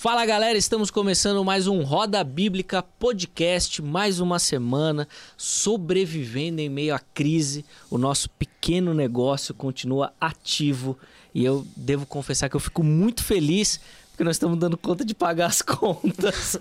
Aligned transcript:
Fala 0.00 0.24
galera, 0.24 0.56
estamos 0.56 0.92
começando 0.92 1.44
mais 1.44 1.66
um 1.66 1.82
Roda 1.82 2.22
Bíblica 2.22 2.80
Podcast, 2.80 3.82
mais 3.82 4.20
uma 4.20 4.38
semana 4.38 5.08
sobrevivendo 5.36 6.60
em 6.60 6.68
meio 6.68 6.94
à 6.94 7.00
crise. 7.00 7.64
O 7.90 7.98
nosso 7.98 8.30
pequeno 8.30 8.94
negócio 8.94 9.52
continua 9.52 10.12
ativo 10.20 10.96
e 11.34 11.44
eu 11.44 11.66
devo 11.76 12.06
confessar 12.06 12.48
que 12.48 12.54
eu 12.54 12.60
fico 12.60 12.84
muito 12.84 13.24
feliz 13.24 13.80
porque 14.18 14.22
nós 14.22 14.36
estamos 14.36 14.58
dando 14.58 14.76
conta 14.76 15.04
de 15.04 15.14
pagar 15.14 15.46
as 15.46 15.62
contas. 15.62 16.56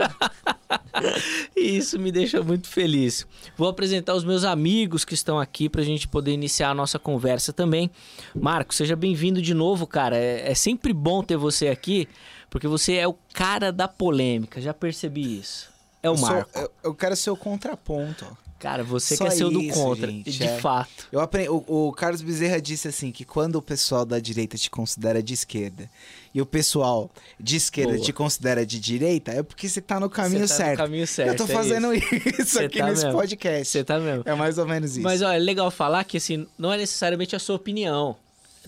e 1.55 1.77
isso 1.77 1.99
me 1.99 2.11
deixa 2.11 2.41
muito 2.41 2.67
feliz. 2.67 3.25
Vou 3.55 3.67
apresentar 3.67 4.15
os 4.15 4.23
meus 4.23 4.43
amigos 4.43 5.05
que 5.05 5.13
estão 5.13 5.39
aqui 5.39 5.69
para 5.69 5.81
a 5.81 5.83
gente 5.83 6.07
poder 6.07 6.31
iniciar 6.31 6.69
a 6.69 6.75
nossa 6.75 6.99
conversa 6.99 7.53
também. 7.53 7.89
Marco, 8.35 8.73
seja 8.73 8.95
bem-vindo 8.95 9.41
de 9.41 9.53
novo, 9.53 9.85
cara. 9.85 10.15
É, 10.15 10.51
é 10.51 10.55
sempre 10.55 10.93
bom 10.93 11.23
ter 11.23 11.37
você 11.37 11.67
aqui. 11.67 12.07
Porque 12.49 12.67
você 12.67 12.95
é 12.95 13.07
o 13.07 13.15
cara 13.33 13.71
da 13.71 13.87
polêmica, 13.87 14.61
já 14.61 14.73
percebi 14.73 15.39
isso. 15.39 15.69
É 16.01 16.09
o 16.09 16.15
eu 16.15 16.17
Marco. 16.17 16.49
Sou, 16.51 16.61
eu, 16.61 16.71
eu, 16.83 16.95
quero 16.95 17.15
ser 17.15 17.29
o 17.29 17.37
contraponto. 17.37 18.25
Cara, 18.59 18.83
você 18.83 19.15
Só 19.15 19.25
quer 19.25 19.31
ser 19.31 19.43
o 19.43 19.51
do 19.51 19.67
contra, 19.67 20.09
gente, 20.09 20.31
de 20.31 20.43
é. 20.43 20.57
fato. 20.57 21.07
Eu 21.11 21.19
aprendi, 21.19 21.47
o, 21.49 21.63
o, 21.67 21.93
Carlos 21.93 22.23
Bezerra 22.23 22.59
disse 22.59 22.87
assim 22.87 23.11
que 23.11 23.23
quando 23.23 23.57
o 23.57 23.61
pessoal 23.61 24.03
da 24.03 24.19
direita 24.19 24.57
te 24.57 24.67
considera 24.67 25.21
de 25.21 25.35
esquerda 25.35 25.87
e 26.33 26.41
o 26.41 26.45
pessoal 26.45 27.11
de 27.39 27.55
esquerda 27.55 27.93
Boa. 27.93 28.03
te 28.03 28.11
considera 28.11 28.65
de 28.65 28.79
direita, 28.79 29.31
é 29.31 29.43
porque 29.43 29.69
você 29.69 29.79
tá 29.79 29.99
no 29.99 30.09
caminho 30.09 30.47
tá 30.47 30.55
certo. 30.55 30.79
No 30.79 30.85
caminho 30.85 31.05
certo. 31.05 31.29
Eu 31.29 31.35
tô 31.35 31.43
é 31.43 31.55
fazendo 31.55 31.93
isso, 31.93 32.07
isso 32.41 32.59
aqui 32.59 32.79
tá 32.79 32.87
nesse 32.87 33.05
mesmo. 33.05 33.19
podcast. 33.19 33.71
Você 33.71 33.83
tá 33.83 33.99
mesmo. 33.99 34.23
É 34.25 34.33
mais 34.33 34.57
ou 34.57 34.65
menos 34.65 34.91
isso. 34.91 35.01
Mas 35.01 35.21
olha, 35.21 35.35
é 35.35 35.39
legal 35.39 35.69
falar 35.69 36.03
que 36.03 36.17
assim, 36.17 36.47
não 36.57 36.73
é 36.73 36.77
necessariamente 36.77 37.35
a 37.35 37.39
sua 37.39 37.57
opinião 37.57 38.17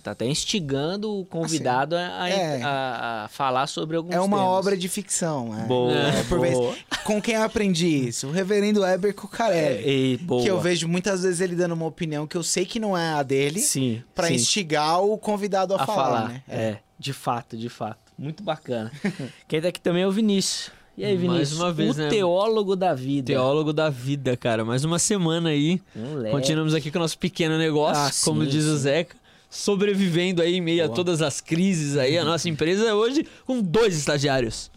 tá 0.09 0.11
até 0.11 0.25
instigando 0.25 1.19
o 1.19 1.25
convidado 1.25 1.95
assim, 1.95 2.13
a, 2.13 2.29
é. 2.29 2.61
a, 2.63 3.23
a, 3.25 3.27
falar 3.27 3.67
sobre 3.67 3.97
alguns 3.97 4.13
É 4.13 4.19
uma 4.19 4.37
temas. 4.37 4.51
obra 4.53 4.77
de 4.77 4.87
ficção. 4.87 5.57
É. 5.57 5.65
Boa, 5.65 5.93
é, 5.93 6.23
por 6.23 6.39
boa. 6.39 6.71
Vez. 6.71 6.85
Com 7.03 7.21
quem 7.21 7.35
eu 7.35 7.43
aprendi 7.43 7.87
isso? 8.07 8.27
O 8.27 8.31
reverendo 8.31 8.85
Heber 8.85 9.13
Cucarelli. 9.13 10.15
É, 10.15 10.17
boa. 10.17 10.41
Que 10.41 10.49
eu 10.49 10.59
vejo 10.59 10.87
muitas 10.87 11.23
vezes 11.23 11.41
ele 11.41 11.55
dando 11.55 11.73
uma 11.73 11.85
opinião 11.85 12.27
que 12.27 12.37
eu 12.37 12.43
sei 12.43 12.65
que 12.65 12.79
não 12.79 12.97
é 12.97 13.13
a 13.13 13.23
dele. 13.23 13.59
Sim. 13.59 14.03
Pra 14.13 14.27
sim. 14.27 14.35
instigar 14.35 15.01
o 15.01 15.17
convidado 15.17 15.73
a, 15.73 15.81
a 15.81 15.85
falar, 15.85 16.03
falar, 16.03 16.29
né? 16.29 16.43
É. 16.47 16.61
é, 16.61 16.79
de 16.97 17.13
fato, 17.13 17.57
de 17.57 17.69
fato. 17.69 18.11
Muito 18.17 18.43
bacana. 18.43 18.91
quem 19.47 19.61
tá 19.61 19.69
aqui 19.69 19.79
também 19.79 20.03
é 20.03 20.07
o 20.07 20.11
Vinícius. 20.11 20.71
E 20.99 21.05
aí, 21.05 21.15
Vinícius? 21.15 21.57
Mais 21.57 21.61
uma 21.61 21.71
vez, 21.71 21.95
o 21.95 22.01
né? 22.01 22.09
teólogo 22.09 22.75
da 22.75 22.93
vida. 22.93 23.27
Teólogo 23.27 23.71
da 23.71 23.89
vida, 23.89 24.35
cara. 24.35 24.65
Mais 24.65 24.83
uma 24.83 24.99
semana 24.99 25.47
aí. 25.47 25.81
Moleque. 25.95 26.35
Continuamos 26.35 26.73
aqui 26.73 26.91
com 26.91 26.97
o 26.97 27.01
nosso 27.01 27.17
pequeno 27.17 27.57
negócio, 27.57 28.03
Ah, 28.03 28.11
como 28.25 28.43
sim, 28.43 28.49
diz 28.49 28.65
o 28.65 28.73
sim. 28.75 28.79
Zeca. 28.79 29.15
Sobrevivendo 29.49 30.41
aí 30.41 30.55
em 30.55 30.61
meio 30.61 30.83
Boa. 30.83 30.91
a 30.91 30.95
todas 30.95 31.21
as 31.21 31.41
crises 31.41 31.97
aí. 31.97 32.17
A 32.17 32.23
nossa 32.23 32.47
empresa 32.47 32.85
é 32.85 32.93
hoje 32.93 33.25
com 33.45 33.61
dois 33.61 33.97
estagiários. 33.97 34.69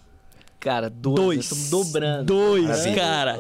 Cara, 0.59 0.89
dois. 0.89 1.17
Dois. 1.17 1.41
estamos 1.41 1.71
dobrando. 1.71 2.25
Dois, 2.25 2.87
cara. 2.95 3.39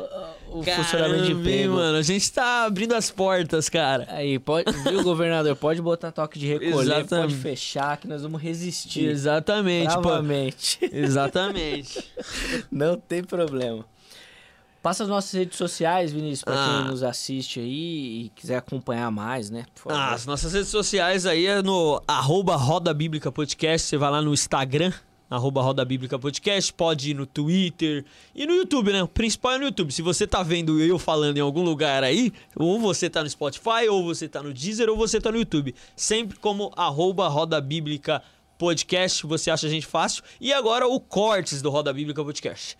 O 0.50 0.62
Caramba, 0.62 0.84
funcionamento 0.84 1.24
de 1.24 1.32
emprego. 1.32 1.74
mano. 1.74 1.96
A 1.96 2.02
gente 2.02 2.30
tá 2.30 2.64
abrindo 2.64 2.94
as 2.94 3.10
portas, 3.10 3.70
cara. 3.70 4.06
Aí, 4.10 4.38
pode, 4.38 4.70
viu, 4.82 5.02
governador? 5.02 5.56
Pode 5.56 5.80
botar 5.80 6.12
toque 6.12 6.38
de 6.38 6.46
recolher, 6.46 6.82
Exatamente. 6.82 7.08
pode 7.08 7.34
fechar, 7.36 7.96
que 7.96 8.06
nós 8.06 8.22
vamos 8.22 8.42
resistir. 8.42 9.06
Exatamente, 9.08 9.94
pô. 9.94 10.02
Bravamente. 10.02 10.78
Exatamente. 10.92 12.04
Não 12.70 12.98
tem 12.98 13.24
problema. 13.24 13.86
Passa 14.82 15.04
as 15.04 15.08
nossas 15.08 15.32
redes 15.32 15.56
sociais, 15.56 16.12
Vinícius, 16.12 16.42
pra 16.42 16.54
Ah. 16.54 16.78
quem 16.82 16.90
nos 16.90 17.04
assiste 17.04 17.60
aí 17.60 18.24
e 18.24 18.32
quiser 18.34 18.56
acompanhar 18.56 19.10
mais, 19.12 19.48
né? 19.48 19.64
Ah, 19.88 20.12
as 20.12 20.26
nossas 20.26 20.52
redes 20.52 20.70
sociais 20.70 21.24
aí 21.24 21.46
é 21.46 21.62
no 21.62 22.02
arroba 22.08 22.56
Roda 22.56 22.92
Bíblica 22.92 23.30
Podcast. 23.30 23.86
Você 23.86 23.96
vai 23.96 24.10
lá 24.10 24.20
no 24.20 24.34
Instagram, 24.34 24.92
arroba 25.30 25.62
Roda 25.62 25.84
Bíblica 25.84 26.18
Podcast. 26.18 26.72
Pode 26.72 27.10
ir 27.10 27.14
no 27.14 27.26
Twitter 27.26 28.04
e 28.34 28.44
no 28.44 28.54
YouTube, 28.54 28.92
né? 28.92 29.00
O 29.04 29.06
principal 29.06 29.52
é 29.52 29.58
no 29.58 29.64
YouTube. 29.66 29.92
Se 29.92 30.02
você 30.02 30.26
tá 30.26 30.42
vendo 30.42 30.80
eu 30.80 30.98
falando 30.98 31.36
em 31.36 31.40
algum 31.40 31.62
lugar 31.62 32.02
aí, 32.02 32.32
ou 32.56 32.80
você 32.80 33.08
tá 33.08 33.22
no 33.22 33.30
Spotify, 33.30 33.88
ou 33.88 34.02
você 34.02 34.28
tá 34.28 34.42
no 34.42 34.52
Deezer, 34.52 34.90
ou 34.90 34.96
você 34.96 35.20
tá 35.20 35.30
no 35.30 35.38
YouTube. 35.38 35.76
Sempre 35.94 36.36
como 36.40 36.72
arroba 36.76 37.28
Roda 37.28 37.60
Bíblica 37.60 38.20
Podcast. 38.58 39.24
Você 39.28 39.48
acha 39.48 39.68
a 39.68 39.70
gente 39.70 39.86
fácil. 39.86 40.24
E 40.40 40.52
agora 40.52 40.88
o 40.88 40.98
cortes 40.98 41.62
do 41.62 41.70
Roda 41.70 41.92
Bíblica 41.92 42.24
Podcast. 42.24 42.76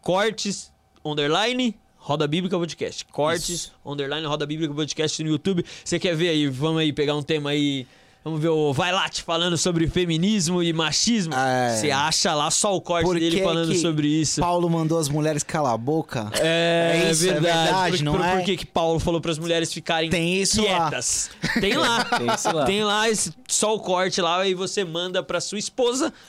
Cortes, 0.00 0.71
underline... 1.04 1.74
Roda 2.04 2.26
Bíblica 2.26 2.58
Podcast. 2.58 3.04
Cortes, 3.04 3.48
Isso. 3.48 3.72
underline, 3.86 4.26
Roda 4.26 4.44
Bíblica 4.44 4.74
Podcast 4.74 5.22
no 5.22 5.30
YouTube. 5.30 5.64
Você 5.84 6.00
quer 6.00 6.16
ver 6.16 6.30
aí? 6.30 6.48
Vamos 6.48 6.80
aí 6.80 6.92
pegar 6.92 7.14
um 7.14 7.22
tema 7.22 7.50
aí. 7.50 7.86
Vamos 8.24 8.40
ver 8.40 8.48
o 8.50 8.72
Vai 8.72 8.92
lá 8.92 9.08
te 9.08 9.20
falando 9.22 9.58
sobre 9.58 9.88
feminismo 9.88 10.62
e 10.62 10.72
machismo. 10.72 11.34
É. 11.34 11.76
Você 11.76 11.90
acha 11.90 12.32
lá 12.34 12.50
só 12.52 12.74
o 12.76 12.80
corte 12.80 13.04
Por 13.04 13.18
dele 13.18 13.42
falando 13.42 13.72
que 13.72 13.78
sobre 13.80 14.06
isso. 14.06 14.40
Paulo 14.40 14.70
mandou 14.70 14.98
as 14.98 15.08
mulheres 15.08 15.42
calar 15.42 15.72
a 15.74 15.76
boca. 15.76 16.30
É, 16.38 17.02
É 17.06 17.10
isso, 17.10 17.28
é 17.28 17.32
verdade. 17.32 17.62
verdade, 17.64 17.96
por, 17.98 18.04
não 18.04 18.12
por, 18.14 18.24
é? 18.24 18.36
por 18.36 18.44
que, 18.44 18.56
que 18.58 18.66
Paulo 18.66 19.00
falou 19.00 19.20
para 19.20 19.32
as 19.32 19.38
mulheres 19.38 19.72
ficarem 19.72 20.08
Tem 20.08 20.36
isso 20.40 20.62
lá. 20.62 20.88
quietas? 20.90 21.30
Tem 21.60 21.74
lá. 21.76 22.04
Tem 22.16 22.26
isso 22.32 22.52
lá. 22.54 22.64
Tem 22.64 22.84
lá 22.84 23.10
esse- 23.10 23.32
só 23.48 23.74
o 23.74 23.80
corte 23.80 24.20
lá 24.20 24.46
e 24.46 24.54
você 24.54 24.84
manda 24.84 25.20
pra 25.22 25.40
sua 25.40 25.58
esposa. 25.58 26.12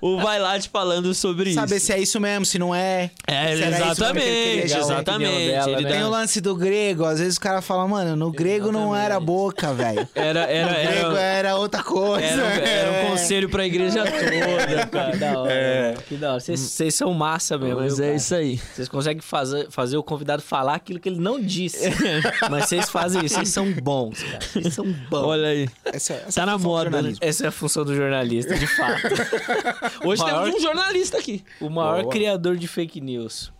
O 0.00 0.16
Vai 0.18 0.38
lá 0.38 0.58
te 0.58 0.68
falando 0.68 1.12
sobre 1.14 1.52
Saber 1.52 1.76
isso. 1.76 1.86
se 1.86 1.92
é 1.92 2.00
isso 2.00 2.20
mesmo, 2.20 2.44
se 2.46 2.58
não 2.58 2.74
é. 2.74 3.10
É, 3.26 3.56
se 3.56 3.62
era 3.62 3.76
isso 3.76 3.90
exatamente, 3.92 4.76
exatamente. 4.76 5.46
dela, 5.50 5.76
né? 5.76 5.82
dá- 5.82 5.88
Tem 5.88 6.04
o 6.04 6.08
lance 6.10 6.40
do 6.40 6.54
grego, 6.56 7.04
às 7.04 7.18
vezes 7.18 7.36
o 7.36 7.40
cara 7.40 7.60
fala, 7.60 7.86
mano, 7.86 8.16
no 8.16 8.30
grego 8.30 8.70
não 8.72 8.94
era 8.94 9.18
boca, 9.42 9.74
velho. 9.74 10.08
Era, 10.14 10.40
era, 10.44 10.70
era, 10.72 11.20
era 11.20 11.56
outra 11.56 11.82
coisa. 11.82 12.24
era, 12.26 12.42
um- 12.42 12.46
era 12.66 12.90
um 12.90 12.94
É. 12.94 13.10
conselho 13.10 13.48
pra 13.48 13.66
igreja 13.66 14.04
toda, 14.04 14.84
Que 14.84 14.90
cara. 14.90 15.16
da 15.16 15.38
hora, 15.40 15.82
mano. 15.92 16.02
que 16.08 16.16
da 16.16 16.30
hora. 16.32 16.40
Vocês, 16.40 16.94
são 16.94 17.12
massa 17.14 17.58
mesmo. 17.58 17.80
Mas 17.80 17.96
viu, 17.96 18.04
é 18.04 18.08
cara? 18.08 18.16
isso 18.16 18.34
aí. 18.34 18.56
Vocês 18.56 18.88
conseguem 18.88 19.20
fazer, 19.22 19.70
fazer 19.70 19.96
o 19.96 20.02
convidado 20.02 20.42
falar 20.42 20.74
aquilo 20.74 21.00
que 21.00 21.08
ele 21.08 21.20
não 21.20 21.40
disse. 21.40 21.90
Mas 22.50 22.66
vocês 22.68 22.88
fazem 22.88 23.24
isso. 23.24 23.34
Vocês 23.34 23.48
são 23.48 23.70
bons, 23.72 24.22
cara. 24.22 24.40
Vocês 24.40 24.74
são 24.74 24.84
bons. 25.10 25.24
Olha 25.26 25.48
aí. 25.48 25.68
Essa, 25.86 26.14
essa 26.14 26.40
Tá 26.40 26.46
na 26.46 26.52
função 26.58 26.84
do 26.84 26.90
moda, 26.90 27.02
né? 27.02 27.14
Essa 27.20 27.44
é 27.44 27.48
a 27.48 27.52
função 27.52 27.84
do 27.84 27.94
jornalista, 27.94 28.54
de 28.56 28.66
fato. 28.66 29.02
Hoje 30.06 30.22
Maior- 30.22 30.44
temos 30.44 30.60
um 30.60 30.62
jornalista 30.62 31.18
aqui. 31.18 31.44
O 31.60 31.68
maior 31.68 32.02
Boa. 32.02 32.12
criador 32.12 32.56
de 32.56 32.66
fake 32.68 33.00
news. 33.00 33.52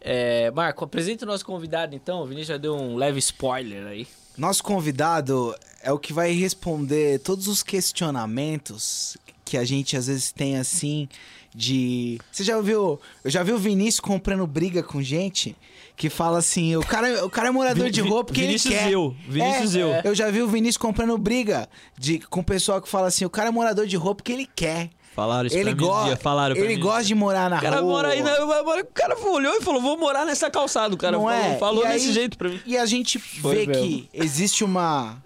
É, 0.00 0.50
Marco, 0.52 0.84
apresenta 0.84 1.24
o 1.24 1.28
nosso 1.28 1.44
convidado 1.44 1.94
então. 1.94 2.20
O 2.20 2.24
Vinícius 2.24 2.48
já 2.48 2.56
deu 2.56 2.76
um 2.76 2.96
leve 2.96 3.18
spoiler 3.18 3.86
aí. 3.86 4.06
Nosso 4.38 4.62
convidado 4.62 5.54
é 5.82 5.92
o 5.92 5.98
que 5.98 6.12
vai 6.12 6.32
responder 6.32 7.18
todos 7.18 7.48
os 7.48 7.62
questionamentos 7.62 9.16
que 9.44 9.58
a 9.58 9.64
gente 9.64 9.96
às 9.96 10.06
vezes 10.06 10.30
tem 10.30 10.56
assim 10.56 11.08
de. 11.54 12.20
Você 12.30 12.44
já 12.44 12.56
ouviu? 12.56 13.00
Eu 13.24 13.30
já 13.30 13.42
vi 13.42 13.52
o 13.52 13.58
Vinícius 13.58 14.00
comprando 14.00 14.46
briga 14.46 14.82
com 14.82 15.02
gente 15.02 15.56
que 15.96 16.08
fala 16.08 16.38
assim: 16.38 16.76
o 16.76 16.80
cara, 16.80 17.26
o 17.26 17.30
cara 17.30 17.48
é 17.48 17.50
morador 17.50 17.90
de 17.90 18.00
rua 18.00 18.22
porque 18.22 18.42
Vinícius 18.42 18.72
ele 18.72 18.80
quer. 18.80 18.92
eu, 18.92 19.16
Vinícius 19.28 19.74
É, 19.74 19.82
eu. 19.82 19.88
Eu 20.04 20.14
já 20.14 20.30
vi 20.30 20.40
o 20.40 20.48
Vinícius 20.48 20.76
comprando 20.76 21.18
briga 21.18 21.68
de, 21.98 22.20
com 22.20 22.40
o 22.40 22.44
pessoal 22.44 22.80
que 22.80 22.88
fala 22.88 23.08
assim: 23.08 23.24
o 23.24 23.30
cara 23.30 23.48
é 23.48 23.52
morador 23.52 23.86
de 23.86 23.96
rua 23.96 24.14
porque 24.14 24.32
ele 24.32 24.48
quer. 24.54 24.90
Falaram 25.18 25.48
isso 25.48 25.56
Ele, 25.56 25.74
pra 25.74 25.82
mim 25.84 25.92
go 25.92 26.04
dia, 26.04 26.16
falaram 26.16 26.54
pra 26.54 26.64
ele 26.64 26.76
mim. 26.76 26.80
gosta 26.80 27.02
de 27.02 27.12
morar 27.16 27.50
na 27.50 27.58
O 27.58 27.60
cara 27.60 27.80
rua. 27.80 27.90
mora 27.90 28.08
aí, 28.10 28.22
né? 28.22 28.32
o 28.38 28.84
cara 28.94 29.18
olhou 29.18 29.52
e 29.56 29.60
falou, 29.62 29.82
vou 29.82 29.98
morar 29.98 30.24
nessa 30.24 30.48
calçada. 30.48 30.94
O 30.94 30.96
cara 30.96 31.16
Não 31.16 31.24
falou, 31.24 31.36
é? 31.44 31.58
falou 31.58 31.84
E 31.84 31.88
desse 31.88 32.06
aí- 32.06 32.12
jeito 32.14 32.38
pra 32.38 32.48
mim. 32.48 32.60
E 32.64 32.78
a 32.78 32.86
gente 32.86 33.18
vê 33.18 33.66
mesmo. 33.66 33.72
que 33.72 34.08
existe 34.14 34.62
uma. 34.62 35.20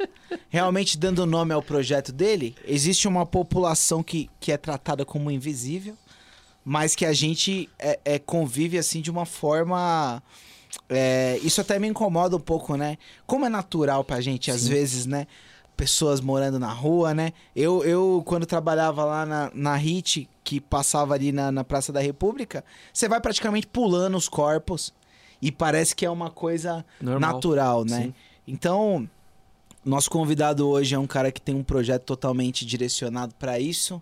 Realmente 0.48 0.96
dando 0.96 1.26
nome 1.26 1.52
ao 1.52 1.62
projeto 1.62 2.10
dele, 2.10 2.54
existe 2.66 3.06
uma 3.06 3.26
população 3.26 4.02
que, 4.02 4.30
que 4.40 4.50
é 4.50 4.56
tratada 4.56 5.04
como 5.04 5.30
invisível, 5.30 5.94
mas 6.64 6.94
que 6.94 7.04
a 7.04 7.12
gente 7.12 7.68
é, 7.78 8.00
é, 8.02 8.18
convive 8.18 8.78
assim 8.78 9.02
de 9.02 9.10
uma 9.10 9.26
forma. 9.26 10.22
é, 10.88 11.38
isso 11.42 11.60
até 11.60 11.78
me 11.78 11.86
incomoda 11.86 12.34
um 12.34 12.40
pouco, 12.40 12.76
né? 12.78 12.96
Como 13.26 13.44
é 13.44 13.50
natural 13.50 14.02
pra 14.04 14.22
gente, 14.22 14.50
às 14.50 14.66
vezes, 14.66 15.04
né? 15.04 15.26
Pessoas 15.82 16.20
morando 16.20 16.60
na 16.60 16.72
rua, 16.72 17.12
né? 17.12 17.32
Eu, 17.56 17.82
eu 17.82 18.22
quando 18.24 18.46
trabalhava 18.46 19.04
lá 19.04 19.26
na, 19.26 19.50
na 19.52 19.74
HIT, 19.74 20.28
que 20.44 20.60
passava 20.60 21.12
ali 21.14 21.32
na, 21.32 21.50
na 21.50 21.64
Praça 21.64 21.92
da 21.92 22.00
República, 22.00 22.64
você 22.92 23.08
vai 23.08 23.20
praticamente 23.20 23.66
pulando 23.66 24.16
os 24.16 24.28
corpos 24.28 24.94
e 25.40 25.50
parece 25.50 25.96
que 25.96 26.06
é 26.06 26.10
uma 26.10 26.30
coisa 26.30 26.84
Normal. 27.00 27.32
natural, 27.32 27.84
né? 27.84 28.02
Sim. 28.02 28.14
Então, 28.46 29.10
nosso 29.84 30.08
convidado 30.08 30.68
hoje 30.68 30.94
é 30.94 30.98
um 31.00 31.06
cara 31.08 31.32
que 31.32 31.40
tem 31.40 31.52
um 31.52 31.64
projeto 31.64 32.04
totalmente 32.04 32.64
direcionado 32.64 33.34
para 33.34 33.58
isso. 33.58 34.00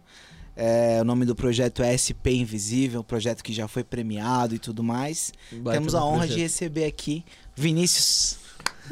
É, 0.54 0.98
o 1.00 1.04
nome 1.04 1.24
do 1.24 1.34
projeto 1.34 1.82
é 1.82 1.96
SP 1.96 2.36
Invisível, 2.36 3.00
um 3.00 3.04
projeto 3.04 3.42
que 3.42 3.54
já 3.54 3.66
foi 3.66 3.82
premiado 3.82 4.54
e 4.54 4.58
tudo 4.58 4.82
mais. 4.84 5.32
Temos 5.72 5.94
a 5.94 6.04
honra 6.04 6.28
de 6.28 6.40
receber 6.40 6.84
aqui 6.84 7.24
Vinícius. 7.56 8.38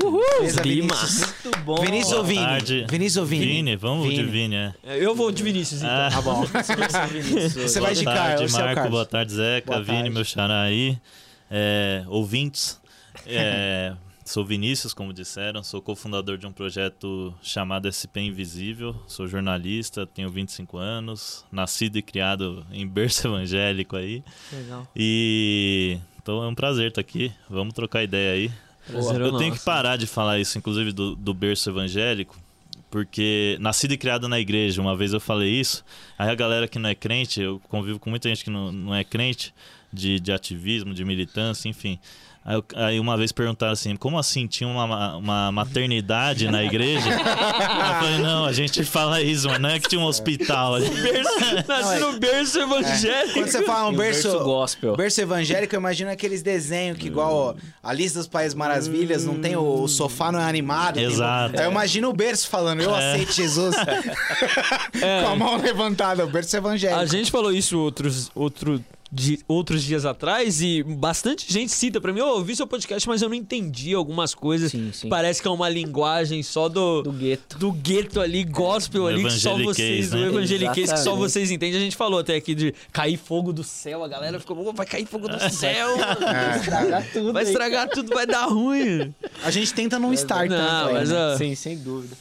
Uhul! 0.03 0.21
Beleza, 0.39 0.63
Lima. 0.63 0.95
Vinícius? 0.95 1.35
Muito 1.45 1.59
bom. 1.65 1.77
Vinícius 1.81 2.09
Boa 2.11 2.21
ou 2.21 2.25
Vini? 2.27 2.41
tarde. 2.41 2.87
Vinícius 2.89 3.17
ou 3.17 3.27
Vini? 3.27 3.47
Vini, 3.47 3.77
vamos 3.77 4.15
de 4.15 4.23
Vini, 4.23 4.55
é. 4.55 4.75
Eu 4.85 5.15
vou 5.15 5.31
de 5.33 5.43
Vinícius, 5.43 5.83
então. 5.83 5.93
Ah, 5.95 6.11
Tá 6.11 6.21
bom. 6.23 6.45
Você 6.47 7.81
vai 7.81 7.95
de 7.95 8.05
boa 8.05 8.15
tarde, 8.17 8.45
é 8.45 8.49
Marco, 8.49 8.75
Carlos. 8.75 8.91
boa 8.91 9.07
tarde, 9.07 9.33
Zeca, 9.33 9.67
Boa 9.73 9.83
Vini, 9.83 9.97
tarde. 9.99 10.11
meu 10.11 10.25
xará 10.25 10.63
aí, 10.63 10.97
é, 11.51 12.05
ouvintes. 12.07 12.81
É, 13.27 13.93
sou 14.25 14.45
Vinícius, 14.45 14.95
como 14.95 15.13
disseram, 15.13 15.63
sou 15.65 15.83
cofundador 15.83 16.39
de 16.39 16.47
um 16.47 16.53
projeto 16.53 17.35
chamado 17.43 17.91
SP 17.91 18.21
Invisível, 18.21 18.95
sou 19.09 19.27
jornalista, 19.27 20.07
tenho 20.07 20.31
25 20.31 20.77
anos, 20.79 21.45
nascido 21.51 21.97
e 21.99 22.03
criado 22.03 22.65
em 22.71 22.87
berço 22.87 23.27
evangélico 23.29 23.97
aí. 23.97 24.23
Legal. 24.53 24.87
E 24.95 25.99
então 26.23 26.45
é 26.45 26.47
um 26.47 26.55
prazer 26.55 26.89
estar 26.89 27.01
aqui. 27.01 27.33
Vamos 27.51 27.75
trocar 27.75 28.05
ideia 28.05 28.35
aí. 28.35 28.51
Eu 28.93 29.39
tenho 29.39 29.39
que 29.39 29.51
nosso. 29.51 29.65
parar 29.65 29.97
de 29.97 30.07
falar 30.07 30.39
isso, 30.39 30.57
inclusive 30.59 30.93
do, 30.93 31.15
do 31.15 31.35
berço 31.35 31.69
evangélico, 31.71 32.37
porque 32.91 33.57
nascido 33.61 33.93
e 33.93 33.99
criado 33.99 34.29
na 34.29 34.41
igreja, 34.41 34.81
uma 34.81 34.97
vez 34.97 35.13
eu 35.13 35.21
falei 35.21 35.51
isso, 35.51 35.85
aí 36.19 36.31
a 36.31 36.35
galera 36.35 36.67
que 36.67 36.79
não 36.79 36.89
é 36.89 36.95
crente, 36.95 37.41
eu 37.41 37.61
convivo 37.69 37.99
com 37.99 38.11
muita 38.11 38.29
gente 38.29 38.45
que 38.45 38.51
não, 38.51 38.73
não 38.73 38.95
é 38.95 39.05
crente, 39.05 39.53
de, 39.93 40.21
de 40.21 40.33
ativismo, 40.33 40.93
de 40.93 41.05
militância, 41.05 41.69
enfim. 41.69 41.99
Aí, 42.77 42.99
uma 42.99 43.17
vez 43.17 43.31
perguntaram 43.31 43.73
assim, 43.73 43.95
como 43.95 44.19
assim, 44.19 44.47
tinha 44.47 44.69
uma, 44.69 45.17
uma 45.17 45.53
maternidade 45.53 46.51
na 46.51 46.65
igreja? 46.65 47.11
eu 47.13 47.95
falei, 48.01 48.19
não, 48.23 48.47
a 48.47 48.53
gente 48.53 48.83
fala 48.85 49.21
isso, 49.21 49.47
mas 49.49 49.59
não 49.61 49.69
é 49.69 49.79
que 49.79 49.89
tinha 49.89 50.01
um 50.01 50.05
hospital 50.07 50.77
ali. 50.77 50.89
Nasci 51.69 51.99
no 52.01 52.19
berço 52.19 52.59
evangélico. 52.61 53.35
Quando 53.35 53.49
você 53.49 53.63
fala 53.65 53.89
um 53.91 53.95
berço, 53.95 54.29
berço 54.31 54.45
gospel. 54.45 54.97
berço 54.97 55.21
evangélico, 55.21 55.75
eu 55.75 55.81
imagino 55.81 56.11
aqueles 56.11 56.41
desenhos 56.43 56.97
que, 56.97 57.07
igual 57.09 57.35
ó, 57.35 57.55
a 57.83 57.93
lista 57.93 58.19
dos 58.19 58.29
Países 58.29 58.55
Maravilhas, 58.55 59.25
não 59.25 59.39
tem 59.39 59.55
o, 59.55 59.83
o 59.83 59.89
sofá 59.89 60.33
não 60.33 60.41
é 60.41 60.45
animado. 60.49 60.95
tem- 60.95 61.05
Exato. 61.05 61.59
Aí 61.59 61.67
eu 61.67 61.71
imagino 61.71 62.09
o 62.09 62.13
berço 62.15 62.49
falando, 62.49 62.81
eu 62.81 62.97
É. 62.97 63.13
aceito 63.13 63.33
Jesus. 63.33 63.77
Com 65.23 65.29
a 65.29 65.37
mão 65.37 65.57
levantada, 65.59 66.25
o 66.25 66.29
berço 66.29 66.57
evangélico. 66.57 67.01
A 67.01 67.07
gente 67.07 67.31
falou 67.31 67.53
isso 67.53 67.79
outros, 67.79 68.31
outro, 68.35 68.83
di- 69.11 69.41
outros 69.49 69.83
dias 69.83 70.05
atrás 70.05 70.61
e 70.61 70.83
bastante 70.83 71.51
gente 71.53 71.73
cita 71.73 72.01
pra 72.01 72.13
mim, 72.13 72.21
"Ô, 72.21 72.25
eu 72.27 72.35
ouvi 72.37 72.55
seu 72.55 72.67
podcast, 72.67 73.09
mas 73.09 73.23
eu 73.23 73.29
não 73.29 73.35
entendi 73.35 73.95
algumas 73.95 74.35
coisas. 74.35 74.71
Sim, 74.71 74.91
sim. 74.93 75.09
Parece 75.09 75.41
que 75.41 75.49
é 75.49 75.51
uma 75.51 75.69
linguagem 75.69 76.43
só 76.43 76.69
do, 76.69 77.03
Do 77.03 77.13
gueto. 77.13 77.59
do 77.59 77.73
gueto 77.73 78.21
ali, 78.21 78.45
gospel 78.45 79.07
ali, 79.07 79.25
que 79.25 79.31
só 79.31 79.57
vocês, 79.57 80.11
né? 80.13 80.19
do 80.19 80.27
evangeliquez, 80.27 80.93
que 80.93 80.99
só 80.99 81.15
vocês 81.17 81.51
entendem. 81.51 81.81
A 81.81 81.83
gente 81.85 81.97
falou 81.97 82.19
até 82.21 82.35
aqui 82.37 82.55
de 82.55 82.75
cair 82.93 83.17
fogo 83.17 83.53
do 83.53 83.65
céu, 83.65 84.05
a 84.05 84.09
galera 84.09 84.39
ficou, 84.39 84.59
"Ô, 84.67 84.73
vai 84.73 84.87
cair 84.87 85.07
fogo 85.07 85.29
do 85.29 85.39
céu, 85.53 85.89
Estragar 86.57 87.07
tudo. 87.13 87.33
vai 87.33 87.43
aí. 87.45 87.49
estragar 87.51 87.89
tudo, 87.89 88.15
vai 88.15 88.27
dar 88.27 88.47
ruim. 88.47 89.15
A 89.43 89.51
gente 89.51 89.73
tenta 89.73 89.99
não 89.99 90.13
estar 90.13 90.47
Não, 90.49 90.57
tanto 90.57 90.89
aí, 90.89 90.95
mas 90.95 91.11
né? 91.11 91.17
ó, 91.35 91.37
Sim, 91.39 91.55
sem 91.55 91.77
dúvida. 91.79 92.17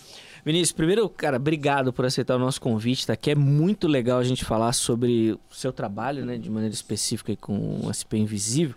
Vinícius, 0.48 0.72
primeiro, 0.72 1.10
cara, 1.10 1.36
obrigado 1.36 1.92
por 1.92 2.06
aceitar 2.06 2.38
o 2.38 2.40
nosso 2.40 2.62
convite, 2.62 3.06
tá? 3.06 3.18
Que 3.18 3.32
é 3.32 3.36
muito 3.36 3.86
legal 3.86 4.18
a 4.18 4.24
gente 4.24 4.46
falar 4.46 4.72
sobre 4.72 5.34
o 5.34 5.54
seu 5.54 5.74
trabalho, 5.74 6.26
né? 6.26 6.38
De 6.38 6.50
maneira 6.50 6.74
específica 6.74 7.36
com 7.36 7.86
o 7.86 7.92
SP 7.92 8.16
Invisível. 8.16 8.74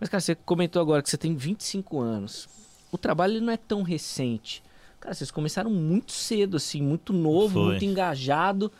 Mas, 0.00 0.08
cara, 0.08 0.22
você 0.22 0.34
comentou 0.34 0.80
agora 0.80 1.02
que 1.02 1.10
você 1.10 1.18
tem 1.18 1.36
25 1.36 2.00
anos. 2.00 2.48
O 2.90 2.96
trabalho 2.96 3.38
não 3.42 3.52
é 3.52 3.58
tão 3.58 3.82
recente. 3.82 4.62
Cara, 4.98 5.14
vocês 5.14 5.30
começaram 5.30 5.70
muito 5.70 6.12
cedo, 6.12 6.56
assim, 6.56 6.80
muito 6.80 7.12
novo, 7.12 7.52
Foi. 7.52 7.64
muito 7.64 7.84
engajado. 7.84 8.72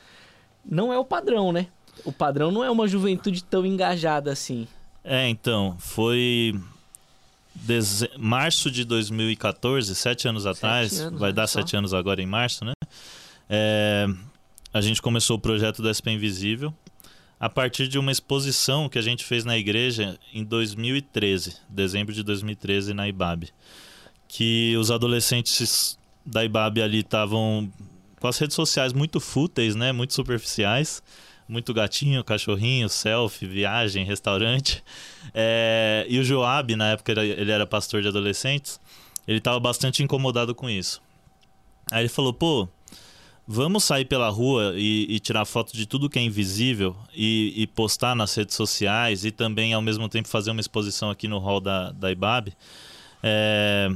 Não 0.65 0.91
é 0.91 0.99
o 0.99 1.05
padrão, 1.05 1.53
né? 1.53 1.67
O 2.07 2.11
padrão 2.11 2.51
não 2.51 2.65
é 2.65 2.71
uma 2.71 2.89
juventude 2.89 3.45
tão 3.45 3.67
engajada 3.67 4.33
assim. 4.33 4.67
É, 5.05 5.29
então, 5.29 5.77
foi 5.79 6.59
deze- 7.55 8.11
março 8.19 8.71
de 8.71 8.85
2014, 8.85 9.95
sete 9.95 10.29
anos 10.29 10.47
atrás, 10.47 11.01
anos, 11.01 11.19
vai 11.19 11.29
olha 11.29 11.35
dar 11.35 11.47
só. 11.47 11.61
sete 11.61 11.77
anos 11.77 11.93
agora 11.95 12.23
em 12.23 12.27
março, 12.27 12.65
né? 12.65 12.73
É, 13.49 14.07
a 14.73 14.81
gente 14.81 15.03
começou 15.03 15.37
o 15.37 15.41
projeto 15.41 15.83
do 15.83 15.89
SP 15.93 16.11
Invisível 16.13 16.73
a 17.39 17.49
partir 17.49 17.89
de 17.89 17.99
uma 17.99 18.13
exposição 18.13 18.89
que 18.89 18.99
a 18.99 19.03
gente 19.03 19.25
fez 19.25 19.45
na 19.45 19.57
igreja 19.57 20.19
em 20.33 20.45
2013, 20.45 21.57
dezembro 21.69 22.13
de 22.15 22.23
2013, 22.23 22.93
na 22.95 23.09
IBAB. 23.09 23.49
Que 24.29 24.77
os 24.77 24.91
adolescentes 24.91 25.99
da 26.25 26.45
IBAB 26.45 26.83
ali 26.83 27.01
estavam 27.01 27.73
com 28.21 28.29
as 28.29 28.39
redes 28.39 28.55
sociais 28.55 28.93
muito 28.93 29.19
fúteis, 29.19 29.75
né? 29.75 29.91
Muito 29.91 30.13
superficiais. 30.15 31.03
Muito 31.51 31.75
gatinho, 31.75 32.23
cachorrinho, 32.23 32.89
selfie, 32.89 33.45
viagem, 33.45 34.05
restaurante. 34.05 34.85
É, 35.35 36.07
e 36.09 36.17
o 36.21 36.23
Joab, 36.23 36.77
na 36.77 36.93
época 36.93 37.11
ele 37.11 37.51
era 37.51 37.67
pastor 37.67 38.01
de 38.01 38.07
adolescentes, 38.07 38.81
ele 39.27 39.39
estava 39.39 39.59
bastante 39.59 40.01
incomodado 40.01 40.55
com 40.55 40.71
isso. 40.71 41.03
Aí 41.91 42.03
ele 42.03 42.09
falou, 42.09 42.33
pô, 42.33 42.69
vamos 43.49 43.83
sair 43.83 44.05
pela 44.05 44.29
rua 44.29 44.75
e, 44.77 45.07
e 45.09 45.19
tirar 45.19 45.45
foto 45.45 45.73
de 45.73 45.87
tudo 45.87 46.09
que 46.09 46.21
é 46.21 46.23
invisível 46.23 46.95
e, 47.13 47.53
e 47.57 47.67
postar 47.67 48.15
nas 48.15 48.33
redes 48.33 48.55
sociais 48.55 49.25
e 49.25 49.33
também, 49.33 49.73
ao 49.73 49.83
mesmo 49.83 50.09
tempo, 50.09 50.29
fazer 50.29 50.53
uma 50.53 50.61
exposição 50.61 51.11
aqui 51.11 51.27
no 51.27 51.39
hall 51.39 51.61
da, 51.61 51.91
da 51.91 52.13
IBAB. 52.13 52.53
É, 53.25 53.91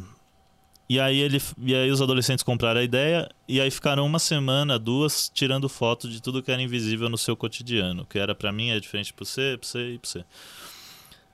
e 0.89 1.01
aí 1.01 1.19
ele 1.19 1.41
e 1.59 1.75
aí 1.75 1.91
os 1.91 2.03
adolescentes 2.03 2.43
compraram 2.43 2.81
a 2.81 2.85
ideia 2.85 3.29
e 3.49 3.61
aí 3.61 3.71
ficaram 3.71 4.05
uma 4.05 4.19
semana, 4.19 4.79
duas 4.79 5.31
tirando 5.33 5.69
foto 5.69 6.09
de 6.09 6.21
tudo 6.21 6.43
que 6.43 6.51
era 6.51 6.61
invisível 6.61 7.09
no 7.09 7.17
seu 7.17 7.35
cotidiano, 7.37 8.05
que 8.05 8.19
era 8.19 8.35
pra 8.35 8.53
mim 8.53 8.71
é 8.71 8.79
diferente 8.79 9.13
pra 9.13 9.25
você, 9.25 9.57
pra 9.59 9.67
você 9.67 9.95
e 9.95 9.99
pra 9.99 10.11
você. 10.11 10.25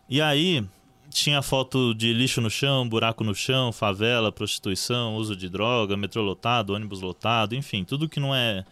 E 0.09 0.21
aí 0.21 0.65
tinha 1.11 1.43
foto 1.43 1.93
de 1.95 2.13
lixo 2.13 2.41
no 2.41 2.51
chão, 2.51 2.89
buraco 2.89 3.25
no 3.25 3.35
chão, 3.35 3.73
favela, 3.73 4.31
prostituição, 4.31 5.17
uso 5.17 5.35
de 5.35 5.49
droga, 5.49 5.97
metrô 5.97 6.23
lotado, 6.23 6.71
ônibus 6.71 7.01
lotado, 7.01 7.55
enfim, 7.55 7.83
tudo 7.85 8.09
que 8.09 8.21
não 8.21 8.35
é 8.35 8.65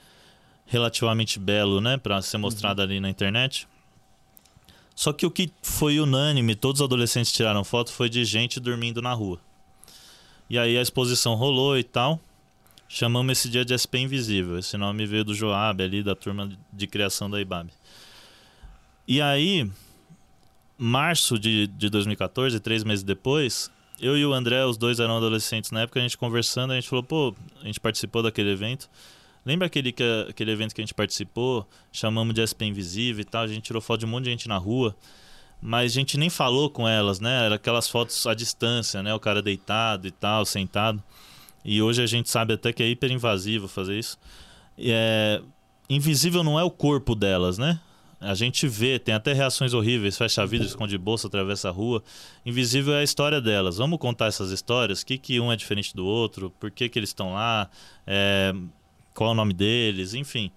relativamente 0.67 1.39
belo, 1.39 1.81
né, 1.81 1.97
Pra 1.97 2.23
ser 2.23 2.39
mostrado 2.39 2.83
ali 2.83 3.01
na 3.01 3.11
internet. 3.11 3.67
Só 4.95 5.13
que 5.13 5.25
o 5.27 5.31
que 5.31 5.51
foi 5.63 5.99
unânime, 6.01 6.55
todos 6.55 6.81
os 6.81 6.85
adolescentes 6.85 7.33
tiraram 7.33 7.65
foto, 7.65 7.93
foi 7.93 8.09
de 8.09 8.25
gente 8.25 8.61
dormindo 8.61 9.01
na 9.01 9.13
rua. 9.13 9.41
E 10.51 10.59
aí 10.59 10.79
a 10.79 10.83
exposição 10.83 11.35
rolou 11.35 11.79
e 11.79 11.85
tal. 11.85 12.21
Chamamos 12.89 13.39
esse 13.39 13.51
dia 13.51 13.65
de 13.65 13.77
SP 13.77 14.01
Invisível. 14.01 14.59
Esse 14.59 14.77
nome 14.79 15.05
veio 15.05 15.25
do 15.25 15.35
Joab 15.35 15.83
ali, 15.83 16.03
da 16.03 16.15
turma 16.15 16.51
de 16.73 16.87
criação 16.87 17.29
da 17.29 17.39
IBAB. 17.39 17.71
E 19.07 19.21
aí, 19.21 19.71
março 20.79 21.39
de, 21.39 21.67
de 21.67 21.91
2014, 21.91 22.59
três 22.61 22.85
meses 22.85 23.03
depois, 23.03 23.71
eu 24.01 24.17
e 24.17 24.25
o 24.25 24.33
André, 24.33 24.65
os 24.65 24.79
dois 24.79 25.01
eram 25.01 25.17
adolescentes 25.17 25.71
na 25.71 25.83
época, 25.83 25.99
a 25.99 26.03
gente 26.03 26.17
conversando, 26.17 26.73
a 26.73 26.77
gente 26.77 26.89
falou, 26.89 27.03
pô, 27.03 27.35
a 27.61 27.67
gente 27.67 27.81
participou 27.81 28.23
daquele 28.23 28.51
evento. 28.51 28.89
Lembra 29.45 29.67
aquele, 29.67 29.93
que, 29.93 30.05
aquele 30.29 30.51
evento 30.51 30.75
que 30.75 30.81
a 30.81 30.85
gente 30.85 30.95
participou? 30.95 31.67
Chamamos 31.93 32.35
de 32.35 32.47
SP 32.47 32.65
Invisível 32.67 33.21
e 33.23 33.25
tal, 33.25 33.43
a 33.43 33.47
gente 33.47 33.63
tirou 33.63 33.83
foto 33.83 34.01
de 34.01 34.07
um 34.07 34.09
monte 34.09 34.25
de 34.25 34.31
gente 34.31 34.49
na 34.49 34.57
rua. 34.57 34.97
Mas 35.61 35.93
a 35.93 35.95
gente 35.95 36.17
nem 36.17 36.31
falou 36.31 36.71
com 36.71 36.89
elas, 36.89 37.21
né? 37.21 37.47
Era 37.47 37.57
aquelas 37.57 37.89
fotos 37.89 38.27
à 38.27 38.35
distância, 38.35 39.03
né? 39.03 39.13
O 39.13 39.21
cara 39.21 39.43
deitado 39.43 40.07
e 40.07 40.11
tal, 40.11 40.45
sentado. 40.45 41.03
E 41.65 41.83
hoje 41.83 42.03
a 42.03 42.07
gente 42.07 42.31
sabe 42.31 42.55
até 42.55 42.73
que 42.73 42.83
é 42.83 42.89
hiper 42.89 43.11
invasivo 43.11 43.69
fazer 43.69 43.99
isso. 43.99 44.19
E 44.77 44.91
é... 44.93 45.43
Invisível 45.91 46.45
não 46.45 46.59
é 46.59 46.63
o 46.63 46.71
corpo 46.71 47.15
delas, 47.15 47.59
né? 47.59 47.81
A 48.21 48.35
gente 48.35 48.67
vê, 48.67 48.99
tem 48.99 49.15
até 49.15 49.33
reações 49.33 49.73
horríveis, 49.73 50.19
fecha 50.19 50.45
vidro, 50.45 50.67
esconde 50.67 50.99
bolsa, 50.99 51.29
atravessa 51.29 51.69
a 51.69 51.73
rua. 51.73 52.03
Invisível 52.45 52.95
é 52.95 53.01
a 53.01 53.05
história 53.05 53.41
delas. 53.41 53.79
Vamos 53.79 53.99
contar 53.99 54.27
essas 54.27 54.51
histórias? 54.51 55.03
O 55.03 55.07
que, 55.07 55.17
que 55.17 55.41
um 55.41 55.53
é 55.53 55.57
diferente 55.57 55.95
do 55.95 56.05
outro? 56.05 56.51
Por 56.59 56.71
que, 56.71 56.89
que 56.89 56.99
eles 56.99 57.11
estão 57.11 57.33
lá? 57.33 57.71
É, 58.07 58.53
Qual 59.15 59.31
é 59.31 59.33
o 59.33 59.37
nome 59.37 59.55
deles? 59.55 60.15
Enfim. 60.15 60.51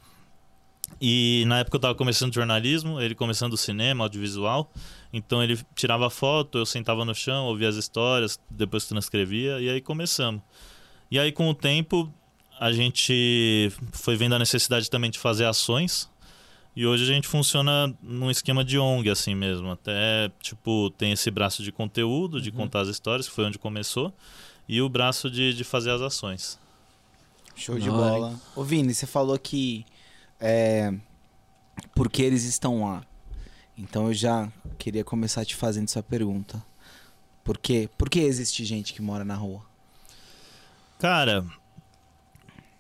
E 1.00 1.44
na 1.48 1.60
época 1.60 1.76
eu 1.76 1.80
estava 1.80 1.96
começando 1.96 2.34
jornalismo, 2.34 3.00
ele 3.00 3.14
começando 3.14 3.56
cinema, 3.56 4.06
audiovisual. 4.06 4.72
Então 5.14 5.44
ele 5.44 5.60
tirava 5.76 6.10
foto, 6.10 6.58
eu 6.58 6.66
sentava 6.66 7.04
no 7.04 7.14
chão, 7.14 7.46
ouvia 7.46 7.68
as 7.68 7.76
histórias, 7.76 8.40
depois 8.50 8.86
transcrevia 8.86 9.60
e 9.60 9.70
aí 9.70 9.82
começamos. 9.82 10.42
E 11.10 11.20
aí 11.20 11.32
com 11.32 11.50
o 11.50 11.54
tempo 11.54 12.12
a 12.60 12.72
gente 12.72 13.72
foi 13.92 14.16
vendo 14.16 14.36
a 14.36 14.40
necessidade 14.40 14.90
também 14.90 15.10
de 15.10 15.18
fazer 15.18 15.46
ações. 15.46 16.10
E 16.76 16.86
hoje 16.86 17.04
a 17.04 17.08
gente 17.08 17.28
funciona 17.28 17.94
num 18.02 18.32
esquema 18.32 18.64
de 18.64 18.78
ONG 18.80 19.10
assim 19.10 19.36
mesmo. 19.36 19.72
Até, 19.72 20.32
tipo, 20.40 20.90
tem 20.92 21.12
esse 21.12 21.30
braço 21.30 21.64
de 21.64 21.72
conteúdo, 21.72 22.40
de 22.40 22.52
contar 22.52 22.82
as 22.82 22.88
histórias, 22.88 23.28
que 23.28 23.34
foi 23.34 23.46
onde 23.46 23.60
começou, 23.60 24.14
e 24.70 24.82
o 24.82 24.88
braço 24.88 25.30
de, 25.30 25.54
de 25.54 25.64
fazer 25.64 25.90
as 25.90 26.02
ações. 26.02 26.58
Show 27.56 27.78
de 27.78 27.90
bola. 27.90 28.40
Ô, 28.56 28.64
Vini, 28.64 28.94
você 28.94 29.06
falou 29.06 29.38
que. 29.38 29.86
É, 30.40 30.94
porque 31.94 32.22
eles 32.22 32.44
estão 32.44 32.86
lá. 32.86 33.04
Então 33.78 34.08
eu 34.08 34.14
já 34.14 34.52
queria 34.78 35.04
começar 35.04 35.46
te 35.46 35.56
fazendo 35.56 35.86
essa 35.86 36.04
pergunta. 36.04 36.64
Por 37.44 37.58
quê? 37.58 37.90
Por 37.98 38.10
que 38.10 38.20
existe 38.20 38.64
gente 38.64 38.94
que 38.94 39.02
mora 39.02 39.26
na 39.26 39.36
rua? 39.36 39.62
Cara, 41.00 41.46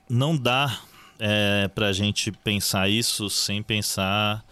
não 0.07 0.37
dá 0.37 0.79
é, 1.17 1.67
pra 1.69 1.91
gente 1.91 2.31
pensar 2.31 2.89
isso 2.89 3.29
sem 3.29 3.63
pensar. 3.63 4.45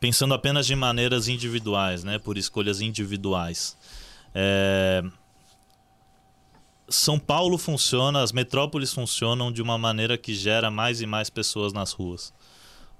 Pensando 0.00 0.34
apenas 0.34 0.66
de 0.66 0.74
maneiras 0.74 1.28
individuais, 1.28 2.02
né? 2.02 2.18
Por 2.18 2.38
escolhas 2.38 2.80
individuais. 2.80 3.76
É, 4.34 5.02
São 6.88 7.18
Paulo 7.18 7.58
funciona, 7.58 8.22
as 8.22 8.32
metrópoles 8.32 8.92
funcionam 8.92 9.52
de 9.52 9.60
uma 9.60 9.76
maneira 9.76 10.16
que 10.16 10.34
gera 10.34 10.70
mais 10.70 11.00
e 11.00 11.06
mais 11.06 11.28
pessoas 11.28 11.72
nas 11.72 11.92
ruas. 11.92 12.32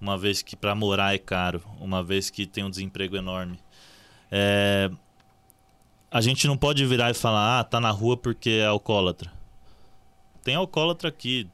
Uma 0.02 0.18
vez 0.18 0.42
que 0.42 0.56
para 0.56 0.74
morar 0.74 1.14
é 1.14 1.18
caro, 1.18 1.62
uma 1.80 2.02
vez 2.02 2.28
que 2.28 2.44
tem 2.44 2.64
um 2.64 2.70
desemprego 2.70 3.16
enorme. 3.16 3.56
É, 4.32 4.90
a 6.10 6.20
gente 6.20 6.48
não 6.48 6.56
pode 6.56 6.84
virar 6.84 7.12
e 7.12 7.14
falar, 7.14 7.60
ah, 7.60 7.64
tá 7.64 7.80
na 7.80 7.92
rua 7.92 8.16
porque 8.16 8.50
é 8.50 8.66
alcoólatra. 8.66 9.32
Tem 10.42 10.56
alcoólatra 10.56 11.08
aqui 11.08 11.48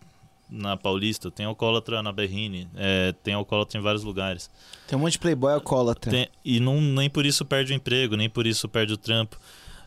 na 0.49 0.78
Paulista, 0.78 1.31
tem 1.31 1.45
alcoólatra 1.45 2.02
na 2.02 2.11
Berrine, 2.11 2.67
é, 2.75 3.12
tem 3.23 3.35
alcoólatra 3.35 3.78
em 3.78 3.83
vários 3.83 4.02
lugares. 4.02 4.50
Tem 4.87 4.97
um 4.97 5.02
monte 5.02 5.12
de 5.12 5.19
playboy 5.19 5.52
alcoólatra. 5.52 6.11
Tem- 6.11 6.28
e 6.43 6.59
não, 6.59 6.81
nem 6.81 7.11
por 7.11 7.26
isso 7.26 7.45
perde 7.45 7.75
o 7.75 7.76
emprego, 7.76 8.17
nem 8.17 8.31
por 8.31 8.47
isso 8.47 8.67
perde 8.67 8.95
o 8.95 8.97
trampo. 8.97 9.38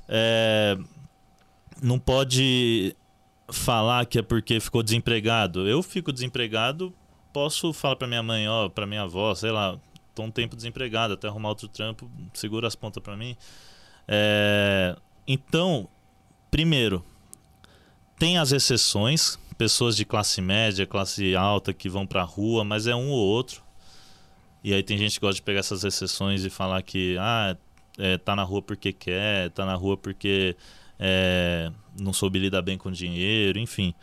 É, 0.07 0.77
não 1.81 1.97
pode 1.97 2.95
falar 3.51 4.05
que 4.05 4.19
é 4.19 4.21
porque 4.21 4.59
ficou 4.59 4.83
desempregado. 4.83 5.67
Eu 5.67 5.81
fico 5.81 6.11
desempregado, 6.13 6.93
posso 7.33 7.73
falar 7.73 7.95
pra 7.95 8.07
minha 8.07 8.23
mãe, 8.23 8.47
ó, 8.47 8.69
pra 8.69 8.85
minha 8.85 9.03
avó, 9.03 9.33
sei 9.35 9.51
lá, 9.51 9.77
tô 10.13 10.23
um 10.23 10.31
tempo 10.31 10.55
desempregado, 10.55 11.13
até 11.13 11.27
arrumar 11.27 11.49
outro 11.49 11.67
trampo, 11.67 12.09
segura 12.33 12.67
as 12.67 12.75
pontas 12.75 13.01
pra 13.01 13.15
mim. 13.15 13.35
É, 14.07 14.95
então, 15.27 15.87
primeiro, 16.49 17.03
tem 18.17 18.37
as 18.37 18.51
exceções, 18.51 19.39
pessoas 19.57 19.95
de 19.95 20.05
classe 20.05 20.41
média, 20.41 20.85
classe 20.85 21.35
alta 21.35 21.73
que 21.73 21.89
vão 21.89 22.05
pra 22.05 22.23
rua, 22.23 22.63
mas 22.63 22.87
é 22.87 22.95
um 22.95 23.09
ou 23.09 23.19
outro. 23.19 23.63
E 24.63 24.73
aí 24.73 24.83
tem 24.83 24.97
gente 24.97 25.15
que 25.15 25.21
gosta 25.21 25.35
de 25.35 25.41
pegar 25.41 25.59
essas 25.59 25.83
exceções 25.83 26.45
e 26.45 26.49
falar 26.49 26.81
que 26.83 27.17
ah, 27.19 27.57
é, 27.97 28.17
tá 28.17 28.35
na 28.35 28.43
rua 28.43 28.61
porque 28.61 28.93
quer, 28.93 29.49
tá 29.51 29.65
na 29.65 29.73
rua 29.75 29.97
porque 29.97 30.55
é, 30.99 31.71
não 31.99 32.13
soube 32.13 32.37
lidar 32.37 32.61
bem 32.61 32.77
com 32.77 32.91
dinheiro, 32.91 33.57
enfim. 33.57 33.93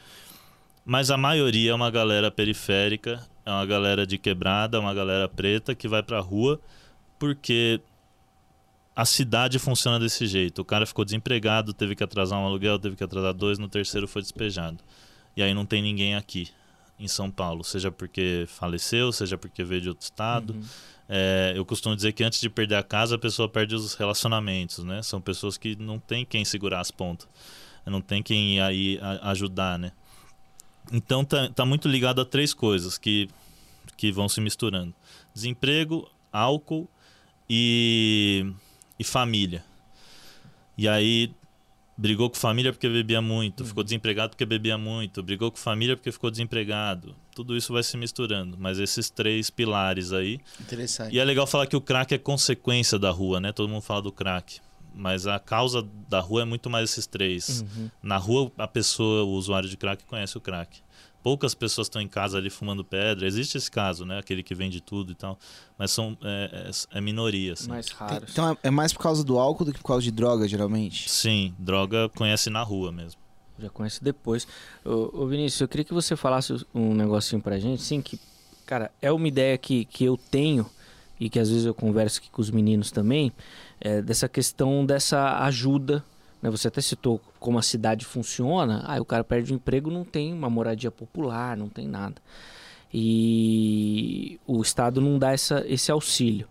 Mas 0.90 1.10
a 1.10 1.18
maioria 1.18 1.72
é 1.72 1.74
uma 1.74 1.90
galera 1.90 2.30
periférica, 2.30 3.22
é 3.44 3.50
uma 3.50 3.66
galera 3.66 4.06
de 4.06 4.16
quebrada, 4.16 4.78
é 4.78 4.80
uma 4.80 4.94
galera 4.94 5.28
preta 5.28 5.74
que 5.74 5.86
vai 5.86 6.02
pra 6.02 6.18
rua 6.18 6.58
porque 7.18 7.78
a 8.96 9.04
cidade 9.04 9.58
funciona 9.58 10.00
desse 10.00 10.26
jeito. 10.26 10.62
O 10.62 10.64
cara 10.64 10.86
ficou 10.86 11.04
desempregado, 11.04 11.74
teve 11.74 11.94
que 11.94 12.02
atrasar 12.02 12.38
um 12.38 12.46
aluguel, 12.46 12.78
teve 12.78 12.96
que 12.96 13.04
atrasar 13.04 13.34
dois, 13.34 13.58
no 13.58 13.68
terceiro 13.68 14.08
foi 14.08 14.22
despejado. 14.22 14.78
E 15.36 15.42
aí 15.42 15.52
não 15.52 15.66
tem 15.66 15.82
ninguém 15.82 16.14
aqui 16.14 16.48
em 16.98 17.06
São 17.06 17.30
Paulo, 17.30 17.62
seja 17.62 17.92
porque 17.92 18.46
faleceu, 18.48 19.12
seja 19.12 19.36
porque 19.36 19.62
veio 19.62 19.82
de 19.82 19.88
outro 19.90 20.04
estado. 20.04 20.54
Uhum. 20.54 20.62
É, 21.06 21.52
eu 21.54 21.66
costumo 21.66 21.94
dizer 21.94 22.12
que 22.12 22.24
antes 22.24 22.40
de 22.40 22.48
perder 22.48 22.76
a 22.76 22.82
casa, 22.82 23.16
a 23.16 23.18
pessoa 23.18 23.46
perde 23.46 23.74
os 23.74 23.92
relacionamentos, 23.92 24.82
né? 24.82 25.02
São 25.02 25.20
pessoas 25.20 25.58
que 25.58 25.76
não 25.76 25.98
tem 25.98 26.24
quem 26.24 26.46
segurar 26.46 26.80
as 26.80 26.90
pontas, 26.90 27.28
não 27.84 28.00
tem 28.00 28.22
quem 28.22 28.56
ir 28.56 28.60
aí 28.62 28.98
ajudar, 29.20 29.78
né? 29.78 29.92
Então 30.92 31.24
tá, 31.24 31.48
tá 31.50 31.64
muito 31.64 31.88
ligado 31.88 32.20
a 32.20 32.24
três 32.24 32.54
coisas 32.54 32.98
que, 32.98 33.28
que 33.96 34.10
vão 34.10 34.28
se 34.28 34.40
misturando: 34.40 34.94
desemprego, 35.34 36.08
álcool 36.32 36.88
e, 37.48 38.46
e 38.98 39.04
família. 39.04 39.64
E 40.76 40.88
aí 40.88 41.32
brigou 41.96 42.30
com 42.30 42.36
família 42.36 42.72
porque 42.72 42.88
bebia 42.88 43.20
muito, 43.20 43.64
ficou 43.64 43.82
desempregado 43.82 44.30
porque 44.30 44.46
bebia 44.46 44.78
muito, 44.78 45.20
brigou 45.20 45.50
com 45.50 45.58
família 45.58 45.96
porque 45.96 46.12
ficou 46.12 46.30
desempregado. 46.30 47.14
Tudo 47.34 47.56
isso 47.56 47.72
vai 47.72 47.82
se 47.82 47.96
misturando, 47.96 48.56
mas 48.58 48.78
esses 48.78 49.10
três 49.10 49.50
pilares 49.50 50.12
aí. 50.12 50.38
Interessante. 50.60 51.14
E 51.14 51.18
é 51.18 51.24
legal 51.24 51.46
falar 51.46 51.66
que 51.66 51.76
o 51.76 51.80
crack 51.80 52.14
é 52.14 52.18
consequência 52.18 52.98
da 52.98 53.10
rua, 53.10 53.40
né? 53.40 53.52
Todo 53.52 53.68
mundo 53.68 53.82
fala 53.82 54.02
do 54.02 54.12
crack. 54.12 54.60
Mas 54.94 55.26
a 55.26 55.38
causa 55.38 55.86
da 56.08 56.20
rua 56.20 56.42
é 56.42 56.44
muito 56.44 56.68
mais 56.68 56.90
esses 56.90 57.06
três. 57.06 57.60
Uhum. 57.76 57.90
Na 58.02 58.16
rua, 58.16 58.50
a 58.58 58.66
pessoa, 58.66 59.24
o 59.24 59.30
usuário 59.34 59.68
de 59.68 59.76
crack, 59.76 60.04
conhece 60.04 60.36
o 60.36 60.40
crack. 60.40 60.80
Poucas 61.22 61.54
pessoas 61.54 61.86
estão 61.86 62.00
em 62.00 62.08
casa 62.08 62.38
ali 62.38 62.48
fumando 62.48 62.84
pedra. 62.84 63.26
Existe 63.26 63.58
esse 63.58 63.70
caso, 63.70 64.04
né? 64.04 64.18
Aquele 64.18 64.42
que 64.42 64.54
vende 64.54 64.80
tudo 64.80 65.12
e 65.12 65.14
tal. 65.14 65.38
Mas 65.76 65.90
são, 65.90 66.16
é, 66.22 66.70
é, 66.92 66.98
é 66.98 67.00
minoria, 67.00 67.52
assim. 67.52 67.68
Mais 67.68 67.88
raro. 67.90 68.24
Então 68.30 68.50
é- 68.52 68.56
é 68.68 68.70
mais 68.70 68.92
por 68.92 69.00
causa 69.00 69.22
do 69.24 69.38
álcool 69.38 69.64
do 69.64 69.72
que 69.72 69.80
por 69.80 69.88
causa 69.88 70.02
de 70.02 70.10
droga, 70.10 70.46
geralmente. 70.48 71.08
Sim, 71.10 71.54
droga 71.58 72.08
conhece 72.10 72.48
na 72.50 72.62
rua 72.62 72.90
mesmo. 72.92 73.20
Já 73.58 73.68
conhece 73.68 74.02
depois. 74.02 74.46
Ô, 74.84 75.22
ô 75.22 75.26
Vinícius, 75.26 75.60
eu 75.60 75.68
queria 75.68 75.84
que 75.84 75.92
você 75.92 76.14
falasse 76.16 76.54
um 76.72 76.94
negocinho 76.94 77.42
pra 77.42 77.58
gente, 77.58 77.82
sim, 77.82 78.00
que, 78.00 78.18
cara, 78.64 78.90
é 79.02 79.10
uma 79.10 79.26
ideia 79.26 79.58
que, 79.58 79.84
que 79.86 80.04
eu 80.04 80.16
tenho 80.16 80.64
e 81.18 81.28
que 81.28 81.40
às 81.40 81.50
vezes 81.50 81.64
eu 81.66 81.74
converso 81.74 82.20
aqui 82.20 82.30
com 82.30 82.40
os 82.40 82.48
meninos 82.52 82.92
também, 82.92 83.32
é, 83.80 84.02
dessa 84.02 84.28
questão 84.28 84.84
dessa 84.84 85.44
ajuda. 85.44 86.04
Né? 86.42 86.50
Você 86.50 86.68
até 86.68 86.80
citou 86.80 87.20
como 87.38 87.58
a 87.58 87.62
cidade 87.62 88.04
funciona. 88.04 88.82
Ah, 88.86 89.00
o 89.00 89.04
cara 89.04 89.24
perde 89.24 89.52
o 89.52 89.56
emprego, 89.56 89.90
não 89.90 90.04
tem 90.04 90.32
uma 90.32 90.50
moradia 90.50 90.90
popular, 90.90 91.56
não 91.56 91.68
tem 91.68 91.86
nada. 91.86 92.16
E 92.92 94.40
o 94.46 94.62
Estado 94.62 95.00
não 95.00 95.18
dá 95.18 95.32
essa, 95.32 95.64
esse 95.66 95.90
auxílio. 95.90 96.48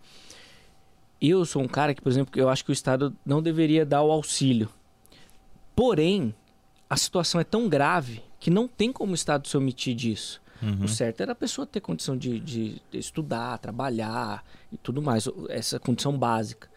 Eu 1.19 1.43
sou 1.45 1.63
um 1.63 1.67
cara 1.67 1.95
que, 1.95 2.01
por 2.01 2.09
exemplo, 2.09 2.39
eu 2.39 2.47
acho 2.47 2.63
que 2.63 2.71
o 2.71 2.73
Estado 2.73 3.15
não 3.25 3.41
deveria 3.41 3.85
dar 3.85 4.03
o 4.03 4.11
auxílio. 4.11 4.69
Porém, 5.75 6.33
a 6.87 6.95
situação 6.95 7.41
é 7.41 7.43
tão 7.43 7.67
grave 7.67 8.21
que 8.39 8.51
não 8.51 8.67
tem 8.67 8.91
como 8.91 9.13
o 9.13 9.15
Estado 9.15 9.47
se 9.47 9.57
omitir 9.57 9.95
disso. 9.95 10.39
Uhum. 10.61 10.85
O 10.85 10.87
certo 10.87 11.21
era 11.21 11.31
a 11.31 11.35
pessoa 11.35 11.65
ter 11.65 11.81
condição 11.81 12.15
de, 12.15 12.39
de 12.39 12.81
estudar, 12.93 13.57
trabalhar 13.57 14.43
e 14.71 14.77
tudo 14.77 15.01
mais. 15.01 15.27
Essa 15.49 15.79
condição 15.79 16.15
básica 16.17 16.69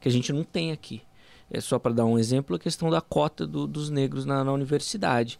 que 0.00 0.08
a 0.08 0.12
gente 0.12 0.32
não 0.32 0.44
tem 0.44 0.72
aqui. 0.72 1.02
É 1.50 1.60
só 1.60 1.78
para 1.78 1.92
dar 1.92 2.04
um 2.04 2.18
exemplo 2.18 2.56
a 2.56 2.58
questão 2.58 2.90
da 2.90 3.00
cota 3.00 3.46
do- 3.46 3.66
dos 3.66 3.88
negros 3.90 4.24
na, 4.24 4.42
na 4.42 4.52
universidade. 4.52 5.38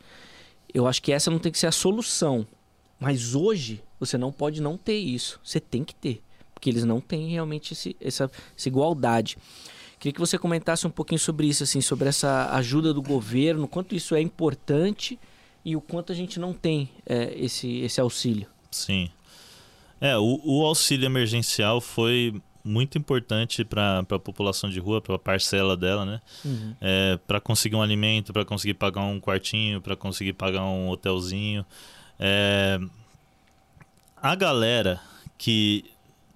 Eu 0.72 0.86
acho 0.86 1.02
que 1.02 1.12
essa 1.12 1.30
não 1.30 1.38
tem 1.38 1.50
que 1.50 1.58
ser 1.58 1.66
a 1.66 1.72
solução. 1.72 2.46
Mas 2.98 3.34
hoje 3.34 3.82
você 4.00 4.16
não 4.16 4.30
pode 4.32 4.60
não 4.62 4.76
ter 4.76 4.96
isso. 4.98 5.40
Você 5.44 5.58
tem 5.60 5.82
que 5.84 5.94
ter. 5.94 6.22
Porque 6.54 6.70
eles 6.70 6.84
não 6.84 7.00
têm 7.00 7.28
realmente 7.30 7.72
esse- 7.72 7.96
essa, 8.00 8.30
essa 8.56 8.68
igualdade. 8.68 9.36
Queria 9.98 10.12
que 10.12 10.20
você 10.20 10.38
comentasse 10.38 10.86
um 10.86 10.90
pouquinho 10.90 11.18
sobre 11.18 11.46
isso, 11.46 11.62
assim, 11.62 11.80
sobre 11.80 12.08
essa 12.08 12.50
ajuda 12.54 12.92
do 12.94 13.02
governo, 13.02 13.66
quanto 13.66 13.94
isso 13.94 14.14
é 14.14 14.20
importante 14.20 15.18
e 15.64 15.74
o 15.74 15.80
quanto 15.80 16.12
a 16.12 16.14
gente 16.14 16.38
não 16.38 16.52
tem 16.52 16.88
é, 17.04 17.34
esse, 17.36 17.78
esse 17.80 18.00
auxílio. 18.00 18.46
Sim. 18.70 19.10
É, 20.00 20.16
o, 20.16 20.40
o 20.44 20.64
auxílio 20.66 21.06
emergencial 21.06 21.80
foi 21.80 22.40
muito 22.66 22.98
importante 22.98 23.64
para 23.64 24.00
a 24.00 24.18
população 24.18 24.68
de 24.68 24.80
rua, 24.80 25.00
para 25.00 25.14
a 25.14 25.18
parcela 25.18 25.76
dela, 25.76 26.04
né? 26.04 26.20
É, 26.80 27.18
para 27.26 27.40
conseguir 27.40 27.76
um 27.76 27.82
alimento, 27.82 28.32
para 28.32 28.44
conseguir 28.44 28.74
pagar 28.74 29.02
um 29.02 29.20
quartinho, 29.20 29.80
para 29.80 29.94
conseguir 29.94 30.32
pagar 30.32 30.64
um 30.64 30.88
hotelzinho. 30.88 31.64
É, 32.18 32.78
a 34.20 34.34
galera 34.34 35.00
que 35.38 35.84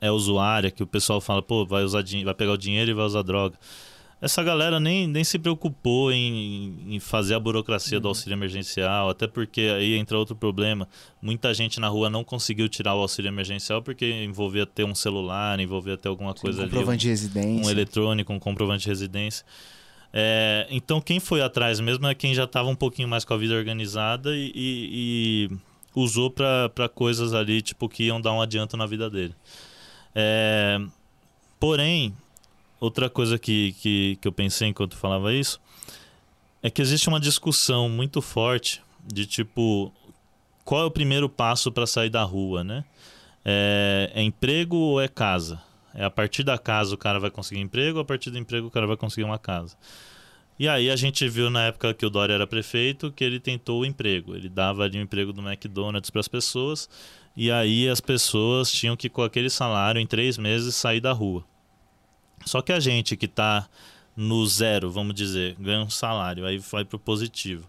é 0.01 0.11
usuária, 0.11 0.71
que 0.71 0.83
o 0.83 0.87
pessoal 0.87 1.21
fala, 1.21 1.43
pô, 1.43 1.67
vai, 1.67 1.83
usar, 1.83 2.03
vai 2.25 2.35
pegar 2.35 2.53
o 2.53 2.59
dinheiro 2.59 2.91
e 2.91 2.95
vai 2.95 3.05
usar 3.05 3.23
droga. 3.23 3.59
Essa 4.23 4.43
galera 4.43 4.79
nem, 4.79 5.07
nem 5.07 5.25
se 5.25 5.39
preocupou 5.39 6.13
em, 6.13 6.95
em 6.95 7.01
fazer 7.01 7.35
a 7.35 7.41
burocracia 7.41 7.99
do 7.99 8.09
auxílio 8.09 8.35
emergencial, 8.37 9.09
até 9.09 9.27
porque 9.27 9.63
aí 9.63 9.95
entra 9.97 10.19
outro 10.19 10.37
problema. 10.37 10.87
Muita 11.23 11.55
gente 11.55 11.81
na 11.81 11.89
rua 11.89 12.11
não 12.11 12.23
conseguiu 12.23 12.69
tirar 12.69 12.95
o 12.95 12.99
auxílio 13.01 13.29
emergencial 13.31 13.81
porque 13.81 14.11
envolvia 14.25 14.67
ter 14.67 14.85
um 14.85 14.95
celular, 14.95 15.59
envolvia 15.59 15.97
ter 15.97 16.09
alguma 16.09 16.35
coisa 16.35 16.63
ali. 16.63 16.71
comprovante 16.71 17.01
de 17.01 17.07
um 17.09 17.11
residência. 17.11 17.71
eletrônico, 17.71 18.33
um 18.33 18.39
comprovante 18.39 18.83
de 18.83 18.89
residência. 18.89 19.45
É, 20.13 20.67
então 20.71 21.01
quem 21.01 21.19
foi 21.21 21.41
atrás 21.41 21.79
mesmo 21.81 22.07
é 22.07 22.15
quem 22.15 22.35
já 22.35 22.45
estava 22.45 22.69
um 22.69 22.75
pouquinho 22.75 23.09
mais 23.09 23.25
com 23.25 23.33
a 23.33 23.37
vida 23.39 23.55
organizada 23.55 24.37
e, 24.37 24.51
e- 24.55 25.49
e 25.49 25.51
usou 25.95 26.31
para 26.31 26.89
coisas 26.95 27.33
ali 27.33 27.63
tipo 27.63 27.89
que 27.89 28.05
iam 28.05 28.21
dar 28.21 28.33
um 28.33 28.43
adianto 28.43 28.77
na 28.77 28.85
vida 28.87 29.09
dele. 29.09 29.35
É, 30.15 30.79
porém, 31.59 32.13
outra 32.81 33.11
coisa 33.11 33.39
que, 33.39 33.73
que, 33.75 34.19
que 34.21 34.27
eu 34.27 34.33
pensei 34.33 34.69
enquanto 34.69 34.97
falava 34.97 35.33
isso 35.33 35.61
é 36.63 36.71
que 36.71 36.83
existe 36.83 37.09
uma 37.09 37.21
discussão 37.21 37.89
muito 37.89 38.21
forte 38.21 38.83
de 39.07 39.27
tipo 39.27 39.93
qual 40.65 40.83
é 40.83 40.85
o 40.85 40.91
primeiro 40.91 41.29
passo 41.29 41.73
para 41.73 41.87
sair 41.87 42.11
da 42.11 42.23
rua, 42.23 42.63
né? 42.63 42.85
É, 43.45 44.11
é 44.15 44.23
emprego 44.23 44.77
ou 44.77 45.01
é 45.01 45.09
casa? 45.09 45.61
É 45.95 46.05
a 46.05 46.11
partir 46.11 46.45
da 46.45 46.59
casa 46.59 46.95
o 46.95 46.99
cara 46.99 47.19
vai 47.19 47.31
conseguir 47.31 47.61
emprego, 47.61 47.99
a 47.99 48.05
partir 48.05 48.31
do 48.31 48.39
emprego 48.39 48.69
o 48.69 48.71
cara 48.71 48.87
vai 48.87 48.97
conseguir 48.97 49.25
uma 49.25 49.39
casa. 49.39 49.77
E 50.59 50.69
aí 50.69 50.91
a 50.91 50.97
gente 50.97 51.27
viu 51.27 51.49
na 51.49 51.65
época 51.67 51.95
que 51.95 52.05
o 52.05 52.11
Dória 52.11 52.35
era 52.35 52.47
prefeito 52.47 53.11
que 53.11 53.25
ele 53.25 53.41
tentou 53.41 53.81
o 53.81 53.87
emprego. 53.87 54.37
Ele 54.37 54.49
dava 54.49 54.85
ali 54.85 54.99
o 54.99 55.03
emprego 55.03 55.33
do 55.33 55.41
McDonald's 55.41 56.11
para 56.11 56.21
as 56.21 56.29
pessoas 56.29 56.89
e 57.35 57.51
aí 57.51 57.89
as 57.89 58.01
pessoas 58.01 58.71
tinham 58.71 58.95
que 58.97 59.09
com 59.09 59.23
aquele 59.23 59.49
salário 59.49 60.01
em 60.01 60.07
três 60.07 60.37
meses 60.37 60.77
sair 60.77 61.01
da 61.01 61.13
rua. 61.13 61.45
Só 62.45 62.63
que 62.63 62.73
a 62.73 62.81
gente 62.81 63.17
que 63.17 63.27
está 63.27 63.69
no 64.17 64.47
zero, 64.47 64.91
vamos 64.91 65.15
dizer, 65.15 65.57
ganha 65.59 65.81
um 65.81 65.91
salário, 65.91 66.45
aí 66.45 66.59
vai 66.59 66.85
pro 66.85 66.99
positivo. 66.99 67.65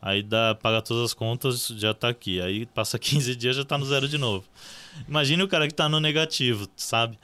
Aí 0.00 0.22
dá, 0.22 0.54
paga 0.54 0.80
todas 0.80 1.04
as 1.04 1.14
contas, 1.14 1.68
já 1.76 1.92
tá 1.92 2.08
aqui. 2.08 2.40
Aí 2.40 2.66
passa 2.66 2.98
15 3.00 3.34
dias, 3.34 3.56
já 3.56 3.64
tá 3.64 3.76
no 3.76 3.84
zero 3.84 4.08
de 4.08 4.18
novo. 4.18 4.44
Imagine 5.08 5.42
o 5.42 5.48
cara 5.48 5.66
que 5.66 5.74
tá 5.74 5.88
no 5.88 6.00
negativo, 6.00 6.68
sabe? 6.76 7.18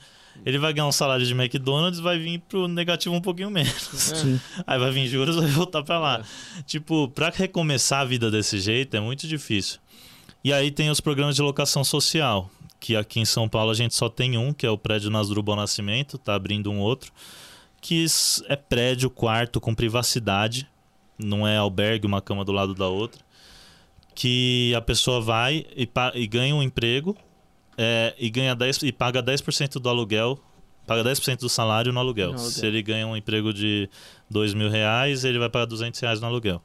Ele 0.44 0.58
vai 0.58 0.72
ganhar 0.72 0.88
um 0.88 0.92
salário 0.92 1.24
de 1.24 1.32
McDonald's, 1.32 2.00
vai 2.00 2.18
vir 2.18 2.40
pro 2.40 2.66
negativo 2.66 3.14
um 3.14 3.20
pouquinho 3.20 3.50
menos. 3.50 3.72
Sim. 3.72 4.40
Aí 4.66 4.78
vai 4.78 4.90
vir 4.90 5.06
juros, 5.06 5.36
vai 5.36 5.46
voltar 5.46 5.82
pra 5.84 5.98
lá. 5.98 6.24
Tipo, 6.66 7.08
pra 7.08 7.30
recomeçar 7.30 8.00
a 8.00 8.04
vida 8.04 8.30
desse 8.30 8.58
jeito 8.58 8.96
é 8.96 9.00
muito 9.00 9.28
difícil. 9.28 9.78
E 10.42 10.52
aí 10.52 10.70
tem 10.70 10.90
os 10.90 11.00
programas 11.00 11.36
de 11.36 11.42
locação 11.42 11.84
social, 11.84 12.50
que 12.84 12.94
aqui 12.96 13.18
em 13.18 13.24
São 13.24 13.48
Paulo 13.48 13.70
a 13.70 13.74
gente 13.74 13.94
só 13.94 14.10
tem 14.10 14.36
um, 14.36 14.52
que 14.52 14.66
é 14.66 14.70
o 14.70 14.76
prédio 14.76 15.08
Nasdrubal 15.08 15.56
Nascimento, 15.56 16.18
tá 16.18 16.34
abrindo 16.34 16.70
um 16.70 16.80
outro, 16.80 17.10
que 17.80 18.04
é 18.46 18.56
prédio, 18.56 19.08
quarto 19.08 19.58
com 19.58 19.74
privacidade, 19.74 20.68
não 21.18 21.48
é 21.48 21.56
albergue, 21.56 22.06
uma 22.06 22.20
cama 22.20 22.44
do 22.44 22.52
lado 22.52 22.74
da 22.74 22.86
outra, 22.86 23.22
que 24.14 24.74
a 24.76 24.82
pessoa 24.82 25.18
vai 25.18 25.64
e, 25.74 25.88
e 26.14 26.26
ganha 26.26 26.54
um 26.54 26.62
emprego 26.62 27.16
é, 27.78 28.14
e 28.18 28.28
ganha 28.28 28.54
10 28.54 28.82
e 28.82 28.92
paga 28.92 29.22
10% 29.22 29.80
do 29.80 29.88
aluguel, 29.88 30.38
paga 30.86 31.02
10% 31.02 31.38
do 31.38 31.48
salário 31.48 31.90
no 31.90 31.98
aluguel. 31.98 32.32
No 32.32 32.34
aluguel. 32.34 32.50
Se 32.50 32.66
ele 32.66 32.82
ganha 32.82 33.06
um 33.06 33.16
emprego 33.16 33.50
de 33.54 33.88
2 34.28 34.52
mil 34.52 34.68
reais, 34.68 35.24
ele 35.24 35.38
vai 35.38 35.48
pagar 35.48 35.64
200 35.64 35.98
reais 36.00 36.20
no 36.20 36.26
aluguel. 36.26 36.62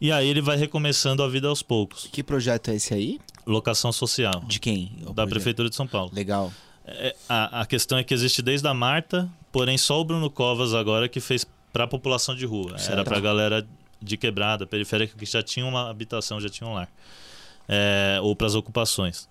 E 0.00 0.10
aí 0.10 0.26
ele 0.26 0.40
vai 0.40 0.56
recomeçando 0.56 1.22
a 1.22 1.28
vida 1.28 1.48
aos 1.48 1.62
poucos. 1.62 2.08
Que 2.10 2.22
projeto 2.22 2.70
é 2.70 2.76
esse 2.76 2.94
aí? 2.94 3.20
Locação 3.46 3.92
social. 3.92 4.42
De 4.46 4.60
quem? 4.60 4.92
Da? 5.14 5.26
Prefeitura 5.26 5.68
de 5.68 5.76
São 5.76 5.86
Paulo. 5.86 6.10
Legal. 6.12 6.52
É, 6.84 7.14
a, 7.28 7.62
a 7.62 7.66
questão 7.66 7.98
é 7.98 8.04
que 8.04 8.12
existe 8.12 8.42
desde 8.42 8.66
a 8.66 8.74
Marta, 8.74 9.28
porém 9.50 9.78
só 9.78 10.00
o 10.00 10.04
Bruno 10.04 10.28
Covas 10.30 10.74
agora 10.74 11.08
que 11.08 11.20
fez 11.20 11.46
para 11.72 11.84
a 11.84 11.86
população 11.86 12.34
de 12.34 12.44
rua. 12.44 12.78
Certo. 12.78 12.92
Era 12.92 13.04
para 13.04 13.16
a 13.16 13.20
galera 13.20 13.66
de 14.00 14.16
quebrada, 14.16 14.66
periférica, 14.66 15.16
que 15.16 15.24
já 15.24 15.42
tinha 15.42 15.64
uma 15.64 15.88
habitação, 15.88 16.40
já 16.40 16.48
tinha 16.48 16.68
um 16.68 16.74
lar. 16.74 16.88
É, 17.68 18.18
ou 18.22 18.34
para 18.34 18.46
as 18.46 18.54
ocupações. 18.54 19.28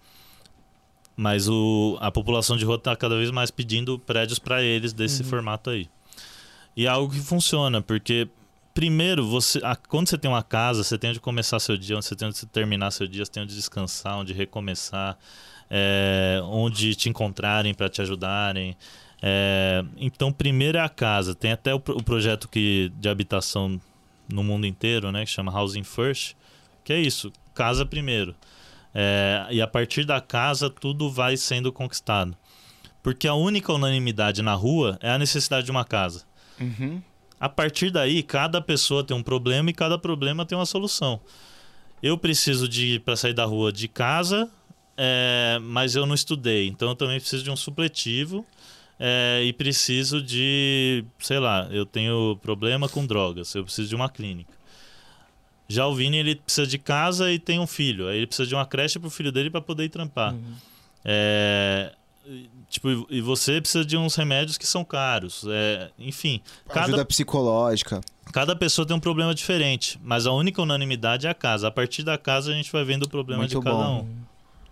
Mas 1.15 1.47
o, 1.49 1.97
a 1.99 2.09
população 2.09 2.55
de 2.55 2.63
rua 2.63 2.77
está 2.77 2.95
cada 2.95 3.15
vez 3.17 3.29
mais 3.31 3.51
pedindo 3.51 3.99
prédios 3.99 4.39
para 4.39 4.63
eles 4.63 4.93
desse 4.93 5.23
formato 5.23 5.69
aí. 5.69 5.89
E 6.75 6.85
é 6.85 6.89
algo 6.89 7.13
que 7.13 7.19
funciona, 7.19 7.81
porque 7.81 8.29
primeiro, 8.73 9.27
você, 9.27 9.59
a- 9.63 9.75
quando 9.75 10.07
você 10.09 10.17
tem 10.17 10.29
uma 10.29 10.43
casa, 10.43 10.83
você 10.83 10.97
tem 10.97 11.09
onde 11.09 11.19
começar 11.19 11.59
seu 11.59 11.77
dia, 11.77 11.95
onde 11.95 12.05
você 12.05 12.15
tem 12.15 12.27
onde 12.27 12.45
terminar 12.47 12.91
seu 12.91 13.07
dia, 13.07 13.25
você 13.25 13.31
tem 13.31 13.43
onde 13.43 13.55
descansar, 13.55 14.17
onde 14.17 14.33
recomeçar, 14.33 15.17
é, 15.69 16.39
onde 16.45 16.95
te 16.95 17.09
encontrarem 17.09 17.73
para 17.73 17.89
te 17.89 18.01
ajudarem. 18.01 18.75
É, 19.21 19.83
então, 19.97 20.31
primeiro 20.31 20.77
é 20.77 20.81
a 20.81 20.89
casa. 20.89 21.35
Tem 21.35 21.51
até 21.51 21.73
o, 21.73 21.77
o 21.77 22.03
projeto 22.03 22.47
que, 22.49 22.91
de 22.95 23.07
habitação 23.09 23.79
no 24.31 24.43
mundo 24.43 24.65
inteiro, 24.65 25.11
né, 25.11 25.25
que 25.25 25.31
chama 25.31 25.51
Housing 25.51 25.83
First, 25.83 26.35
que 26.83 26.93
é 26.93 26.99
isso, 26.99 27.31
casa 27.53 27.85
primeiro. 27.85 28.35
É, 28.93 29.47
e 29.51 29.61
a 29.61 29.67
partir 29.67 30.05
da 30.05 30.19
casa, 30.19 30.69
tudo 30.69 31.09
vai 31.09 31.37
sendo 31.37 31.71
conquistado. 31.71 32.35
Porque 33.03 33.27
a 33.27 33.33
única 33.33 33.73
unanimidade 33.73 34.41
na 34.41 34.53
rua 34.53 34.97
é 35.01 35.09
a 35.09 35.17
necessidade 35.17 35.65
de 35.65 35.71
uma 35.71 35.83
casa. 35.85 36.23
Uhum. 36.59 37.01
A 37.41 37.49
partir 37.49 37.89
daí, 37.89 38.21
cada 38.21 38.61
pessoa 38.61 39.03
tem 39.03 39.17
um 39.17 39.23
problema 39.23 39.71
e 39.71 39.73
cada 39.73 39.97
problema 39.97 40.45
tem 40.45 40.55
uma 40.55 40.65
solução. 40.67 41.19
Eu 42.01 42.15
preciso 42.15 42.69
de 42.69 42.99
para 42.99 43.15
sair 43.15 43.33
da 43.33 43.45
rua 43.45 43.73
de 43.73 43.87
casa, 43.87 44.47
é, 44.95 45.57
mas 45.59 45.95
eu 45.95 46.05
não 46.05 46.13
estudei, 46.13 46.67
então 46.67 46.89
eu 46.89 46.95
também 46.95 47.19
preciso 47.19 47.43
de 47.43 47.49
um 47.49 47.55
supletivo 47.55 48.45
é, 48.99 49.41
e 49.43 49.51
preciso 49.53 50.21
de, 50.21 51.03
sei 51.17 51.39
lá, 51.39 51.67
eu 51.71 51.83
tenho 51.83 52.37
problema 52.43 52.87
com 52.87 53.03
drogas, 53.07 53.55
eu 53.55 53.63
preciso 53.63 53.89
de 53.89 53.95
uma 53.95 54.07
clínica. 54.07 54.53
Já 55.67 55.87
o 55.87 55.95
Vini, 55.95 56.17
ele 56.17 56.35
precisa 56.35 56.67
de 56.67 56.77
casa 56.77 57.31
e 57.31 57.39
tem 57.39 57.59
um 57.59 57.65
filho, 57.65 58.07
aí 58.07 58.17
ele 58.17 58.27
precisa 58.27 58.47
de 58.47 58.53
uma 58.53 58.67
creche 58.67 58.99
para 58.99 59.07
o 59.07 59.11
filho 59.11 59.31
dele 59.31 59.49
para 59.49 59.61
poder 59.61 59.85
ir 59.85 59.89
trampar. 59.89 60.35
É, 61.03 61.91
e, 62.27 62.50
tipo, 62.71 63.05
e 63.09 63.21
você 63.21 63.59
precisa 63.59 63.83
de 63.85 63.97
uns 63.97 64.15
remédios 64.15 64.57
que 64.57 64.65
são 64.65 64.83
caros. 64.83 65.43
É, 65.47 65.91
enfim, 65.99 66.41
cada 66.67 66.85
Ajuda 66.85 67.05
psicológica. 67.05 68.01
Cada 68.31 68.55
pessoa 68.55 68.87
tem 68.87 68.95
um 68.95 68.99
problema 68.99 69.35
diferente, 69.35 69.99
mas 70.01 70.25
a 70.25 70.31
única 70.31 70.61
unanimidade 70.61 71.27
é 71.27 71.29
a 71.29 71.33
casa. 71.33 71.67
A 71.67 71.71
partir 71.71 72.01
da 72.01 72.17
casa 72.17 72.51
a 72.51 72.55
gente 72.55 72.71
vai 72.71 72.83
vendo 72.85 73.03
o 73.03 73.09
problema 73.09 73.41
Muito 73.41 73.59
de 73.59 73.63
cada 73.63 73.75
bom. 73.75 74.03
um. 74.03 74.15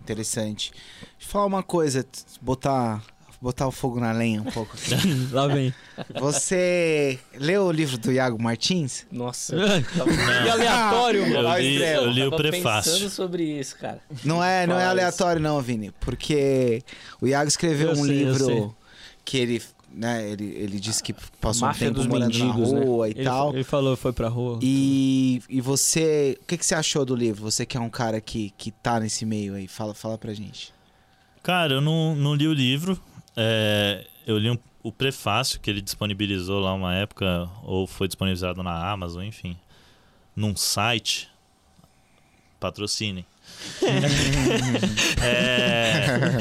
Interessante. 0.00 0.72
Deixa 0.72 1.26
eu 1.26 1.28
falar 1.28 1.44
uma 1.44 1.62
coisa, 1.62 2.04
botar, 2.40 3.02
botar 3.40 3.66
o 3.66 3.70
fogo 3.70 3.98
na 3.98 4.12
lenha 4.12 4.42
um 4.42 4.44
pouco. 4.44 4.76
aqui. 4.76 5.28
Lá 5.32 5.46
vem. 5.46 5.72
Você 6.20 7.18
leu 7.34 7.64
o 7.64 7.72
livro 7.72 7.96
do 7.98 8.12
Iago 8.12 8.40
Martins? 8.42 9.06
Nossa. 9.10 9.56
que 9.92 10.48
aleatório, 10.48 11.22
mano. 11.22 11.48
Eu 11.48 11.58
li, 11.58 11.72
Estrela. 11.74 12.06
eu 12.06 12.10
li 12.10 12.22
o 12.22 12.30
Tava 12.30 12.42
prefácio. 12.42 12.92
pensando 12.92 13.10
sobre 13.10 13.42
isso, 13.44 13.76
cara. 13.76 14.00
Não 14.24 14.42
é, 14.42 14.66
não 14.66 14.78
é 14.78 14.84
aleatório 14.84 15.40
não, 15.40 15.60
Vini, 15.60 15.90
porque 16.00 16.82
o 17.20 17.26
Iago 17.26 17.48
escreveu 17.48 17.88
Eu 17.92 17.98
um 17.98 18.04
sei, 18.04 18.24
livro 18.24 18.76
que 19.24 19.36
ele, 19.38 19.62
né, 19.92 20.28
ele, 20.30 20.44
ele 20.44 20.80
disse 20.80 21.02
que 21.02 21.14
passou 21.40 21.68
Máfia 21.68 21.86
um 21.86 21.90
tempo 21.90 21.98
dos 22.00 22.06
morando 22.06 22.32
mendigos, 22.32 22.72
na 22.72 22.80
né? 22.80 22.84
rua 22.84 23.08
e 23.08 23.12
Ele, 23.12 23.24
tal. 23.24 23.52
ele 23.54 23.64
falou, 23.64 23.96
foi 23.96 24.12
pra 24.12 24.28
rua. 24.28 24.58
E, 24.62 25.40
e 25.48 25.60
você, 25.60 26.36
o 26.42 26.46
que, 26.46 26.56
que 26.58 26.66
você 26.66 26.74
achou 26.74 27.04
do 27.04 27.14
livro? 27.14 27.42
Você 27.42 27.64
que 27.64 27.76
é 27.76 27.80
um 27.80 27.90
cara 27.90 28.20
que, 28.20 28.52
que 28.58 28.70
tá 28.70 28.98
nesse 29.00 29.24
meio 29.24 29.54
aí, 29.54 29.68
fala, 29.68 29.94
fala 29.94 30.18
pra 30.18 30.32
gente. 30.34 30.72
Cara, 31.42 31.74
eu 31.74 31.80
não, 31.80 32.14
não 32.16 32.34
li 32.34 32.46
o 32.48 32.52
livro. 32.52 33.00
É, 33.42 34.06
eu 34.26 34.36
li 34.38 34.50
um- 34.50 34.58
o 34.82 34.92
prefácio 34.92 35.58
que 35.60 35.70
ele 35.70 35.80
disponibilizou 35.80 36.60
lá 36.60 36.72
uma 36.74 36.94
época, 36.94 37.48
ou 37.62 37.86
foi 37.86 38.06
disponibilizado 38.06 38.62
na 38.62 38.90
Amazon, 38.90 39.24
enfim. 39.24 39.56
Num 40.36 40.54
site. 40.56 41.28
Patrocinem. 42.60 43.24
É, 45.22 46.38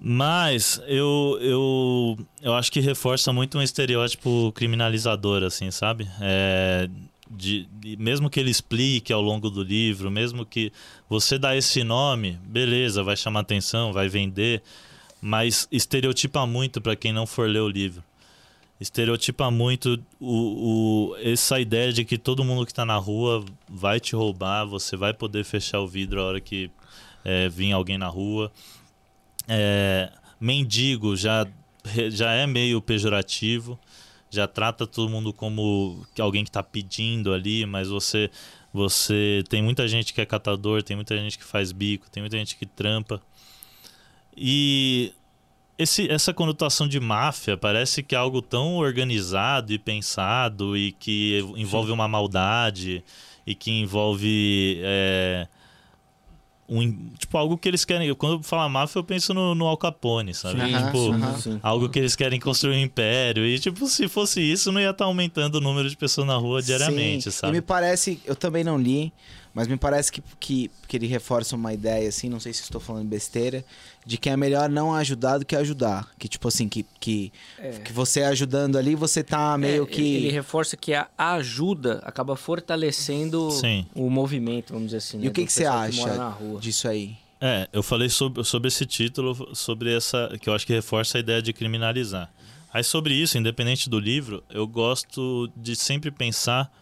Mas 0.00 0.80
eu, 0.86 1.38
eu, 1.40 2.18
eu 2.42 2.54
acho 2.54 2.70
que 2.70 2.80
reforça 2.80 3.32
muito 3.32 3.56
um 3.58 3.62
estereótipo 3.62 4.52
criminalizador, 4.54 5.42
assim, 5.42 5.70
sabe? 5.70 6.06
É, 6.20 6.88
de, 7.30 7.66
de- 7.80 7.96
mesmo 7.96 8.28
que 8.28 8.38
ele 8.38 8.50
explique 8.50 9.12
ao 9.12 9.22
longo 9.22 9.48
do 9.48 9.62
livro, 9.62 10.10
mesmo 10.10 10.44
que 10.44 10.70
você 11.08 11.38
dá 11.38 11.56
esse 11.56 11.82
nome, 11.82 12.38
beleza, 12.44 13.02
vai 13.02 13.16
chamar 13.16 13.40
atenção, 13.40 13.92
vai 13.94 14.08
vender, 14.08 14.62
mas 15.26 15.66
estereotipa 15.72 16.46
muito 16.46 16.82
para 16.82 16.94
quem 16.94 17.10
não 17.10 17.26
for 17.26 17.48
ler 17.48 17.60
o 17.60 17.68
livro. 17.68 18.04
Estereotipa 18.78 19.50
muito 19.50 19.98
o, 20.20 21.12
o- 21.12 21.16
essa 21.16 21.58
ideia 21.58 21.92
de 21.92 22.04
que 22.04 22.18
todo 22.18 22.44
mundo 22.44 22.66
que 22.66 22.72
está 22.72 22.84
na 22.84 22.96
rua 22.96 23.42
vai 23.68 23.98
te 24.00 24.14
roubar, 24.14 24.66
você 24.66 24.96
vai 24.96 25.14
poder 25.14 25.44
fechar 25.44 25.80
o 25.80 25.88
vidro 25.88 26.20
a 26.20 26.24
hora 26.24 26.40
que 26.40 26.70
é, 27.24 27.48
vir 27.48 27.72
alguém 27.72 27.96
na 27.96 28.08
rua. 28.08 28.52
É, 29.48 30.10
mendigo 30.40 31.16
já, 31.16 31.46
já 32.10 32.32
é 32.32 32.46
meio 32.46 32.82
pejorativo, 32.82 33.78
já 34.30 34.46
trata 34.46 34.86
todo 34.86 35.08
mundo 35.10 35.32
como 35.32 36.04
alguém 36.18 36.44
que 36.44 36.50
está 36.50 36.62
pedindo 36.62 37.32
ali, 37.32 37.64
mas 37.66 37.88
você 37.88 38.30
você 38.72 39.44
tem 39.48 39.62
muita 39.62 39.86
gente 39.86 40.12
que 40.12 40.20
é 40.20 40.26
catador, 40.26 40.82
tem 40.82 40.96
muita 40.96 41.16
gente 41.16 41.38
que 41.38 41.44
faz 41.44 41.70
bico, 41.70 42.10
tem 42.10 42.20
muita 42.22 42.36
gente 42.36 42.56
que 42.56 42.66
trampa. 42.66 43.22
E 44.36 45.12
esse, 45.78 46.10
essa 46.10 46.32
conotação 46.32 46.86
de 46.86 47.00
máfia 47.00 47.56
parece 47.56 48.02
que 48.02 48.14
é 48.14 48.18
algo 48.18 48.40
tão 48.40 48.76
organizado 48.76 49.72
e 49.72 49.78
pensado 49.78 50.76
e 50.76 50.92
que 50.92 51.40
envolve 51.56 51.90
uma 51.90 52.06
maldade 52.06 53.02
e 53.46 53.54
que 53.54 53.70
envolve 53.70 54.80
é, 54.82 55.46
um, 56.68 57.10
tipo 57.18 57.36
algo 57.36 57.58
que 57.58 57.68
eles 57.68 57.84
querem. 57.84 58.12
Quando 58.14 58.36
eu 58.36 58.42
falo 58.42 58.68
máfia, 58.68 58.98
eu 58.98 59.04
penso 59.04 59.34
no, 59.34 59.54
no 59.54 59.66
Al 59.66 59.76
Capone, 59.76 60.32
sabe? 60.32 60.60
Sim, 60.60 60.84
tipo. 60.84 61.38
Sim. 61.40 61.60
algo 61.62 61.88
que 61.88 61.98
eles 61.98 62.16
querem 62.16 62.40
construir 62.40 62.76
um 62.76 62.80
império. 62.80 63.44
E, 63.44 63.58
tipo, 63.58 63.86
se 63.86 64.08
fosse 64.08 64.40
isso, 64.40 64.72
não 64.72 64.80
ia 64.80 64.90
estar 64.90 65.04
aumentando 65.04 65.56
o 65.56 65.60
número 65.60 65.88
de 65.88 65.96
pessoas 65.96 66.26
na 66.26 66.36
rua 66.36 66.62
diariamente, 66.62 67.24
Sim, 67.24 67.30
sabe? 67.30 67.52
E 67.52 67.56
me 67.56 67.62
parece, 67.62 68.20
eu 68.24 68.34
também 68.34 68.64
não 68.64 68.78
li, 68.78 69.12
mas 69.54 69.68
me 69.68 69.76
parece 69.76 70.10
que, 70.10 70.20
que, 70.40 70.70
que 70.88 70.96
ele 70.96 71.06
reforça 71.06 71.54
uma 71.54 71.72
ideia, 71.72 72.08
assim, 72.08 72.28
não 72.28 72.40
sei 72.40 72.52
se 72.52 72.62
estou 72.62 72.80
falando 72.80 73.06
besteira, 73.06 73.64
de 74.04 74.18
que 74.18 74.28
é 74.28 74.36
melhor 74.36 74.68
não 74.68 74.92
ajudar 74.92 75.38
do 75.38 75.46
que 75.46 75.54
ajudar. 75.54 76.10
Que, 76.18 76.28
tipo 76.28 76.48
assim, 76.48 76.68
que, 76.68 76.84
que, 76.98 77.32
que 77.84 77.92
você 77.92 78.24
ajudando 78.24 78.76
ali, 78.76 78.96
você 78.96 79.22
tá 79.22 79.56
meio 79.56 79.84
É, 79.84 79.86
que... 79.86 80.16
Ele 80.16 80.30
reforça 80.30 80.76
que 80.76 80.92
a 80.92 81.08
ajuda 81.16 82.00
acaba 82.04 82.34
fortalecendo 82.34 83.48
Sim. 83.52 83.86
o 83.94 84.10
movimento, 84.10 84.72
vamos 84.72 84.88
dizer 84.88 84.98
assim. 84.98 85.18
E 85.18 85.20
né, 85.20 85.28
o 85.28 85.32
que, 85.32 85.42
do 85.42 85.46
que 85.46 85.52
você 85.52 85.64
acha 85.64 86.28
rua. 86.30 86.60
disso 86.60 86.88
aí? 86.88 87.16
É, 87.40 87.68
eu 87.72 87.82
falei 87.82 88.08
sobre, 88.08 88.42
sobre 88.42 88.68
esse 88.68 88.84
título, 88.84 89.54
sobre 89.54 89.94
essa. 89.94 90.36
que 90.40 90.48
eu 90.48 90.54
acho 90.54 90.66
que 90.66 90.72
reforça 90.72 91.18
a 91.18 91.20
ideia 91.20 91.40
de 91.40 91.52
criminalizar. 91.52 92.32
Aí, 92.72 92.82
sobre 92.82 93.14
isso, 93.14 93.38
independente 93.38 93.88
do 93.88 94.00
livro, 94.00 94.42
eu 94.50 94.66
gosto 94.66 95.48
de 95.56 95.76
sempre 95.76 96.10
pensar 96.10 96.72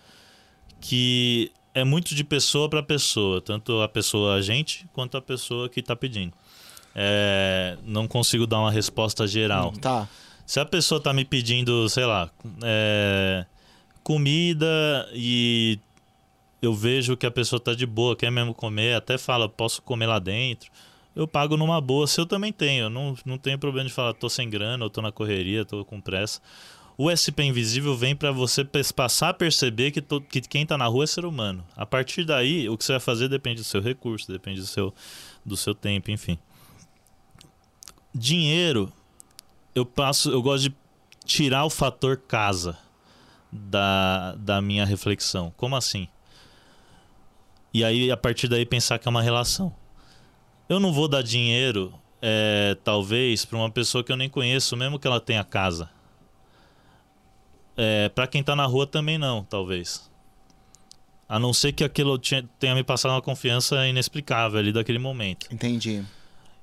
que 0.81 1.53
é 1.75 1.85
muito 1.85 2.15
de 2.15 2.25
pessoa 2.25 2.69
para 2.69 2.83
pessoa, 2.83 3.41
tanto 3.41 3.81
a 3.81 3.89
pessoa 3.89 4.35
agente 4.35 4.87
quanto 4.93 5.17
a 5.17 5.23
pessoa 5.23 5.69
que 5.69 5.81
está 5.81 5.97
pedindo. 5.97 6.33
É, 6.95 7.77
não 7.85 8.07
consigo 8.07 8.47
dar 8.47 8.59
uma 8.59 8.71
resposta 8.71 9.27
geral. 9.27 9.73
Tá. 9.81 10.09
Se 10.45 10.61
a 10.61 10.65
pessoa 10.65 11.01
tá 11.01 11.13
me 11.13 11.25
pedindo, 11.25 11.89
sei 11.89 12.05
lá, 12.05 12.31
é, 12.63 13.47
comida 14.03 15.09
e 15.15 15.79
eu 16.61 16.75
vejo 16.75 17.17
que 17.17 17.27
a 17.27 17.31
pessoa 17.31 17.59
tá 17.59 17.75
de 17.75 17.87
boa, 17.87 18.15
quer 18.15 18.31
mesmo 18.31 18.53
comer, 18.53 18.95
até 18.95 19.17
fala, 19.17 19.49
posso 19.49 19.81
comer 19.81 20.07
lá 20.07 20.19
dentro, 20.19 20.71
eu 21.15 21.27
pago 21.27 21.57
numa 21.57 21.81
boa. 21.81 22.07
Se 22.07 22.21
eu 22.21 22.27
também 22.27 22.53
tenho, 22.53 22.91
não, 22.91 23.17
não 23.25 23.39
tenho 23.39 23.59
problema 23.59 23.89
de 23.89 23.95
falar, 23.95 24.13
tô 24.13 24.29
sem 24.29 24.49
grana, 24.49 24.85
ou 24.85 24.91
tô 24.91 25.01
na 25.01 25.13
correria, 25.13 25.65
tô 25.65 25.85
com 25.85 26.01
pressa. 26.01 26.41
O 27.03 27.11
SP 27.11 27.43
Invisível 27.43 27.97
vem 27.97 28.15
para 28.15 28.31
você 28.31 28.65
passar 28.95 29.31
a 29.31 29.35
perceber 29.35 29.91
que, 29.91 30.01
to- 30.01 30.21
que 30.21 30.41
quem 30.41 30.65
tá 30.65 30.79
na 30.79 30.87
rua 30.87 31.03
é 31.03 31.07
ser 31.09 31.25
humano. 31.25 31.67
A 31.77 31.85
partir 31.85 32.25
daí, 32.25 32.69
o 32.69 32.79
que 32.79 32.85
você 32.85 32.93
vai 32.93 33.01
fazer 33.01 33.29
depende 33.29 33.61
do 33.61 33.65
seu 33.65 33.81
recurso, 33.81 34.31
depende 34.31 34.61
do 34.61 34.67
seu, 34.69 34.95
do 35.45 35.57
seu 35.57 35.75
tempo, 35.75 36.12
enfim. 36.12 36.38
Dinheiro, 38.15 38.93
eu 39.75 39.85
passo, 39.85 40.31
eu 40.31 40.41
gosto 40.41 40.69
de 40.69 40.77
tirar 41.25 41.65
o 41.65 41.71
fator 41.71 42.17
casa 42.19 42.79
da, 43.51 44.37
da 44.37 44.62
minha 44.62 44.85
reflexão. 44.85 45.53
Como 45.57 45.75
assim? 45.75 46.07
E 47.75 47.83
aí, 47.83 48.12
a 48.12 48.17
partir 48.17 48.47
daí, 48.47 48.65
pensar 48.65 49.01
que 49.01 49.09
é 49.09 49.11
uma 49.11 49.23
relação. 49.23 49.75
Eu 50.69 50.79
não 50.79 50.93
vou 50.93 51.09
dar 51.09 51.23
dinheiro, 51.25 51.93
é, 52.23 52.77
talvez, 52.85 53.45
para 53.45 53.59
uma 53.59 53.73
pessoa 53.73 54.05
que 54.05 54.12
eu 54.12 54.17
nem 54.17 54.29
conheço, 54.29 54.77
mesmo 54.77 55.01
que 55.01 55.07
ela 55.09 55.21
tenha 55.21 55.43
casa. 55.43 55.91
É, 57.77 58.09
para 58.11 58.27
quem 58.27 58.43
tá 58.43 58.55
na 58.55 58.67
rua 58.67 58.87
também 58.87 59.17
não, 59.19 59.43
talvez. 59.45 60.11
A 61.29 61.39
não 61.39 61.53
ser 61.53 61.73
que 61.73 61.83
aquilo 61.83 62.19
tenha 62.59 62.75
me 62.75 62.85
passado 62.85 63.13
uma 63.13 63.23
confiança 63.23 63.87
inexplicável 63.87 64.59
ali 64.59 64.73
daquele 64.73 64.99
momento. 64.99 65.47
Entendi. 65.51 66.05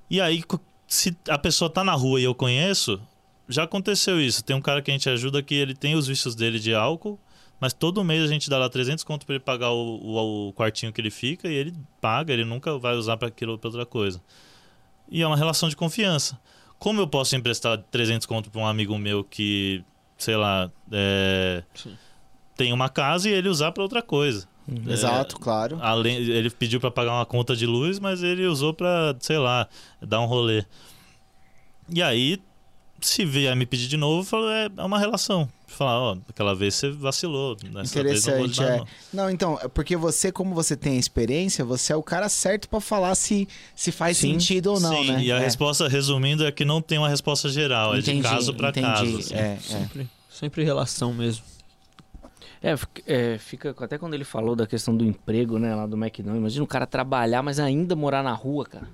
E 0.10 0.22
aí, 0.22 0.44
se 0.88 1.16
a 1.28 1.38
pessoa 1.38 1.70
tá 1.70 1.84
na 1.84 1.94
rua 1.94 2.20
e 2.20 2.24
eu 2.24 2.36
conheço, 2.36 3.02
já 3.48 3.64
aconteceu 3.64 4.22
isso. 4.22 4.44
Tem 4.44 4.56
um 4.56 4.62
cara 4.62 4.82
que 4.82 4.92
a 4.92 4.94
gente 4.94 5.10
ajuda 5.10 5.42
que 5.42 5.56
ele 5.56 5.74
tem 5.74 5.96
os 5.96 6.06
vícios 6.08 6.36
dele 6.36 6.60
de 6.60 6.74
álcool, 6.76 7.20
mas 7.60 7.74
todo 7.74 8.04
mês 8.04 8.24
a 8.24 8.28
gente 8.28 8.48
dá 8.50 8.60
lá 8.60 8.70
300 8.70 9.04
conto 9.04 9.26
pra 9.26 9.36
ele 9.36 9.44
pagar 9.44 9.72
o, 9.72 9.96
o- 10.04 10.50
o 10.50 10.54
quartinho 10.54 10.94
que 10.94 11.02
ele 11.02 11.10
fica 11.12 11.48
e 11.48 11.54
ele 11.56 11.74
paga, 12.00 12.32
ele 12.32 12.46
nunca 12.46 12.78
vai 12.78 12.96
usar 12.96 13.18
para 13.18 13.28
aquilo 13.28 13.54
ou 13.54 13.58
pra 13.58 13.70
outra 13.70 13.86
coisa. 13.88 14.22
E 15.12 15.22
é 15.24 15.28
uma 15.28 15.36
relação 15.38 15.68
de 15.68 15.76
confiança. 15.76 16.40
Como 16.78 17.02
eu 17.02 17.08
posso 17.08 17.36
emprestar 17.36 17.78
300 17.90 18.28
conto 18.28 18.52
pra 18.52 18.62
um 18.62 18.68
amigo 18.68 18.96
meu 19.00 19.24
que, 19.24 19.84
sei 20.20 20.36
lá, 20.36 20.70
é, 20.92 21.64
tem 22.56 22.72
uma 22.74 22.90
casa 22.90 23.30
e 23.30 23.34
ele 23.34 23.50
usar 23.50 23.72
pra 23.72 23.82
outra 23.82 24.02
coisa? 24.04 24.48
É, 24.88 24.92
Exato, 24.92 25.40
claro. 25.40 25.80
Além, 25.82 26.18
ele 26.18 26.50
pediu 26.52 26.80
pra 26.80 26.92
pagar 26.92 27.14
uma 27.14 27.26
conta 27.26 27.56
de 27.56 27.66
luz, 27.66 27.98
mas 28.00 28.22
ele 28.22 28.46
usou 28.46 28.74
pra, 28.74 29.16
sei 29.20 29.38
lá, 29.40 29.68
dar 30.00 30.20
um 30.22 30.26
rolê. 30.26 30.64
E 31.92 32.04
aí, 32.04 32.40
se 33.02 33.26
vier 33.26 33.56
me 33.56 33.66
pedir 33.66 33.88
de 33.88 33.98
novo, 33.98 34.22
eu 34.22 34.26
falo, 34.26 34.50
é, 34.50 34.70
é 34.78 34.84
uma 34.84 35.00
relação. 35.00 35.50
Falar, 35.70 36.00
ó, 36.00 36.18
aquela 36.28 36.54
vez 36.56 36.76
você 36.76 36.90
vacilou. 36.90 37.56
Nessa 37.72 38.04
vez 38.04 38.26
não 38.26 38.38
vou 38.38 38.66
é. 38.66 38.78
não. 38.78 38.88
Não, 39.14 39.30
então, 39.30 39.60
é 39.62 39.68
porque 39.68 39.96
você, 39.96 40.32
como 40.32 40.54
você 40.54 40.76
tem 40.76 40.94
a 40.98 41.00
experiência, 41.00 41.64
você 41.64 41.94
é 41.94 41.96
o 41.96 42.04
cara 42.04 42.28
certo 42.28 42.68
pra 42.68 42.82
falar 42.82 43.16
se, 43.16 43.48
se 43.76 43.92
faz 43.92 44.18
Sim. 44.18 44.34
sentido 44.34 44.74
ou 44.74 44.80
não, 44.80 44.92
Sim, 45.04 45.12
né? 45.12 45.24
e 45.24 45.32
a 45.32 45.38
É. 45.38 45.40
resposta, 45.40 45.88
resumindo, 45.88 46.46
é 46.46 46.52
que 46.52 46.66
não 46.66 46.82
tem 46.82 46.98
uma 46.98 47.08
resposta 47.10 47.48
geral. 47.50 47.96
é 47.96 48.00
de 48.02 48.12
Entendi, 48.12 48.24
caso 48.28 48.54
pra 48.54 48.70
entendi. 48.70 48.86
caso. 48.88 49.18
assim. 49.20 49.36
É, 49.36 49.40
é. 49.54 49.58
Sempre, 49.60 50.10
sempre 50.30 50.64
relação 50.64 51.14
mesmo. 51.14 51.44
É, 52.62 52.76
fica- 52.76 53.02
é, 53.08 53.38
fica 53.38 53.76
até 53.80 53.98
quando 53.98 54.14
ele 54.16 54.26
falou 54.26 54.54
da 54.56 54.68
questão 54.68 54.96
do 54.96 55.06
emprego, 55.06 55.58
né, 55.58 55.74
lá 55.74 55.86
do 55.88 55.96
McDonald's. 55.96 56.40
Imagina 56.42 56.64
o 56.64 56.68
cara 56.68 56.86
trabalhar, 56.86 57.42
mas 57.42 57.58
ainda 57.60 57.96
morar 57.96 58.22
na 58.22 58.34
rua, 58.34 58.66
cara. 58.66 58.88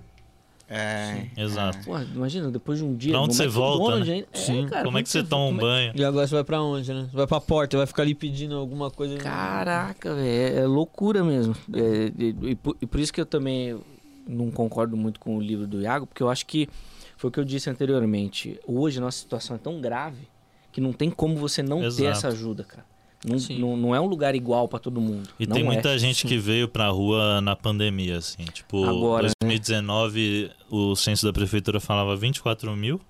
É. 0.68 1.28
Exato. 1.38 1.86
Porra, 1.86 2.04
imagina, 2.14 2.50
depois 2.50 2.80
de 2.80 2.86
um 2.86 2.96
dia. 2.96 3.12
Pra 3.12 3.22
onde 3.22 3.36
você 3.36 3.48
volta, 3.48 4.04
né? 4.04 4.26
É, 4.34 4.38
Sim. 4.38 4.66
cara, 4.68 4.84
Como 4.84 4.98
é 4.98 5.04
que 5.04 5.10
você 5.10 5.24
toma 5.24 5.46
um 5.46 5.48
como 5.50 5.62
é- 5.62 5.64
banho? 5.64 5.94
E 5.96 6.04
agora 6.04 6.28
você 6.28 6.34
vai 6.34 6.44
pra 6.44 6.62
onde, 6.62 6.92
né? 6.94 7.08
Você 7.10 7.16
vai 7.16 7.28
pra 7.28 7.40
porta, 7.40 7.78
vai 7.78 7.86
ficar 7.86 8.02
ali 8.04 8.16
pedindo 8.16 8.56
alguma 8.56 8.90
coisa. 8.90 9.16
Caraca, 9.18 10.16
velho, 10.16 10.28
é, 10.28 10.62
é 10.62 10.66
loucura 10.66 11.24
mesmo. 11.24 11.56
É, 11.74 12.12
e, 12.18 12.36
e 12.52 12.56
por, 12.56 12.76
e 12.82 12.86
por 12.86 13.00
isso 13.00 13.14
que 13.14 13.22
eu 13.22 13.26
também 13.26 13.80
não 14.28 14.50
concordo 14.50 14.98
muito 14.98 15.20
com 15.20 15.38
o 15.38 15.42
livro 15.42 15.68
do 15.68 15.82
Iago, 15.82 16.08
porque 16.08 16.24
eu 16.24 16.30
acho 16.30 16.46
que 16.48 16.68
foi 17.16 17.30
o 17.30 17.32
que 17.32 17.40
eu 17.40 17.46
disse 17.46 17.70
anteriormente. 17.70 18.60
Hoje 18.66 18.98
a 18.98 19.02
nossa 19.02 19.20
situação 19.20 19.56
é 19.56 19.60
tão 19.60 19.80
grave 19.80 20.28
que 20.72 20.82
não 20.82 20.92
tem 20.92 21.10
como 21.12 21.36
você 21.38 21.62
não 21.62 21.80
ter 21.82 21.86
Exato. 21.86 22.10
essa 22.10 22.28
ajuda, 22.30 22.64
cara. 22.64 22.84
Não, 23.28 23.40
Sim. 23.40 23.60
não, 23.60 23.76
não 23.76 23.96
é 23.96 24.00
um 24.00 24.06
lugar 24.06 24.36
igual 24.36 24.68
pra 24.68 24.78
todo 24.78 25.02
mundo. 25.02 25.28
E 25.40 25.48
não 25.48 25.56
tem 25.56 25.64
é. 25.64 25.66
muita 25.66 25.98
gente 25.98 26.28
que 26.28 26.38
veio 26.38 26.68
pra 26.68 26.90
rua 26.90 27.42
na 27.42 27.56
pandemia, 27.56 28.18
assim. 28.18 28.44
Tipo, 28.54 28.86
Agora, 28.86 29.28
né? 29.28 29.34
2019, 29.42 30.52
o 30.70 30.96
censo 30.96 31.26
da 31.26 31.34
prefeitura 31.34 31.80
falava 31.80 32.16
24 32.16 32.76
mil, 32.76 33.02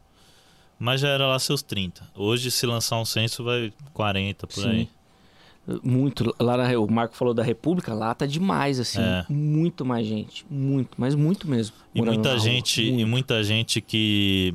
mas 0.79 1.01
já 1.01 1.09
era 1.09 1.27
lá 1.27 1.37
seus 1.39 1.61
30. 1.61 2.01
Hoje, 2.15 2.49
se 2.49 2.65
lançar 2.65 2.97
um 2.99 3.05
censo, 3.05 3.43
vai 3.43 3.73
40 3.93 4.47
por 4.47 4.63
Sim. 4.63 4.69
aí. 4.69 4.89
Muito. 5.83 6.33
Lá 6.39 6.57
na, 6.57 6.79
o 6.79 6.89
Marco 6.91 7.15
falou 7.15 7.33
da 7.33 7.41
República, 7.41 7.93
lá 7.93 8.13
tá 8.13 8.25
demais, 8.25 8.79
assim. 8.79 9.01
É. 9.01 9.25
Muito 9.27 9.83
mais 9.83 10.05
gente. 10.05 10.45
Muito, 10.49 10.91
mas 10.97 11.15
muito 11.15 11.47
mesmo. 11.47 11.75
E 11.93 12.01
muita 12.01 12.29
rua. 12.29 12.39
gente, 12.39 12.83
e 12.83 12.91
Muito. 12.91 13.07
muita 13.07 13.43
gente 13.43 13.81
que 13.81 14.53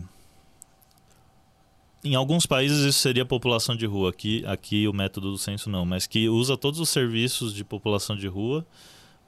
em 2.04 2.14
alguns 2.14 2.46
países 2.46 2.78
isso 2.84 2.98
seria 3.00 3.24
população 3.24 3.76
de 3.76 3.86
rua, 3.86 4.10
aqui, 4.10 4.44
aqui 4.46 4.88
o 4.88 4.92
método 4.92 5.30
do 5.30 5.38
censo 5.38 5.68
não, 5.68 5.84
mas 5.84 6.06
que 6.06 6.28
usa 6.28 6.56
todos 6.56 6.80
os 6.80 6.88
serviços 6.88 7.52
de 7.54 7.62
população 7.64 8.16
de 8.16 8.26
rua, 8.26 8.66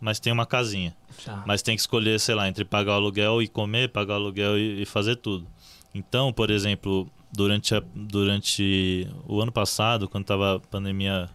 mas 0.00 0.18
tem 0.18 0.32
uma 0.32 0.46
casinha. 0.46 0.94
Tá. 1.24 1.42
Mas 1.46 1.62
tem 1.62 1.76
que 1.76 1.80
escolher, 1.80 2.18
sei 2.18 2.34
lá, 2.34 2.48
entre 2.48 2.64
pagar 2.64 2.92
o 2.92 2.96
aluguel 2.96 3.40
e 3.42 3.46
comer, 3.48 3.88
pagar 3.90 4.14
o 4.14 4.16
aluguel 4.16 4.58
e, 4.58 4.82
e 4.82 4.86
fazer 4.86 5.16
tudo. 5.16 5.46
Então, 5.94 6.32
por 6.32 6.50
exemplo, 6.50 7.08
durante, 7.32 7.74
a- 7.74 7.82
durante 7.94 9.06
o 9.28 9.40
ano 9.40 9.52
passado, 9.52 10.08
quando 10.08 10.24
tava 10.24 10.56
a 10.56 10.58
pandemia. 10.60 11.28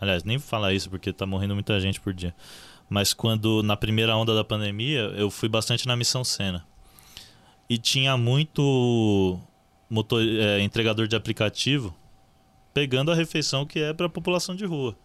Aliás, 0.00 0.22
nem 0.22 0.36
vou 0.36 0.46
falar 0.46 0.74
isso 0.74 0.90
porque 0.90 1.12
tá 1.12 1.24
morrendo 1.24 1.54
muita 1.54 1.80
gente 1.80 2.00
por 2.00 2.12
dia. 2.12 2.34
Mas 2.88 3.14
quando, 3.14 3.62
na 3.62 3.76
primeira 3.76 4.14
onda 4.16 4.34
da 4.34 4.44
pandemia, 4.44 5.12
eu 5.16 5.30
fui 5.30 5.48
bastante 5.48 5.86
na 5.86 5.96
Missão 5.96 6.22
Sena. 6.22 6.64
E 7.68 7.78
tinha 7.78 8.16
muito 8.16 9.40
motor, 9.88 10.22
é, 10.22 10.60
entregador 10.60 11.06
de 11.06 11.16
aplicativo 11.16 11.94
pegando 12.74 13.12
a 13.12 13.14
refeição 13.14 13.64
que 13.64 13.78
é 13.78 13.94
para 13.94 14.06
a 14.06 14.10
população 14.10 14.56
de 14.56 14.66
rua. 14.66 14.96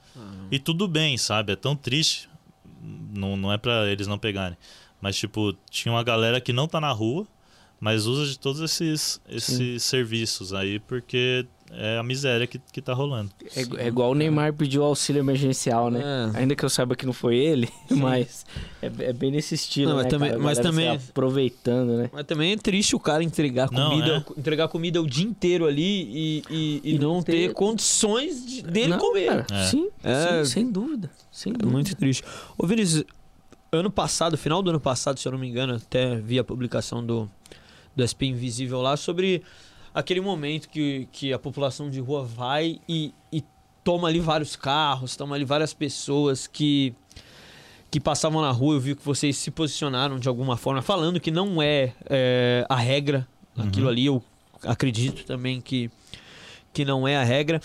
E 0.52 0.58
tudo 0.58 0.88
bem, 0.88 1.18
sabe? 1.18 1.54
É 1.54 1.56
tão 1.56 1.76
triste. 1.76 2.28
Não, 3.14 3.38
não 3.38 3.54
é 3.54 3.58
para 3.58 3.88
eles 3.90 4.08
não 4.08 4.18
pegarem. 4.18 4.58
Mas, 5.00 5.16
tipo, 5.16 5.56
tinha 5.70 5.94
uma 5.94 6.04
galera 6.04 6.42
que 6.42 6.52
não 6.52 6.68
tá 6.68 6.82
na 6.82 6.92
rua, 6.92 7.28
mas 7.80 8.08
usa 8.08 8.30
de 8.30 8.38
todos 8.38 8.60
esses, 8.60 9.22
esses 9.30 9.84
serviços 9.84 10.54
aí, 10.54 10.80
porque 10.80 11.46
é 11.72 11.98
a 11.98 12.04
miséria 12.04 12.46
que, 12.48 12.60
que 12.72 12.82
tá 12.82 12.94
rolando. 12.94 13.30
É, 13.56 13.84
é 13.84 13.88
igual 13.88 14.12
o 14.12 14.16
Neymar 14.16 14.54
pediu 14.54 14.84
auxílio 14.84 15.20
emergencial, 15.20 15.90
né? 15.92 16.02
É. 16.34 16.40
Ainda 16.40 16.56
que 16.56 16.64
eu 16.66 16.70
saiba 16.70 16.96
que 16.96 17.06
não 17.06 17.14
foi 17.14 17.36
ele, 17.38 17.70
mas 17.92 18.46
é, 18.82 18.88
é 19.00 19.14
bem 19.14 19.32
nesse 19.32 19.56
estilo, 19.56 19.90
Não, 19.90 19.96
mas 19.98 20.06
né, 20.06 20.10
também- 20.10 20.30
cara? 20.32 20.42
Mas 20.42 20.60
também- 20.60 20.90
aproveitando, 20.90 21.98
né? 21.98 22.10
Mas 22.12 22.26
também 22.26 22.54
é 22.54 22.58
triste 22.58 22.96
o 22.96 23.00
cara 23.00 23.24
entregar 23.24 23.70
Não, 23.72 23.90
comida, 23.92 24.26
é. 24.36 24.40
entregar 24.40 24.68
comida 24.68 25.02
o 25.02 25.08
dia 25.08 25.26
inteiro 25.26 25.66
ali 25.66 25.84
e, 26.12 26.44
e, 26.50 26.82
e 26.84 26.96
E 26.96 27.00
não 27.00 27.22
ter, 27.22 27.48
ter- 27.50 27.54
condições 27.54 28.46
de- 28.46 28.62
dele 28.64 28.90
Não, 28.90 28.98
comer. 29.00 29.46
É. 29.52 29.64
Sim, 29.66 29.90
É. 30.04 30.44
sim, 30.44 30.52
sem 30.52 30.72
dúvida. 30.72 31.10
Sem 31.32 31.52
É 31.52 31.56
dúvida. 31.56 31.72
muito 31.72 31.96
triste. 31.96 32.24
Ô, 32.58 32.66
Vinícius, 32.66 33.04
ano 33.72 33.92
passado, 33.92 34.38
final 34.38 34.62
do 34.64 34.72
ano 34.72 34.80
passado, 34.80 35.20
se 35.20 35.28
eu 35.28 35.32
não 35.32 35.40
me 35.40 35.48
engano, 35.48 35.76
até 35.76 36.16
vi 36.16 36.40
a 36.40 36.44
publicação 36.44 37.06
do, 37.06 37.30
do 37.96 38.02
SP 38.02 38.26
Invisível 38.26 38.82
lá 38.82 38.98
sobre 38.98 39.44
aquele 40.00 40.22
momento 40.22 40.70
que, 40.70 41.08
que 41.12 41.34
a 41.34 41.40
população 41.40 41.90
de 41.90 42.00
rua 42.00 42.24
vai 42.24 42.80
e, 42.88 43.14
e 43.32 43.44
toma 43.84 44.08
ali 44.08 44.20
vários 44.20 44.56
carros, 44.56 45.16
toma 45.16 45.36
ali 45.36 45.46
várias 45.46 45.74
pessoas 45.74 46.48
que 46.48 46.94
que 47.92 48.00
passavam 48.00 48.40
na 48.40 48.52
rua, 48.52 48.76
eu 48.76 48.80
vi 48.80 48.96
que 48.96 49.04
vocês 49.04 49.36
se 49.36 49.50
posicionaram 49.50 50.20
de 50.20 50.28
alguma 50.28 50.56
forma, 50.56 50.80
falando 50.80 51.20
que 51.20 51.32
não 51.32 51.60
é, 51.60 51.92
é, 52.08 52.64
a 52.70 52.76
regra, 52.76 53.28
aquilo 53.58 53.88
Uhum. 53.88 53.92
ali, 53.92 54.06
eu 54.06 54.24
acredito 54.64 55.26
também 55.26 55.60
que, 55.60 55.90
que 56.72 56.86
não 56.86 57.08
é 57.08 57.18
a 57.18 57.24
regra. 57.24 57.60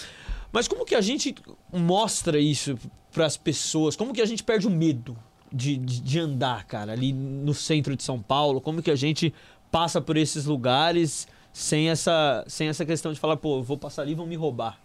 Mas 0.50 0.66
como 0.66 0.86
que 0.86 0.94
a 0.94 1.02
gente 1.02 1.34
mostra 1.70 2.38
isso 2.38 2.74
para 3.12 3.26
as 3.26 3.36
pessoas? 3.36 3.96
Como 3.96 4.14
que 4.14 4.22
a 4.22 4.26
gente 4.26 4.42
perde 4.42 4.66
o 4.66 4.70
medo 4.70 5.14
de, 5.52 5.76
de, 5.76 6.00
de 6.00 6.18
andar, 6.18 6.64
cara, 6.64 6.92
ali 6.92 7.12
no 7.12 7.52
centro 7.52 7.94
de 7.94 8.02
São 8.02 8.18
Paulo? 8.18 8.62
Como 8.62 8.82
que 8.82 8.90
a 8.90 8.96
gente 8.96 9.34
passa 9.70 10.00
por 10.00 10.16
esses 10.16 10.46
lugares 10.46 11.28
sem 11.54 11.88
essa, 11.88 12.44
sem 12.48 12.66
essa 12.66 12.84
questão 12.84 13.12
de 13.12 13.20
falar, 13.20 13.36
pô, 13.36 13.62
vou 13.62 13.78
passar 13.78 14.02
ali 14.02 14.10
e 14.10 14.14
vão 14.16 14.26
me 14.26 14.34
roubar? 14.34 14.76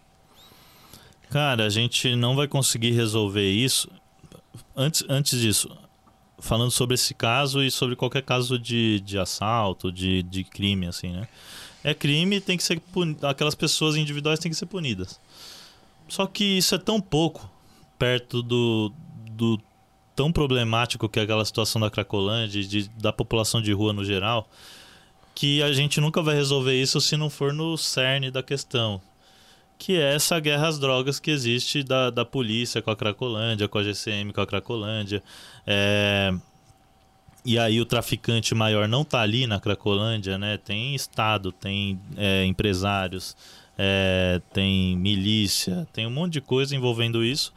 Cara, 1.32 1.66
a 1.66 1.70
gente 1.70 2.16
não 2.16 2.36
vai 2.36 2.48
conseguir 2.48 2.92
resolver 2.92 3.52
isso. 3.52 3.90
Antes, 4.76 5.04
antes 5.10 5.40
disso, 5.40 5.70
falando 6.38 6.70
sobre 6.70 6.94
esse 6.94 7.14
caso 7.16 7.64
e 7.64 7.72
sobre 7.72 7.96
qualquer 7.96 8.22
caso 8.22 8.58
de, 8.60 9.00
de 9.00 9.18
assalto, 9.18 9.92
de, 9.92 10.22
de 10.24 10.44
crime, 10.44 10.86
assim, 10.86 11.10
né? 11.12 11.28
É 11.84 11.94
crime 11.94 12.40
tem 12.40 12.56
que 12.56 12.64
ser 12.64 12.80
puni- 12.80 13.18
aquelas 13.24 13.56
pessoas 13.56 13.96
individuais 13.96 14.38
têm 14.40 14.52
que 14.52 14.58
ser 14.58 14.66
punidas. 14.68 15.20
Só 16.08 16.28
que 16.28 16.44
isso 16.44 16.76
é 16.76 16.78
tão 16.78 17.02
pouco 17.02 17.50
perto 17.98 18.44
do, 18.44 18.92
do 19.32 19.60
tão 20.16 20.32
problemático 20.32 21.10
que 21.10 21.20
é 21.20 21.24
aquela 21.24 21.46
situação 21.46 21.82
da 21.82 21.90
Cracolândia, 21.90 22.62
de, 22.64 22.90
da 22.90 23.12
população 23.12 23.62
de 23.62 23.72
rua 23.72 23.92
no 23.94 24.04
geral, 24.06 24.48
que 25.40 25.64
a 25.64 25.72
gente 25.72 26.02
nunca 26.02 26.22
vai 26.22 26.36
resolver 26.36 26.76
isso 26.76 27.00
se 27.00 27.16
não 27.16 27.30
for 27.30 27.54
no 27.54 27.78
cerne 27.78 28.30
da 28.30 28.44
questão, 28.44 29.02
que 29.78 29.96
é 29.96 30.14
essa 30.14 30.38
guerra 30.38 30.68
às 30.68 30.78
drogas 30.78 31.18
que 31.18 31.32
existe 31.32 31.82
da, 31.82 32.10
da 32.10 32.26
polícia 32.26 32.82
com 32.82 32.92
a 32.92 32.96
Cracolândia, 32.96 33.66
com 33.70 33.78
a 33.78 33.84
GCM 33.84 34.34
com 34.34 34.42
a 34.42 34.46
Cracolândia. 34.46 35.24
É, 35.66 36.34
E 37.46 37.58
aí 37.58 37.80
o 37.80 37.86
traficante 37.86 38.54
maior 38.54 38.86
não 38.86 39.06
tá 39.06 39.22
ali 39.22 39.48
na 39.48 39.62
Cracolândia, 39.62 40.38
né? 40.38 40.58
Tem 40.58 40.94
Estado, 40.94 41.54
tem 41.54 41.98
é, 42.18 42.44
empresários, 42.44 43.38
é, 43.78 44.42
tem 44.52 44.98
milícia, 44.98 45.88
tem 45.94 46.06
um 46.06 46.12
monte 46.12 46.34
de 46.34 46.42
coisa 46.42 46.76
envolvendo 46.76 47.24
isso 47.24 47.54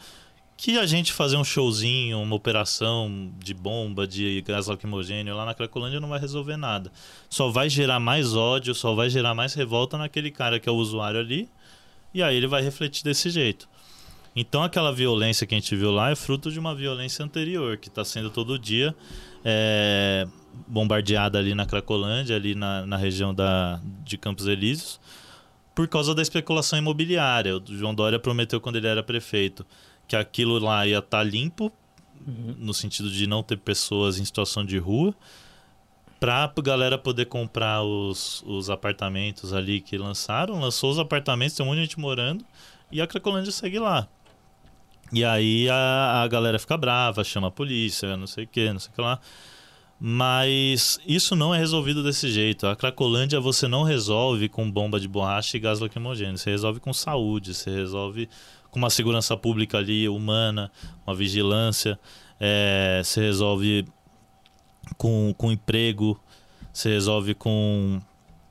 que 0.62 0.78
a 0.78 0.86
gente 0.86 1.12
fazer 1.12 1.36
um 1.36 1.42
showzinho, 1.42 2.20
uma 2.20 2.36
operação 2.36 3.32
de 3.40 3.52
bomba, 3.52 4.06
de 4.06 4.40
gás 4.42 4.68
lacrimogênio 4.68 5.34
lá 5.34 5.44
na 5.44 5.54
Cracolândia 5.54 5.98
não 5.98 6.08
vai 6.08 6.20
resolver 6.20 6.56
nada. 6.56 6.92
Só 7.28 7.50
vai 7.50 7.68
gerar 7.68 7.98
mais 7.98 8.36
ódio, 8.36 8.72
só 8.72 8.94
vai 8.94 9.10
gerar 9.10 9.34
mais 9.34 9.54
revolta 9.54 9.98
naquele 9.98 10.30
cara 10.30 10.60
que 10.60 10.68
é 10.68 10.72
o 10.72 10.76
usuário 10.76 11.18
ali, 11.18 11.48
e 12.14 12.22
aí 12.22 12.36
ele 12.36 12.46
vai 12.46 12.62
refletir 12.62 13.02
desse 13.02 13.28
jeito. 13.28 13.68
Então 14.36 14.62
aquela 14.62 14.92
violência 14.92 15.48
que 15.48 15.52
a 15.52 15.58
gente 15.58 15.74
viu 15.74 15.90
lá 15.90 16.12
é 16.12 16.14
fruto 16.14 16.48
de 16.48 16.60
uma 16.60 16.76
violência 16.76 17.24
anterior, 17.24 17.76
que 17.76 17.88
está 17.88 18.04
sendo 18.04 18.30
todo 18.30 18.56
dia 18.56 18.94
é, 19.44 20.28
bombardeada 20.68 21.40
ali 21.40 21.56
na 21.56 21.66
Cracolândia, 21.66 22.36
ali 22.36 22.54
na, 22.54 22.86
na 22.86 22.96
região 22.96 23.34
da, 23.34 23.80
de 24.04 24.16
Campos 24.16 24.46
Elíseos, 24.46 25.00
por 25.74 25.88
causa 25.88 26.14
da 26.14 26.22
especulação 26.22 26.78
imobiliária. 26.78 27.56
O 27.56 27.62
João 27.66 27.92
Dória 27.92 28.20
prometeu 28.20 28.60
quando 28.60 28.76
ele 28.76 28.86
era 28.86 29.02
prefeito 29.02 29.66
que 30.12 30.16
aquilo 30.16 30.58
lá 30.58 30.86
ia 30.86 30.98
estar 30.98 31.18
tá 31.18 31.22
limpo, 31.22 31.72
uhum. 32.26 32.54
no 32.58 32.74
sentido 32.74 33.10
de 33.10 33.26
não 33.26 33.42
ter 33.42 33.56
pessoas 33.56 34.18
em 34.18 34.24
situação 34.26 34.62
de 34.62 34.76
rua, 34.76 35.14
para 36.20 36.44
a 36.44 36.60
galera 36.60 36.98
poder 36.98 37.24
comprar 37.24 37.82
os, 37.82 38.44
os 38.46 38.68
apartamentos 38.68 39.54
ali 39.54 39.80
que 39.80 39.96
lançaram. 39.96 40.60
Lançou 40.60 40.90
os 40.90 40.98
apartamentos, 40.98 41.56
tem 41.56 41.64
um 41.64 41.70
monte 41.70 41.76
de 41.76 41.84
gente 41.84 41.98
morando, 41.98 42.44
e 42.90 43.00
a 43.00 43.06
Cracolândia 43.06 43.50
segue 43.50 43.78
lá. 43.78 44.06
E 45.10 45.24
aí 45.24 45.66
a, 45.70 46.22
a 46.22 46.28
galera 46.28 46.58
fica 46.58 46.76
brava, 46.76 47.24
chama 47.24 47.48
a 47.48 47.50
polícia, 47.50 48.14
não 48.14 48.26
sei 48.26 48.44
o 48.44 48.46
que, 48.46 48.70
não 48.70 48.80
sei 48.80 48.92
o 48.92 48.94
que 48.94 49.00
lá. 49.00 49.18
Mas 49.98 51.00
isso 51.06 51.34
não 51.34 51.54
é 51.54 51.58
resolvido 51.58 52.02
desse 52.02 52.30
jeito. 52.30 52.66
A 52.66 52.76
Cracolândia 52.76 53.40
você 53.40 53.66
não 53.66 53.82
resolve 53.82 54.46
com 54.50 54.70
bomba 54.70 55.00
de 55.00 55.08
borracha 55.08 55.56
e 55.56 55.60
gás 55.60 55.80
lacrimogêneo. 55.80 56.36
Você 56.36 56.50
resolve 56.50 56.80
com 56.80 56.92
saúde, 56.92 57.54
você 57.54 57.70
resolve 57.70 58.28
com 58.72 58.78
uma 58.78 58.90
segurança 58.90 59.36
pública 59.36 59.78
ali 59.78 60.08
humana, 60.08 60.72
uma 61.06 61.14
vigilância. 61.14 62.00
É, 62.40 63.00
você 63.04 63.20
resolve 63.20 63.86
com, 64.96 65.32
com 65.38 65.52
emprego, 65.52 66.18
você 66.72 66.88
resolve 66.88 67.34
com 67.34 68.00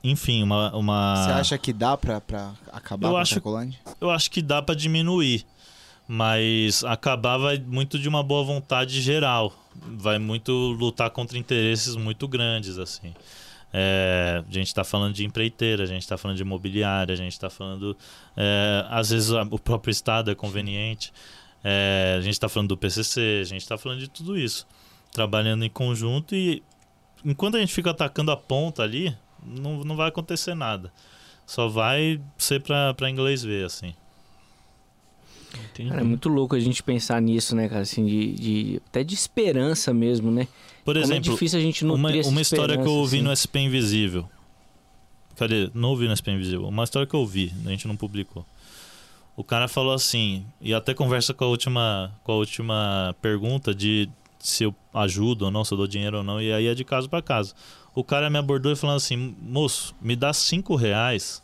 enfim, 0.02 0.42
uma, 0.42 0.74
uma. 0.74 1.16
Você 1.16 1.30
acha 1.32 1.58
que 1.58 1.72
dá 1.72 1.96
pra, 1.96 2.20
pra 2.20 2.52
acabar 2.72 3.08
eu 3.08 3.12
com 3.12 3.18
acho, 3.18 3.34
a 3.34 3.36
Cracolândia? 3.36 3.78
Eu 4.00 4.10
acho 4.10 4.30
que 4.30 4.40
dá 4.40 4.62
pra 4.62 4.74
diminuir. 4.74 5.44
Mas 6.08 6.82
acabar 6.84 7.38
vai 7.38 7.58
muito 7.58 7.98
de 7.98 8.08
uma 8.08 8.22
boa 8.22 8.44
vontade 8.44 9.00
geral. 9.00 9.52
Vai 9.74 10.18
muito 10.18 10.52
lutar 10.52 11.10
contra 11.10 11.38
interesses 11.38 11.94
muito 11.94 12.26
grandes, 12.26 12.78
assim. 12.78 13.14
É, 13.72 14.44
a 14.46 14.52
gente 14.52 14.66
está 14.66 14.84
falando 14.84 15.14
de 15.14 15.24
empreiteira, 15.24 15.84
a 15.84 15.86
gente 15.86 16.02
está 16.02 16.18
falando 16.18 16.36
de 16.36 16.42
imobiliária, 16.42 17.12
a 17.12 17.16
gente 17.16 17.32
está 17.32 17.48
falando. 17.48 17.96
É, 18.36 18.84
às 18.90 19.10
vezes 19.10 19.30
o 19.30 19.58
próprio 19.58 19.90
Estado 19.90 20.30
é 20.30 20.34
conveniente. 20.34 21.12
É, 21.64 22.16
a 22.18 22.20
gente 22.20 22.34
está 22.34 22.48
falando 22.48 22.68
do 22.68 22.76
PCC, 22.76 23.40
a 23.40 23.44
gente 23.44 23.62
está 23.62 23.78
falando 23.78 24.00
de 24.00 24.08
tudo 24.08 24.38
isso. 24.38 24.66
Trabalhando 25.12 25.64
em 25.64 25.70
conjunto 25.70 26.34
e 26.34 26.62
enquanto 27.24 27.56
a 27.56 27.60
gente 27.60 27.72
fica 27.72 27.90
atacando 27.90 28.30
a 28.30 28.36
ponta 28.36 28.82
ali, 28.82 29.16
não, 29.44 29.84
não 29.84 29.96
vai 29.96 30.08
acontecer 30.08 30.54
nada. 30.54 30.92
Só 31.46 31.68
vai 31.68 32.20
ser 32.38 32.62
para 32.62 33.10
inglês 33.10 33.42
ver, 33.42 33.66
assim. 33.66 33.94
Cara, 35.88 36.00
é 36.00 36.04
muito 36.04 36.28
louco 36.28 36.54
a 36.54 36.60
gente 36.60 36.82
pensar 36.82 37.20
nisso, 37.20 37.54
né, 37.54 37.68
cara? 37.68 37.82
Assim, 37.82 38.04
de, 38.06 38.32
de 38.32 38.82
até 38.88 39.02
de 39.04 39.14
esperança 39.14 39.92
mesmo, 39.92 40.30
né? 40.30 40.48
Por 40.84 40.94
Como 40.94 41.04
exemplo, 41.04 41.30
é 41.30 41.32
difícil 41.32 41.58
a 41.58 41.62
gente 41.62 41.84
uma, 41.84 41.94
uma 41.94 42.40
história 42.40 42.76
que 42.76 42.86
eu 42.86 42.92
ouvi 42.92 43.18
assim. 43.18 43.26
no 43.26 43.36
SP 43.36 43.60
Invisível. 43.60 44.28
Cadê? 45.36 45.70
Não 45.74 45.90
ouvi 45.90 46.08
no 46.08 46.16
SP 46.16 46.30
Invisível. 46.30 46.68
Uma 46.68 46.84
história 46.84 47.06
que 47.06 47.14
eu 47.14 47.20
ouvi, 47.20 47.52
a 47.64 47.68
gente 47.68 47.86
não 47.86 47.96
publicou. 47.96 48.44
O 49.36 49.42
cara 49.42 49.66
falou 49.66 49.94
assim, 49.94 50.44
e 50.60 50.74
até 50.74 50.92
conversa 50.92 51.32
com 51.32 51.44
a 51.44 51.48
última, 51.48 52.12
com 52.22 52.32
a 52.32 52.36
última 52.36 53.16
pergunta 53.22 53.74
de 53.74 54.08
se 54.38 54.64
eu 54.64 54.74
ajudo 54.92 55.46
ou 55.46 55.50
não, 55.50 55.64
se 55.64 55.72
eu 55.72 55.78
dou 55.78 55.86
dinheiro 55.86 56.18
ou 56.18 56.24
não, 56.24 56.40
e 56.40 56.52
aí 56.52 56.66
é 56.66 56.74
de 56.74 56.84
caso 56.84 57.08
para 57.08 57.22
caso. 57.22 57.54
O 57.94 58.02
cara 58.02 58.28
me 58.28 58.38
abordou 58.38 58.72
e 58.72 58.76
falou 58.76 58.96
assim: 58.96 59.34
moço, 59.40 59.94
me 60.00 60.16
dá 60.16 60.32
cinco 60.32 60.74
reais 60.74 61.42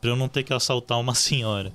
pra 0.00 0.10
eu 0.10 0.16
não 0.16 0.28
ter 0.28 0.42
que 0.42 0.52
assaltar 0.52 0.98
uma 0.98 1.14
senhora. 1.14 1.72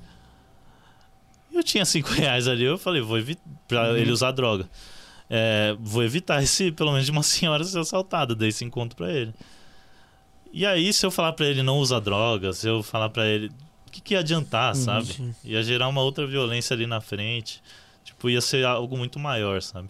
Eu 1.55 1.63
tinha 1.63 1.85
cinco 1.85 2.09
reais 2.13 2.47
ali, 2.49 2.65
eu 2.65 2.77
falei, 2.77 3.01
vou 3.01 3.17
evitar 3.17 3.41
pra 3.65 3.89
uhum. 3.89 3.97
ele 3.97 4.11
usar 4.11 4.31
droga. 4.31 4.69
É, 5.29 5.75
vou 5.79 6.03
evitar 6.03 6.43
esse, 6.43 6.71
pelo 6.71 6.91
menos 6.91 7.05
de 7.05 7.11
uma 7.11 7.23
senhora 7.23 7.63
ser 7.63 7.79
assaltada, 7.79 8.35
dei 8.35 8.49
esse 8.49 8.65
encontro 8.65 8.97
para 8.97 9.11
ele. 9.11 9.33
E 10.51 10.65
aí, 10.65 10.91
se 10.91 11.05
eu 11.05 11.11
falar 11.11 11.33
para 11.33 11.47
ele 11.47 11.63
não 11.63 11.79
usar 11.79 11.99
droga, 11.99 12.53
se 12.53 12.67
eu 12.67 12.83
falar 12.83 13.09
para 13.09 13.25
ele, 13.25 13.47
o 13.87 13.91
que, 13.91 14.01
que 14.01 14.13
ia 14.13 14.19
adiantar, 14.19 14.75
uhum, 14.75 14.81
sabe? 14.81 15.07
Sim. 15.07 15.35
Ia 15.43 15.63
gerar 15.63 15.87
uma 15.87 16.01
outra 16.01 16.27
violência 16.27 16.73
ali 16.73 16.85
na 16.85 16.99
frente. 16.99 17.61
Tipo, 18.03 18.29
ia 18.29 18.41
ser 18.41 18.65
algo 18.65 18.97
muito 18.97 19.17
maior, 19.17 19.61
sabe? 19.61 19.89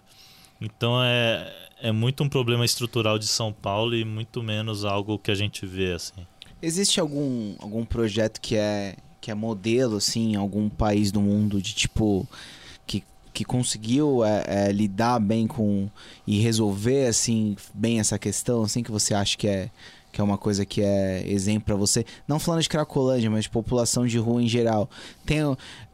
Então 0.60 1.02
é, 1.02 1.52
é 1.80 1.92
muito 1.92 2.22
um 2.24 2.28
problema 2.28 2.64
estrutural 2.64 3.18
de 3.18 3.26
São 3.26 3.52
Paulo 3.52 3.94
e 3.94 4.04
muito 4.04 4.42
menos 4.42 4.84
algo 4.84 5.18
que 5.18 5.30
a 5.30 5.34
gente 5.34 5.66
vê, 5.66 5.92
assim. 5.92 6.26
Existe 6.62 6.98
algum, 6.98 7.54
algum 7.58 7.84
projeto 7.84 8.40
que 8.40 8.56
é 8.56 8.96
que 9.26 9.30
é 9.32 9.34
modelo, 9.34 9.96
assim, 9.96 10.34
em 10.34 10.36
algum 10.36 10.68
país 10.68 11.10
do 11.10 11.20
mundo 11.20 11.60
de 11.60 11.74
tipo. 11.74 12.28
que, 12.86 13.02
que 13.34 13.44
conseguiu 13.44 14.24
é, 14.24 14.44
é, 14.46 14.72
lidar 14.72 15.18
bem 15.18 15.48
com. 15.48 15.90
e 16.24 16.38
resolver, 16.38 17.08
assim, 17.08 17.56
bem 17.74 17.98
essa 17.98 18.20
questão, 18.20 18.62
assim, 18.62 18.84
que 18.84 18.90
você 18.92 19.14
acha 19.14 19.36
que 19.36 19.48
é. 19.48 19.68
Que 20.12 20.20
é 20.20 20.24
uma 20.24 20.38
coisa 20.38 20.64
que 20.64 20.80
é 20.80 21.28
exemplo 21.28 21.64
para 21.64 21.74
você. 21.74 22.06
Não 22.28 22.38
falando 22.38 22.62
de 22.62 22.68
Cracolândia, 22.68 23.28
mas 23.28 23.42
de 23.42 23.50
população 23.50 24.06
de 24.06 24.16
rua 24.16 24.40
em 24.40 24.46
geral. 24.46 24.88
Tem, 25.26 25.40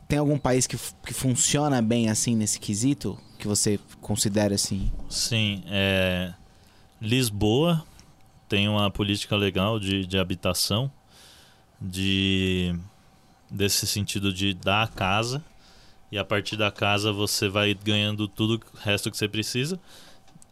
tem 0.07 0.19
algum 0.19 0.37
país 0.37 0.67
que, 0.67 0.77
que 1.07 1.15
funciona 1.15 1.81
bem 1.81 2.11
assim 2.11 2.37
nesse 2.37 2.61
quesito? 2.61 3.19
Que 3.39 3.49
você 3.49 3.81
considera 4.03 4.55
assim? 4.55 4.93
Sim. 5.09 5.65
É... 5.69 6.35
Lisboa 7.01 7.83
tem 8.47 8.69
uma 8.69 8.91
política 8.91 9.35
legal 9.37 9.81
de, 9.81 10.07
de 10.07 10.19
habitação, 10.19 10.93
de 11.81 12.79
desse 13.53 13.87
sentido 13.87 14.33
de 14.33 14.55
dar 14.55 14.83
a 14.83 14.89
casa 14.89 15.45
e 16.11 16.19
a 16.19 16.25
partir 16.25 16.57
da 16.57 16.71
casa 16.71 17.13
você 17.13 17.49
vai 17.49 17.75
ganhando 17.75 18.27
tudo 18.27 18.61
o 18.75 18.79
resto 18.79 19.11
que 19.11 19.17
você 19.17 19.29
precisa. 19.29 19.79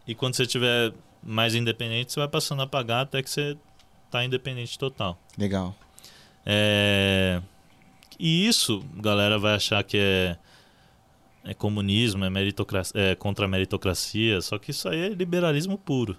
E 0.06 0.14
quando 0.14 0.34
você 0.34 0.46
tiver 0.46 0.92
mais 1.22 1.54
independente, 1.54 2.12
você 2.12 2.20
vai 2.20 2.28
passando 2.28 2.62
a 2.62 2.66
pagar 2.66 3.02
até 3.02 3.22
que 3.22 3.30
você 3.30 3.56
tá 4.10 4.24
independente 4.24 4.78
total. 4.78 5.18
Legal. 5.36 5.74
É... 6.44 7.40
E 8.18 8.46
isso, 8.46 8.84
galera 8.96 9.38
vai 9.38 9.54
achar 9.54 9.82
que 9.82 9.96
é, 9.96 10.36
é 11.44 11.54
comunismo, 11.54 12.24
é, 12.24 12.30
meritocracia, 12.30 13.00
é 13.00 13.14
contra 13.14 13.46
a 13.46 13.48
meritocracia, 13.48 14.40
só 14.42 14.58
que 14.58 14.72
isso 14.72 14.88
aí 14.88 15.00
é 15.00 15.08
liberalismo 15.08 15.78
puro. 15.78 16.16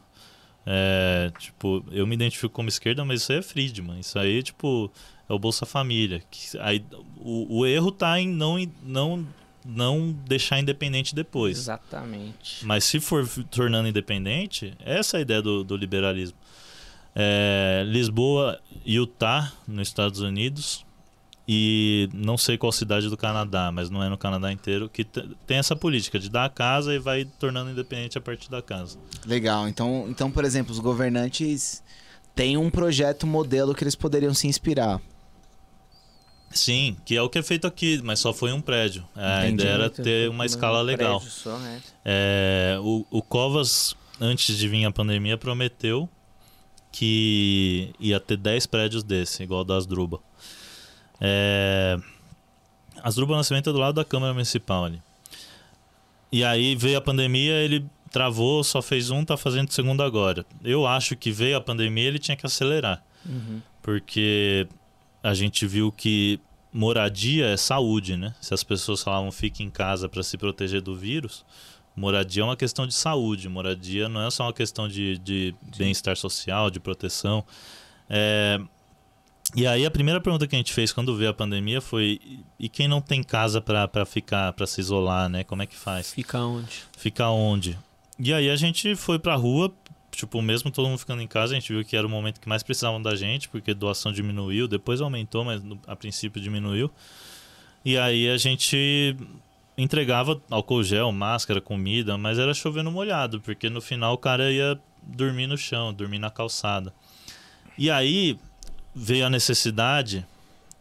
É, 0.65 1.31
tipo, 1.39 1.83
eu 1.91 2.05
me 2.05 2.15
identifico 2.15 2.53
como 2.53 2.69
esquerda, 2.69 3.03
mas 3.03 3.21
isso 3.21 3.31
aí 3.31 3.39
é 3.39 3.41
Friedman. 3.41 3.99
Isso 3.99 4.17
aí, 4.17 4.43
tipo, 4.43 4.91
é 5.31 5.33
o 5.33 5.39
Bolsa 5.39 5.65
Família. 5.65 6.21
Que, 6.29 6.57
aí, 6.59 6.83
o, 7.17 7.59
o 7.59 7.65
erro 7.65 7.89
está 7.89 8.19
em 8.19 8.27
não, 8.27 8.57
não, 8.83 9.27
não 9.65 10.11
deixar 10.27 10.59
independente 10.59 11.15
depois. 11.15 11.57
Exatamente. 11.57 12.65
Mas 12.65 12.83
se 12.83 12.99
for 12.99 13.27
tornando 13.49 13.87
independente, 13.87 14.73
essa 14.83 15.17
é 15.17 15.19
a 15.19 15.21
ideia 15.21 15.41
do, 15.41 15.63
do 15.63 15.77
liberalismo. 15.77 16.37
É, 17.15 17.83
Lisboa, 17.87 18.59
Utah, 18.85 19.51
nos 19.67 19.87
Estados 19.87 20.19
Unidos, 20.19 20.85
e 21.47 22.09
não 22.13 22.37
sei 22.37 22.57
qual 22.57 22.71
cidade 22.71 23.09
do 23.09 23.17
Canadá, 23.17 23.71
mas 23.71 23.89
não 23.89 24.03
é 24.03 24.09
no 24.09 24.17
Canadá 24.17 24.51
inteiro, 24.51 24.89
que 24.89 25.03
tem 25.03 25.57
essa 25.57 25.75
política 25.75 26.19
de 26.19 26.29
dar 26.29 26.45
a 26.45 26.49
casa 26.49 26.93
e 26.93 26.99
vai 26.99 27.25
tornando 27.25 27.71
independente 27.71 28.17
a 28.17 28.21
partir 28.21 28.49
da 28.49 28.61
casa. 28.61 28.97
Legal. 29.25 29.67
Então, 29.67 30.05
então 30.09 30.31
por 30.31 30.45
exemplo, 30.45 30.71
os 30.71 30.79
governantes 30.79 31.83
têm 32.35 32.55
um 32.57 32.69
projeto 32.69 33.27
modelo 33.27 33.75
que 33.75 33.83
eles 33.83 33.95
poderiam 33.95 34.33
se 34.33 34.47
inspirar. 34.47 35.01
Sim, 36.53 36.97
que 37.05 37.15
é 37.15 37.21
o 37.21 37.29
que 37.29 37.39
é 37.39 37.43
feito 37.43 37.65
aqui, 37.65 38.01
mas 38.03 38.19
só 38.19 38.33
foi 38.33 38.51
um 38.51 38.61
prédio. 38.61 39.07
A 39.15 39.45
Entendi, 39.45 39.63
ideia 39.63 39.73
era 39.73 39.89
ter 39.89 40.29
uma 40.29 40.45
escala 40.45 40.81
legal. 40.81 41.19
Só, 41.21 41.57
né? 41.57 41.81
é, 42.03 42.77
o, 42.81 43.05
o 43.09 43.21
Covas, 43.21 43.95
antes 44.19 44.57
de 44.57 44.67
vir 44.67 44.85
a 44.85 44.91
pandemia, 44.91 45.37
prometeu 45.37 46.09
que 46.91 47.93
ia 47.99 48.19
ter 48.19 48.37
10 48.37 48.65
prédios 48.65 49.03
desse, 49.03 49.43
igual 49.43 49.63
das 49.63 49.85
Druba. 49.85 50.19
É, 51.19 51.97
as 53.01 53.15
Druba 53.15 53.35
Nascimento 53.35 53.69
é 53.69 53.73
do 53.73 53.79
lado 53.79 53.95
da 53.95 54.05
Câmara 54.05 54.33
Municipal 54.33 54.85
ali. 54.85 55.01
E 56.31 56.43
aí 56.43 56.75
veio 56.75 56.97
a 56.97 57.01
pandemia, 57.01 57.53
ele 57.53 57.85
travou, 58.09 58.63
só 58.63 58.81
fez 58.81 59.09
um, 59.09 59.23
tá 59.23 59.37
fazendo 59.37 59.69
o 59.69 59.73
segundo 59.73 60.03
agora. 60.03 60.45
Eu 60.63 60.85
acho 60.85 61.15
que 61.15 61.31
veio 61.31 61.57
a 61.57 61.61
pandemia, 61.61 62.07
ele 62.07 62.19
tinha 62.19 62.35
que 62.35 62.45
acelerar. 62.45 63.03
Uhum. 63.25 63.61
Porque 63.81 64.67
a 65.23 65.33
gente 65.33 65.65
viu 65.67 65.91
que 65.91 66.39
moradia 66.73 67.47
é 67.47 67.57
saúde, 67.57 68.15
né? 68.15 68.33
Se 68.41 68.53
as 68.53 68.63
pessoas 68.63 69.03
falavam 69.03 69.31
fique 69.31 69.63
em 69.63 69.69
casa 69.69 70.07
para 70.07 70.23
se 70.23 70.37
proteger 70.37 70.81
do 70.81 70.95
vírus, 70.95 71.45
moradia 71.95 72.43
é 72.43 72.45
uma 72.45 72.55
questão 72.55 72.87
de 72.87 72.93
saúde. 72.93 73.49
Moradia 73.49 74.07
não 74.07 74.25
é 74.25 74.31
só 74.31 74.45
uma 74.45 74.53
questão 74.53 74.87
de, 74.87 75.17
de 75.17 75.55
bem-estar 75.77 76.15
social, 76.15 76.69
de 76.69 76.79
proteção. 76.79 77.43
É... 78.09 78.59
E 79.53 79.67
aí 79.67 79.85
a 79.85 79.91
primeira 79.91 80.21
pergunta 80.21 80.47
que 80.47 80.55
a 80.55 80.57
gente 80.57 80.71
fez 80.71 80.93
quando 80.93 81.15
veio 81.15 81.29
a 81.29 81.33
pandemia 81.33 81.81
foi: 81.81 82.21
e 82.57 82.69
quem 82.69 82.87
não 82.87 83.01
tem 83.01 83.21
casa 83.21 83.59
para 83.59 84.05
ficar, 84.05 84.53
para 84.53 84.65
se 84.65 84.79
isolar, 84.79 85.27
né? 85.27 85.43
Como 85.43 85.61
é 85.61 85.65
que 85.65 85.75
faz? 85.75 86.13
Fica 86.13 86.39
onde? 86.39 86.83
Fica 86.97 87.29
onde? 87.29 87.77
E 88.17 88.33
aí 88.33 88.49
a 88.49 88.55
gente 88.55 88.95
foi 88.95 89.19
pra 89.19 89.35
rua, 89.35 89.73
tipo, 90.11 90.41
mesmo 90.41 90.69
todo 90.69 90.87
mundo 90.87 90.99
ficando 90.99 91.21
em 91.21 91.27
casa, 91.27 91.53
a 91.53 91.59
gente 91.59 91.71
viu 91.71 91.83
que 91.83 91.95
era 91.95 92.05
o 92.05 92.09
momento 92.09 92.39
que 92.39 92.47
mais 92.47 92.61
precisavam 92.61 93.01
da 93.01 93.15
gente, 93.15 93.49
porque 93.49 93.73
doação 93.73 94.11
diminuiu, 94.11 94.67
depois 94.67 95.01
aumentou, 95.01 95.43
mas 95.43 95.61
a 95.87 95.95
princípio 95.95 96.41
diminuiu. 96.41 96.91
E 97.83 97.97
aí 97.97 98.29
a 98.29 98.37
gente 98.37 99.15
entregava 99.77 100.39
álcool 100.49 100.83
gel, 100.83 101.11
máscara, 101.11 101.59
comida, 101.59 102.17
mas 102.17 102.37
era 102.37 102.53
chovendo 102.53 102.91
molhado, 102.91 103.39
porque 103.41 103.69
no 103.69 103.81
final 103.81 104.13
o 104.13 104.17
cara 104.17 104.51
ia 104.51 104.79
dormir 105.01 105.47
no 105.47 105.57
chão, 105.57 105.93
dormir 105.93 106.19
na 106.19 106.29
calçada. 106.29 106.93
E 107.77 107.89
aí 107.89 108.37
veio 108.93 109.25
a 109.25 109.29
necessidade 109.29 110.25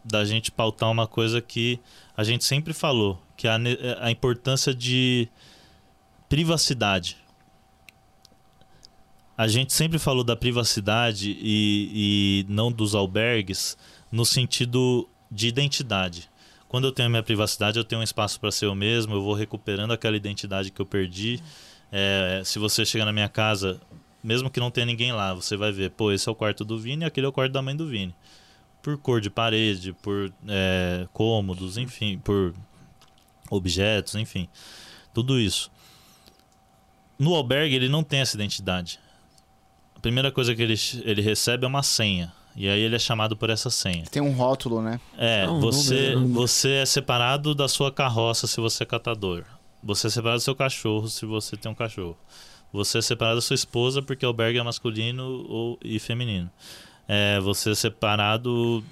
da 0.04 0.24
gente 0.24 0.50
pautar 0.50 0.90
uma 0.90 1.06
coisa 1.06 1.40
que 1.40 1.78
a 2.16 2.24
gente 2.24 2.44
sempre 2.44 2.72
falou, 2.72 3.22
que 3.36 3.46
é 3.46 3.50
a, 3.50 3.58
a 4.00 4.10
importância 4.10 4.74
de 4.74 5.28
privacidade. 6.28 7.16
A 9.40 9.48
gente 9.48 9.72
sempre 9.72 9.98
falou 9.98 10.22
da 10.22 10.36
privacidade 10.36 11.34
e, 11.40 12.44
e 12.44 12.46
não 12.46 12.70
dos 12.70 12.94
albergues 12.94 13.74
no 14.12 14.22
sentido 14.22 15.08
de 15.30 15.48
identidade. 15.48 16.28
Quando 16.68 16.86
eu 16.86 16.92
tenho 16.92 17.06
a 17.06 17.08
minha 17.08 17.22
privacidade, 17.22 17.78
eu 17.78 17.84
tenho 17.84 18.02
um 18.02 18.04
espaço 18.04 18.38
para 18.38 18.50
ser 18.50 18.66
eu 18.66 18.74
mesmo, 18.74 19.14
eu 19.14 19.22
vou 19.22 19.32
recuperando 19.32 19.92
aquela 19.92 20.14
identidade 20.14 20.70
que 20.70 20.78
eu 20.78 20.84
perdi. 20.84 21.40
É, 21.90 22.42
se 22.44 22.58
você 22.58 22.84
chegar 22.84 23.06
na 23.06 23.14
minha 23.14 23.30
casa, 23.30 23.80
mesmo 24.22 24.50
que 24.50 24.60
não 24.60 24.70
tenha 24.70 24.84
ninguém 24.84 25.10
lá, 25.10 25.32
você 25.32 25.56
vai 25.56 25.72
ver, 25.72 25.92
pô, 25.92 26.12
esse 26.12 26.28
é 26.28 26.32
o 26.32 26.34
quarto 26.34 26.62
do 26.62 26.78
Vini 26.78 27.04
e 27.04 27.06
aquele 27.06 27.24
é 27.24 27.30
o 27.30 27.32
quarto 27.32 27.50
da 27.50 27.62
mãe 27.62 27.74
do 27.74 27.88
Vini. 27.88 28.14
Por 28.82 28.98
cor 28.98 29.22
de 29.22 29.30
parede, 29.30 29.94
por 30.02 30.30
é, 30.46 31.08
cômodos, 31.14 31.78
enfim, 31.78 32.18
por 32.18 32.52
objetos, 33.48 34.16
enfim. 34.16 34.50
Tudo 35.14 35.40
isso. 35.40 35.72
No 37.18 37.34
albergue, 37.34 37.74
ele 37.74 37.88
não 37.88 38.04
tem 38.04 38.20
essa 38.20 38.36
identidade. 38.36 39.00
A 40.00 40.02
primeira 40.02 40.32
coisa 40.32 40.54
que 40.54 40.62
ele, 40.62 40.72
ele 41.04 41.20
recebe 41.20 41.66
é 41.66 41.68
uma 41.68 41.82
senha. 41.82 42.32
E 42.56 42.66
aí 42.66 42.80
ele 42.80 42.96
é 42.96 42.98
chamado 42.98 43.36
por 43.36 43.50
essa 43.50 43.68
senha. 43.68 44.06
Tem 44.10 44.22
um 44.22 44.32
rótulo, 44.32 44.80
né? 44.80 44.98
É, 45.18 45.44
Ah, 45.44 45.52
um 45.52 45.60
você, 45.60 46.14
número. 46.14 46.32
você 46.32 46.70
é 46.76 46.86
separado 46.86 47.54
da 47.54 47.68
sua 47.68 47.92
carroça 47.92 48.46
se 48.46 48.58
você 48.62 48.82
é 48.82 48.86
catador. 48.86 49.44
Você 49.84 50.06
é 50.06 50.10
separado 50.10 50.38
do 50.38 50.42
seu 50.42 50.56
cachorro 50.56 51.06
se 51.06 51.26
você 51.26 51.54
tem 51.54 51.70
um 51.70 51.74
cachorro. 51.74 52.16
Você 52.72 52.96
é 52.96 53.02
separado 53.02 53.36
da 53.36 53.42
sua 53.42 53.52
esposa 53.52 54.00
porque 54.00 54.24
o 54.24 54.28
albergue 54.30 54.58
é 54.58 54.62
masculino 54.62 55.44
ou, 55.46 55.78
e 55.84 55.98
feminino. 55.98 56.50
É, 57.06 57.38
você 57.40 57.72
é 57.72 57.74
separado 57.74 58.82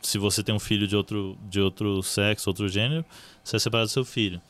se 0.00 0.16
você 0.16 0.44
tem 0.44 0.54
um 0.54 0.60
filho 0.60 0.86
de 0.86 0.94
outro, 0.94 1.36
de 1.50 1.60
outro 1.60 2.00
sexo, 2.04 2.48
outro 2.48 2.68
gênero, 2.68 3.04
você 3.42 3.56
é 3.56 3.58
separado 3.58 3.88
do 3.88 3.92
seu 3.92 4.04
filho. 4.04 4.40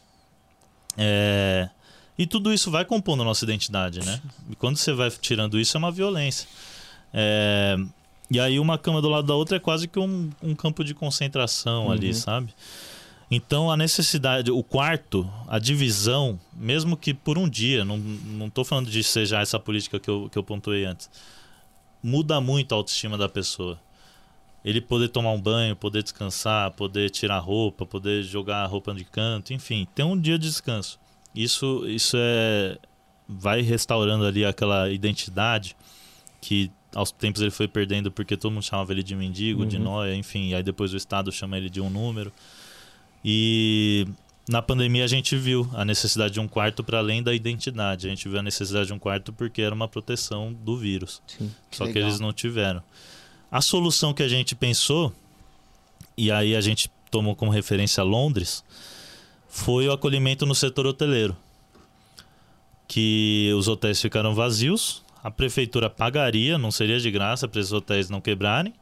É, 0.98 1.70
e 2.18 2.26
tudo 2.26 2.52
isso 2.52 2.70
vai 2.70 2.84
compondo 2.84 3.22
a 3.22 3.24
nossa 3.24 3.44
identidade, 3.44 4.00
né? 4.04 4.20
E 4.50 4.56
quando 4.56 4.76
você 4.76 4.92
vai 4.92 5.10
tirando 5.10 5.58
isso, 5.58 5.76
é 5.76 5.78
uma 5.78 5.90
violência. 5.90 6.46
É, 7.12 7.76
e 8.30 8.38
aí 8.40 8.58
uma 8.58 8.78
cama 8.78 9.00
do 9.02 9.08
lado 9.08 9.26
da 9.26 9.34
outra 9.34 9.56
é 9.56 9.60
quase 9.60 9.86
que 9.88 9.98
um, 9.98 10.30
um 10.42 10.54
campo 10.54 10.82
de 10.84 10.94
concentração 10.94 11.90
ali, 11.90 12.08
Uhum. 12.08 12.14
sabe? 12.14 12.54
Então 13.30 13.70
a 13.70 13.76
necessidade, 13.76 14.50
o 14.50 14.62
quarto, 14.62 15.28
a 15.48 15.58
divisão, 15.58 16.38
mesmo 16.52 16.96
que 16.96 17.14
por 17.14 17.38
um 17.38 17.48
dia, 17.48 17.82
não, 17.84 17.96
não 17.96 18.50
tô 18.50 18.62
falando 18.62 18.90
de 18.90 19.02
ser 19.02 19.24
já 19.24 19.40
essa 19.40 19.58
política 19.58 19.98
que 19.98 20.08
eu, 20.10 20.28
que 20.30 20.36
eu 20.38 20.42
pontuei 20.42 20.84
antes, 20.84 21.08
muda 22.02 22.40
muito 22.40 22.72
a 22.72 22.76
autoestima 22.76 23.16
da 23.16 23.28
pessoa. 23.28 23.78
Ele 24.64 24.80
poder 24.80 25.08
tomar 25.08 25.32
um 25.32 25.40
banho, 25.40 25.74
poder 25.74 26.02
descansar, 26.02 26.70
poder 26.72 27.10
tirar 27.10 27.38
roupa, 27.38 27.84
poder 27.86 28.22
jogar 28.22 28.58
a 28.62 28.66
roupa 28.66 28.94
de 28.94 29.04
canto, 29.04 29.52
enfim, 29.52 29.88
ter 29.94 30.02
um 30.04 30.18
dia 30.18 30.38
de 30.38 30.46
descanso. 30.48 30.98
Isso, 31.34 31.84
isso 31.86 32.16
é 32.18 32.78
vai 33.28 33.62
restaurando 33.62 34.26
ali 34.26 34.44
aquela 34.44 34.90
identidade 34.90 35.74
que 36.40 36.70
aos 36.94 37.10
tempos 37.10 37.40
ele 37.40 37.50
foi 37.50 37.66
perdendo 37.66 38.10
porque 38.10 38.36
todo 38.36 38.52
mundo 38.52 38.62
chamava 38.64 38.92
ele 38.92 39.02
de 39.02 39.14
mendigo, 39.16 39.64
de 39.64 39.76
Uhum. 39.78 39.84
nóia, 39.84 40.14
enfim, 40.14 40.48
e 40.50 40.54
aí 40.54 40.62
depois 40.62 40.92
o 40.92 40.96
Estado 40.96 41.32
chama 41.32 41.56
ele 41.56 41.70
de 41.70 41.80
um 41.80 41.88
número. 41.88 42.30
E 43.24 44.06
na 44.48 44.60
pandemia 44.60 45.04
a 45.04 45.08
gente 45.08 45.36
viu 45.36 45.70
a 45.72 45.84
necessidade 45.84 46.34
de 46.34 46.40
um 46.40 46.48
quarto 46.48 46.82
para 46.84 46.98
além 46.98 47.22
da 47.22 47.32
identidade. 47.32 48.06
A 48.06 48.10
gente 48.10 48.28
viu 48.28 48.38
a 48.38 48.42
necessidade 48.42 48.88
de 48.88 48.92
um 48.92 48.98
quarto 48.98 49.32
porque 49.32 49.62
era 49.62 49.74
uma 49.74 49.88
proteção 49.88 50.52
do 50.52 50.76
vírus. 50.76 51.22
Sim. 51.26 51.50
Só 51.70 51.86
que 51.86 51.92
legal. 51.94 52.08
eles 52.08 52.20
não 52.20 52.32
tiveram. 52.32 52.82
A 53.50 53.60
solução 53.60 54.12
que 54.12 54.22
a 54.22 54.28
gente 54.28 54.54
pensou, 54.54 55.12
e 56.16 56.30
aí 56.30 56.56
a 56.56 56.60
gente 56.60 56.90
tomou 57.10 57.36
como 57.36 57.50
referência 57.50 58.02
Londres, 58.02 58.64
foi 59.54 59.86
o 59.86 59.92
acolhimento 59.92 60.46
no 60.46 60.54
setor 60.54 60.86
hoteleiro. 60.86 61.36
Que 62.88 63.52
os 63.54 63.68
hotéis 63.68 64.00
ficaram 64.00 64.34
vazios, 64.34 65.02
a 65.22 65.30
prefeitura 65.30 65.90
pagaria, 65.90 66.56
não 66.56 66.70
seria 66.70 66.98
de 66.98 67.10
graça 67.10 67.46
para 67.46 67.60
esses 67.60 67.70
hotéis 67.72 68.08
não 68.08 68.18
quebrarem, 68.20 68.72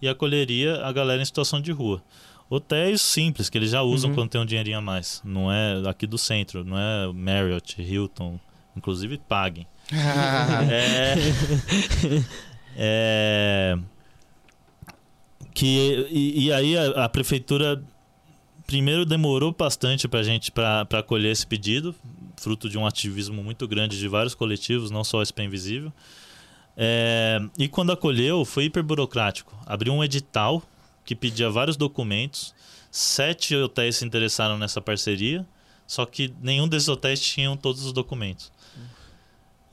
e 0.00 0.08
acolheria 0.08 0.84
a 0.86 0.92
galera 0.92 1.20
em 1.20 1.24
situação 1.24 1.60
de 1.60 1.72
rua. 1.72 2.00
Hotéis 2.48 3.02
simples, 3.02 3.50
que 3.50 3.58
eles 3.58 3.70
já 3.70 3.82
usam 3.82 4.10
Uhum. 4.10 4.16
quando 4.16 4.30
tem 4.30 4.40
um 4.40 4.46
dinheirinho 4.46 4.78
a 4.78 4.80
mais. 4.80 5.20
Não 5.24 5.52
é 5.52 5.82
aqui 5.88 6.06
do 6.06 6.16
centro, 6.16 6.64
não 6.64 6.78
é 6.78 7.12
Marriott, 7.12 7.80
Hilton. 7.82 8.38
Inclusive 8.76 9.18
paguem. 9.18 9.66
É. 10.70 11.14
é 12.76 13.78
que 15.52 16.06
e, 16.10 16.44
e 16.46 16.52
aí 16.52 16.76
a, 16.78 17.04
a 17.04 17.08
prefeitura 17.08 17.82
primeiro 18.70 19.04
demorou 19.04 19.52
bastante 19.52 20.06
para 20.06 20.22
gente 20.22 20.52
para 20.52 20.86
acolher 20.92 21.32
esse 21.32 21.44
pedido, 21.44 21.92
fruto 22.36 22.68
de 22.68 22.78
um 22.78 22.86
ativismo 22.86 23.42
muito 23.42 23.66
grande 23.66 23.98
de 23.98 24.06
vários 24.06 24.32
coletivos, 24.32 24.92
não 24.92 25.02
só 25.02 25.18
o 25.18 25.26
SP 25.26 25.42
Invisível. 25.42 25.92
É, 26.76 27.40
e 27.58 27.66
quando 27.66 27.90
acolheu, 27.90 28.44
foi 28.44 28.66
hiper 28.66 28.84
burocrático. 28.84 29.52
Abriu 29.66 29.92
um 29.92 30.04
edital 30.04 30.62
que 31.04 31.16
pedia 31.16 31.50
vários 31.50 31.76
documentos. 31.76 32.54
Sete 32.92 33.56
hotéis 33.56 33.96
se 33.96 34.04
interessaram 34.04 34.56
nessa 34.56 34.80
parceria, 34.80 35.44
só 35.84 36.06
que 36.06 36.32
nenhum 36.40 36.68
desses 36.68 36.88
hotéis 36.88 37.20
tinham 37.20 37.56
todos 37.56 37.84
os 37.84 37.92
documentos. 37.92 38.52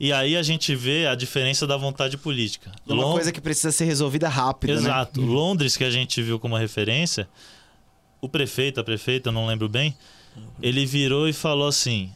E 0.00 0.12
aí 0.12 0.36
a 0.36 0.42
gente 0.42 0.74
vê 0.74 1.06
a 1.06 1.14
diferença 1.14 1.68
da 1.68 1.76
vontade 1.76 2.16
política. 2.18 2.72
É 2.88 2.92
uma 2.92 3.04
Lon- 3.04 3.12
coisa 3.12 3.30
que 3.30 3.40
precisa 3.40 3.70
ser 3.70 3.84
resolvida 3.84 4.28
rápido, 4.28 4.74
né? 4.74 4.80
Exato. 4.80 5.20
Londres, 5.20 5.76
que 5.76 5.84
a 5.84 5.90
gente 5.90 6.20
viu 6.20 6.38
como 6.40 6.56
referência, 6.56 7.28
o 8.20 8.28
prefeito, 8.28 8.80
a 8.80 8.84
prefeita, 8.84 9.30
não 9.30 9.46
lembro 9.46 9.68
bem, 9.68 9.96
ele 10.60 10.84
virou 10.86 11.28
e 11.28 11.32
falou 11.32 11.68
assim: 11.68 12.12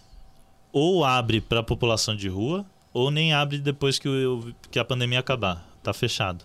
ou 0.72 1.04
abre 1.04 1.40
para 1.40 1.60
a 1.60 1.62
população 1.62 2.16
de 2.16 2.28
rua, 2.28 2.64
ou 2.92 3.10
nem 3.10 3.32
abre 3.32 3.58
depois 3.58 3.98
que, 3.98 4.08
o, 4.08 4.54
que 4.70 4.78
a 4.78 4.84
pandemia 4.84 5.20
acabar. 5.20 5.68
Tá 5.82 5.92
fechado. 5.92 6.44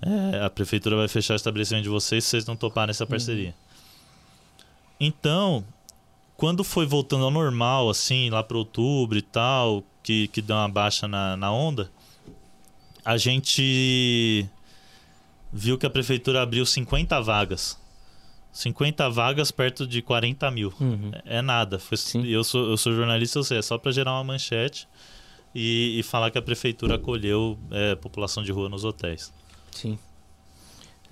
É, 0.00 0.44
a 0.44 0.50
prefeitura 0.50 0.96
vai 0.96 1.08
fechar 1.08 1.34
o 1.34 1.36
estabelecimento 1.36 1.84
de 1.84 1.88
vocês 1.88 2.24
se 2.24 2.30
vocês 2.30 2.46
não 2.46 2.56
toparem 2.56 2.90
essa 2.90 3.06
parceria. 3.06 3.54
Então, 5.00 5.64
quando 6.36 6.62
foi 6.62 6.86
voltando 6.86 7.24
ao 7.24 7.30
normal, 7.30 7.90
assim, 7.90 8.30
lá 8.30 8.42
para 8.42 8.56
outubro 8.56 9.18
e 9.18 9.22
tal, 9.22 9.82
que, 10.02 10.28
que 10.28 10.40
deu 10.40 10.56
uma 10.56 10.68
baixa 10.68 11.08
na, 11.08 11.36
na 11.36 11.50
onda, 11.50 11.90
a 13.04 13.16
gente 13.16 14.46
viu 15.52 15.78
que 15.78 15.86
a 15.86 15.90
prefeitura 15.90 16.42
abriu 16.42 16.64
50 16.64 17.20
vagas. 17.20 17.78
50 18.56 19.10
vagas 19.10 19.50
perto 19.50 19.86
de 19.86 20.00
40 20.00 20.50
mil. 20.50 20.72
Uhum. 20.80 21.10
É 21.26 21.42
nada. 21.42 21.78
Foi, 21.78 21.98
eu, 22.24 22.42
sou, 22.42 22.70
eu 22.70 22.76
sou 22.78 22.94
jornalista, 22.94 23.38
eu 23.38 23.44
sei, 23.44 23.58
é 23.58 23.62
só 23.62 23.76
para 23.76 23.92
gerar 23.92 24.12
uma 24.12 24.24
manchete 24.24 24.88
e, 25.54 25.98
e 25.98 26.02
falar 26.02 26.30
que 26.30 26.38
a 26.38 26.42
prefeitura 26.42 26.94
acolheu 26.94 27.58
é, 27.70 27.94
população 27.96 28.42
de 28.42 28.50
rua 28.50 28.70
nos 28.70 28.82
hotéis. 28.82 29.30
Sim. 29.70 29.98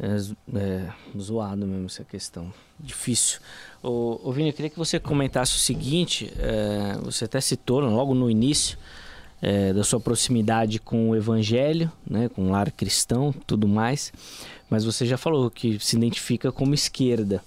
É, 0.00 0.16
é 0.58 0.92
zoado 1.18 1.66
mesmo 1.66 1.84
essa 1.84 2.02
questão. 2.02 2.50
Difícil. 2.80 3.40
Ô, 3.82 4.18
ô 4.24 4.32
Vini, 4.32 4.48
eu 4.48 4.54
queria 4.54 4.70
que 4.70 4.78
você 4.78 4.98
comentasse 4.98 5.54
o 5.54 5.60
seguinte: 5.60 6.32
é, 6.38 6.96
você 7.02 7.26
até 7.26 7.42
citou 7.42 7.80
logo 7.80 8.14
no 8.14 8.30
início 8.30 8.78
é, 9.40 9.72
da 9.72 9.84
sua 9.84 10.00
proximidade 10.00 10.78
com 10.78 11.10
o 11.10 11.16
evangelho, 11.16 11.90
né, 12.08 12.28
com 12.28 12.46
o 12.46 12.50
lar 12.50 12.70
cristão 12.70 13.34
tudo 13.46 13.68
mais, 13.68 14.12
mas 14.70 14.84
você 14.84 15.04
já 15.06 15.16
falou 15.16 15.50
que 15.50 15.78
se 15.78 15.96
identifica 15.96 16.50
como 16.50 16.74
esquerda. 16.74 17.42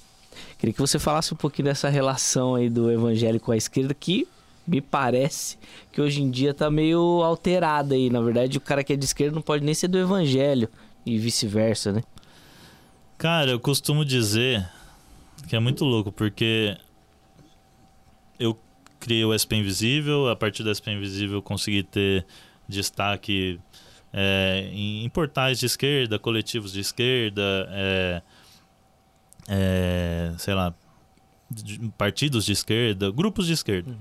Queria 0.57 0.73
que 0.73 0.79
você 0.79 0.99
falasse 0.99 1.33
um 1.33 1.37
pouquinho 1.37 1.65
dessa 1.65 1.89
relação 1.89 2.55
aí 2.55 2.69
do 2.69 2.91
evangelho 2.91 3.39
com 3.39 3.51
a 3.51 3.57
esquerda, 3.57 3.93
que 3.93 4.27
me 4.67 4.81
parece 4.81 5.57
que 5.91 6.01
hoje 6.01 6.21
em 6.21 6.29
dia 6.29 6.53
tá 6.53 6.69
meio 6.69 7.23
alterada 7.23 7.95
aí. 7.95 8.09
Na 8.09 8.21
verdade, 8.21 8.57
o 8.57 8.61
cara 8.61 8.83
que 8.83 8.93
é 8.93 8.95
de 8.95 9.05
esquerda 9.05 9.35
não 9.35 9.41
pode 9.41 9.63
nem 9.63 9.73
ser 9.73 9.87
do 9.87 9.97
evangelho 9.97 10.69
e 11.05 11.17
vice-versa, 11.17 11.93
né? 11.93 12.03
Cara, 13.17 13.51
eu 13.51 13.59
costumo 13.59 14.03
dizer 14.03 14.67
que 15.47 15.55
é 15.55 15.59
muito 15.59 15.85
louco, 15.85 16.11
porque 16.11 16.77
eu 18.37 18.57
criei 18.99 19.23
o 19.25 19.37
SP 19.37 19.55
Invisível, 19.57 20.27
a 20.29 20.35
partir 20.35 20.63
do 20.63 20.73
SP 20.73 20.91
Invisível 20.91 21.41
consegui 21.41 21.83
ter 21.83 22.25
destaque 22.67 23.59
é, 24.13 24.69
em, 24.71 25.03
em 25.05 25.09
portais 25.09 25.59
de 25.59 25.65
esquerda, 25.65 26.17
coletivos 26.19 26.71
de 26.73 26.79
esquerda, 26.79 27.41
é, 27.71 28.21
é, 29.49 30.33
sei 30.37 30.53
lá, 30.53 30.73
de- 31.49 31.89
partidos 31.97 32.45
de 32.45 32.51
esquerda, 32.51 33.11
grupos 33.11 33.47
de 33.47 33.53
esquerda. 33.53 33.95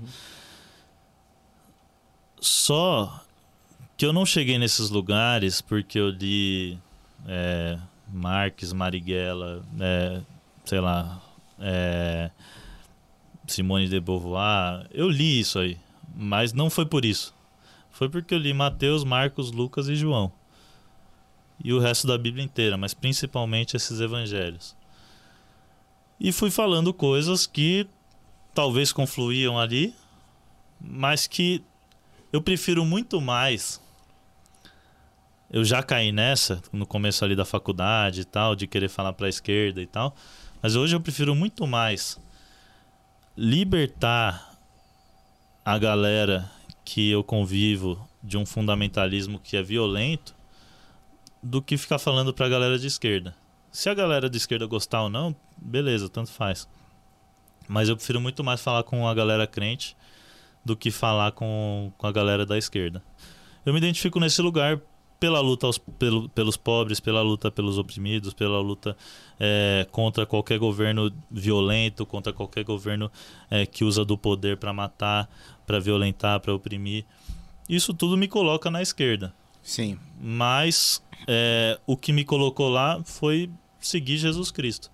Só 2.39 3.23
que 3.95 4.05
eu 4.05 4.13
não 4.13 4.25
cheguei 4.25 4.57
nesses 4.57 4.89
lugares 4.89 5.61
porque 5.61 5.99
eu 5.99 6.09
li 6.09 6.77
é, 7.27 7.77
Marx, 8.11 8.73
Marighella, 8.73 9.63
é, 9.79 10.21
sei 10.65 10.79
lá, 10.79 11.21
é, 11.59 12.29
Simone 13.53 13.87
de 13.87 13.99
Beauvoir. 13.99 14.87
Eu 14.91 15.09
li 15.09 15.39
isso 15.39 15.59
aí, 15.59 15.77
mas 16.15 16.53
não 16.53 16.69
foi 16.69 16.85
por 16.85 17.05
isso. 17.05 17.33
Foi 17.91 18.09
porque 18.09 18.33
eu 18.33 18.37
li 18.37 18.53
Mateus, 18.53 19.03
Marcos, 19.03 19.51
Lucas 19.51 19.87
e 19.87 19.95
João. 19.95 20.31
E 21.63 21.73
o 21.73 21.79
resto 21.79 22.05
da 22.05 22.17
Bíblia 22.17 22.45
inteira, 22.45 22.77
mas 22.77 22.93
principalmente 22.93 23.75
esses 23.75 23.99
evangelhos. 23.99 24.75
E 26.19 26.31
fui 26.31 26.51
falando 26.51 26.93
coisas 26.93 27.47
que 27.47 27.87
talvez 28.53 28.91
confluíam 28.91 29.59
ali, 29.59 29.93
mas 30.79 31.27
que 31.27 31.63
eu 32.31 32.41
prefiro 32.41 32.85
muito 32.85 33.19
mais. 33.21 33.81
Eu 35.49 35.63
já 35.63 35.81
caí 35.81 36.11
nessa 36.11 36.61
no 36.71 36.85
começo 36.85 37.23
ali 37.23 37.35
da 37.35 37.45
faculdade 37.45 38.21
e 38.21 38.25
tal, 38.25 38.55
de 38.55 38.67
querer 38.67 38.89
falar 38.89 39.13
para 39.13 39.27
a 39.27 39.29
esquerda 39.29 39.81
e 39.81 39.87
tal, 39.87 40.15
mas 40.61 40.75
hoje 40.75 40.95
eu 40.95 40.99
prefiro 40.99 41.33
muito 41.33 41.65
mais 41.65 42.19
libertar 43.37 44.57
a 45.63 45.77
galera 45.77 46.49
que 46.83 47.11
eu 47.11 47.23
convivo 47.23 48.09
de 48.23 48.35
um 48.35 48.47
fundamentalismo 48.47 49.37
que 49.37 49.55
é 49.55 49.61
violento 49.61 50.33
do 51.43 51.61
que 51.61 51.77
ficar 51.77 51.99
falando 51.99 52.33
pra 52.33 52.49
galera 52.49 52.79
de 52.79 52.87
esquerda. 52.87 53.35
Se 53.71 53.89
a 53.89 53.93
galera 53.93 54.27
de 54.27 54.37
esquerda 54.37 54.65
gostar 54.65 55.03
ou 55.03 55.09
não, 55.09 55.35
beleza, 55.55 56.09
tanto 56.09 56.31
faz. 56.31 56.67
Mas 57.67 57.89
eu 57.89 57.95
prefiro 57.95 58.19
muito 58.19 58.43
mais 58.43 58.59
falar 58.59 58.81
com 58.81 59.07
a 59.07 59.13
galera 59.13 59.45
crente 59.45 59.95
do 60.65 60.75
que 60.75 60.89
falar 60.89 61.31
com, 61.33 61.93
com 61.95 62.07
a 62.07 62.11
galera 62.11 62.43
da 62.43 62.57
esquerda. 62.57 63.03
Eu 63.63 63.71
me 63.71 63.77
identifico 63.77 64.19
nesse 64.19 64.41
lugar 64.41 64.81
pela 65.19 65.39
luta 65.39 65.65
aos- 65.65 65.77
pelo- 65.77 66.29
pelos 66.29 66.55
pobres, 66.57 66.99
pela 66.99 67.21
luta 67.21 67.49
pelos 67.49 67.77
oprimidos, 67.77 68.33
pela 68.33 68.59
luta 68.59 68.95
é, 69.39 69.87
contra 69.91 70.25
qualquer 70.25 70.59
governo 70.59 71.11
violento, 71.31 72.05
contra 72.05 72.31
qualquer 72.31 72.63
governo 72.63 73.11
é, 73.49 73.65
que 73.65 73.83
usa 73.83 74.05
do 74.05 74.17
poder 74.17 74.57
para 74.57 74.71
matar, 74.73 75.29
para 75.65 75.79
violentar, 75.79 76.39
para 76.39 76.53
oprimir. 76.53 77.03
Isso 77.67 77.93
tudo 77.93 78.15
me 78.15 78.27
coloca 78.27 78.69
na 78.71 78.81
esquerda. 78.81 79.33
Sim. 79.63 79.97
Mas 80.21 81.03
é, 81.27 81.79
o 81.85 81.97
que 81.97 82.13
me 82.13 82.23
colocou 82.23 82.69
lá 82.69 83.01
foi 83.03 83.49
seguir 83.79 84.17
Jesus 84.17 84.51
Cristo. 84.51 84.89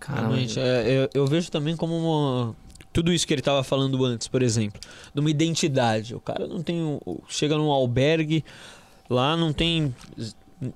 Realmente, 0.00 0.58
é, 0.58 0.90
eu, 1.04 1.10
eu 1.12 1.26
vejo 1.26 1.50
também 1.50 1.76
como 1.76 1.96
uma- 1.96 2.56
tudo 2.92 3.12
isso 3.12 3.26
que 3.26 3.34
ele 3.34 3.40
estava 3.40 3.62
falando 3.62 4.04
antes, 4.04 4.28
por 4.28 4.42
exemplo, 4.42 4.80
de 5.14 5.20
uma 5.20 5.30
identidade. 5.30 6.14
O 6.14 6.20
cara 6.20 6.46
não 6.46 6.62
tem. 6.62 7.00
Chega 7.28 7.56
num 7.56 7.70
albergue, 7.70 8.44
lá 9.08 9.36
não 9.36 9.52
tem 9.52 9.94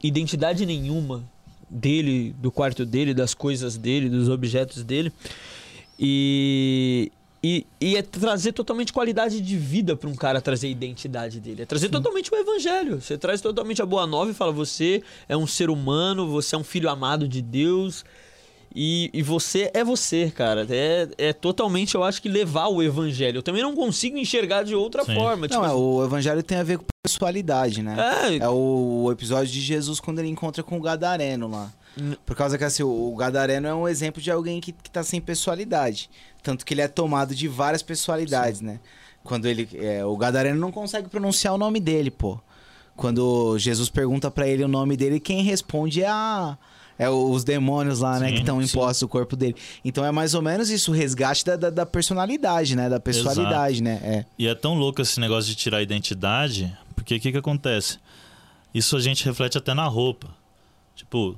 identidade 0.02 0.64
nenhuma 0.64 1.24
dele, 1.68 2.34
do 2.38 2.50
quarto 2.50 2.84
dele, 2.84 3.14
das 3.14 3.34
coisas 3.34 3.76
dele, 3.76 4.08
dos 4.08 4.28
objetos 4.28 4.82
dele. 4.82 5.12
E. 5.98 7.10
E, 7.44 7.66
e 7.80 7.96
é 7.96 8.02
trazer 8.02 8.52
totalmente 8.52 8.92
qualidade 8.92 9.40
de 9.40 9.58
vida 9.58 9.96
para 9.96 10.08
um 10.08 10.14
cara 10.14 10.40
trazer 10.40 10.68
a 10.68 10.70
identidade 10.70 11.40
dele. 11.40 11.62
É 11.62 11.66
trazer 11.66 11.88
totalmente 11.88 12.32
o 12.32 12.36
evangelho. 12.36 13.00
Você 13.00 13.18
traz 13.18 13.40
totalmente 13.40 13.82
a 13.82 13.86
boa 13.86 14.06
nova 14.06 14.30
e 14.30 14.34
fala: 14.34 14.52
você 14.52 15.02
é 15.28 15.36
um 15.36 15.44
ser 15.44 15.68
humano, 15.68 16.28
você 16.28 16.54
é 16.54 16.58
um 16.58 16.62
filho 16.62 16.88
amado 16.88 17.26
de 17.26 17.42
Deus. 17.42 18.04
E, 18.74 19.10
e 19.12 19.22
você 19.22 19.70
é 19.74 19.84
você, 19.84 20.30
cara. 20.30 20.66
É, 20.70 21.08
é 21.18 21.32
totalmente, 21.32 21.94
eu 21.94 22.02
acho 22.02 22.20
que 22.22 22.28
levar 22.28 22.68
o 22.68 22.82
evangelho. 22.82 23.38
Eu 23.38 23.42
também 23.42 23.62
não 23.62 23.74
consigo 23.74 24.16
enxergar 24.16 24.62
de 24.62 24.74
outra 24.74 25.04
Sim. 25.04 25.14
forma. 25.14 25.46
Não, 25.46 25.48
tipo, 25.48 25.64
é, 25.64 25.72
o 25.72 26.04
evangelho 26.04 26.42
tem 26.42 26.58
a 26.58 26.62
ver 26.62 26.78
com 26.78 26.84
pessoalidade, 27.04 27.82
né? 27.82 27.96
é, 28.30 28.36
É 28.36 28.48
o 28.48 29.10
episódio 29.12 29.52
de 29.52 29.60
Jesus 29.60 30.00
quando 30.00 30.20
ele 30.20 30.28
encontra 30.28 30.62
com 30.62 30.78
o 30.78 30.80
Gadareno 30.80 31.48
lá. 31.48 31.70
Hum. 32.00 32.14
Por 32.24 32.34
causa 32.34 32.56
que 32.56 32.64
assim, 32.64 32.82
o 32.82 33.14
Gadareno 33.16 33.68
é 33.68 33.74
um 33.74 33.86
exemplo 33.86 34.22
de 34.22 34.30
alguém 34.30 34.60
que, 34.60 34.72
que 34.72 34.90
tá 34.90 35.02
sem 35.02 35.20
personalidade. 35.20 36.08
Tanto 36.42 36.64
que 36.64 36.72
ele 36.72 36.80
é 36.80 36.88
tomado 36.88 37.34
de 37.34 37.46
várias 37.48 37.82
personalidades, 37.82 38.60
né? 38.60 38.80
Quando 39.22 39.46
ele. 39.46 39.68
é, 39.74 40.04
o 40.04 40.16
Gadareno 40.16 40.58
não 40.58 40.72
consegue 40.72 41.08
pronunciar 41.08 41.54
o 41.54 41.58
nome 41.58 41.78
dele, 41.78 42.10
pô. 42.10 42.40
Quando 42.96 43.58
Jesus 43.58 43.88
pergunta 43.88 44.30
pra 44.30 44.46
ele 44.46 44.64
o 44.64 44.68
nome 44.68 44.96
dele, 44.96 45.20
quem 45.20 45.42
responde 45.42 46.02
é 46.02 46.08
a. 46.08 46.56
É 47.02 47.10
os 47.10 47.44
demônios 47.44 48.00
lá, 48.00 48.18
né? 48.18 48.28
Sim, 48.28 48.34
Que 48.34 48.40
estão 48.40 48.62
impostos 48.62 49.02
no 49.02 49.08
corpo 49.08 49.34
dele. 49.34 49.56
Então 49.84 50.04
é 50.04 50.10
mais 50.12 50.34
ou 50.34 50.42
menos 50.42 50.70
isso, 50.70 50.90
o 50.92 50.94
resgate 50.94 51.44
da, 51.44 51.56
da, 51.56 51.70
da 51.70 51.86
personalidade, 51.86 52.76
né? 52.76 52.88
Da 52.88 53.00
pessoalidade, 53.00 53.82
né? 53.82 54.00
É. 54.02 54.24
E 54.38 54.46
é 54.46 54.54
tão 54.54 54.74
louco 54.74 55.02
esse 55.02 55.18
negócio 55.18 55.48
de 55.50 55.56
tirar 55.56 55.78
a 55.78 55.82
identidade, 55.82 56.72
porque 56.94 57.16
o 57.16 57.20
que, 57.20 57.32
que 57.32 57.38
acontece? 57.38 57.98
Isso 58.74 58.96
a 58.96 59.00
gente 59.00 59.24
reflete 59.24 59.58
até 59.58 59.74
na 59.74 59.86
roupa. 59.86 60.28
Tipo, 60.94 61.36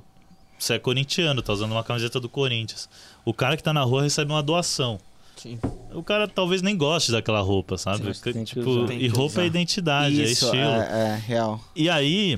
você 0.57 0.75
é 0.75 0.79
corintiano, 0.79 1.41
tá 1.41 1.53
usando 1.53 1.71
uma 1.71 1.83
camiseta 1.83 2.19
do 2.19 2.29
Corinthians. 2.29 2.89
O 3.23 3.33
cara 3.33 3.57
que 3.57 3.63
tá 3.63 3.73
na 3.73 3.81
rua 3.81 4.03
recebe 4.03 4.31
uma 4.31 4.43
doação. 4.43 4.99
sim. 5.35 5.59
O 5.93 6.03
cara 6.03 6.27
talvez 6.27 6.61
nem 6.61 6.75
goste 6.75 7.11
daquela 7.11 7.39
roupa, 7.39 7.77
sabe? 7.77 8.13
Sim, 8.13 8.43
tipo, 8.43 8.91
e 8.91 9.07
roupa 9.07 9.41
é 9.41 9.45
identidade, 9.45 10.21
é 10.21 10.25
isso, 10.25 10.45
estilo. 10.45 10.63
é, 10.63 11.13
é, 11.13 11.23
real. 11.25 11.59
E 11.73 11.89
aí, 11.89 12.37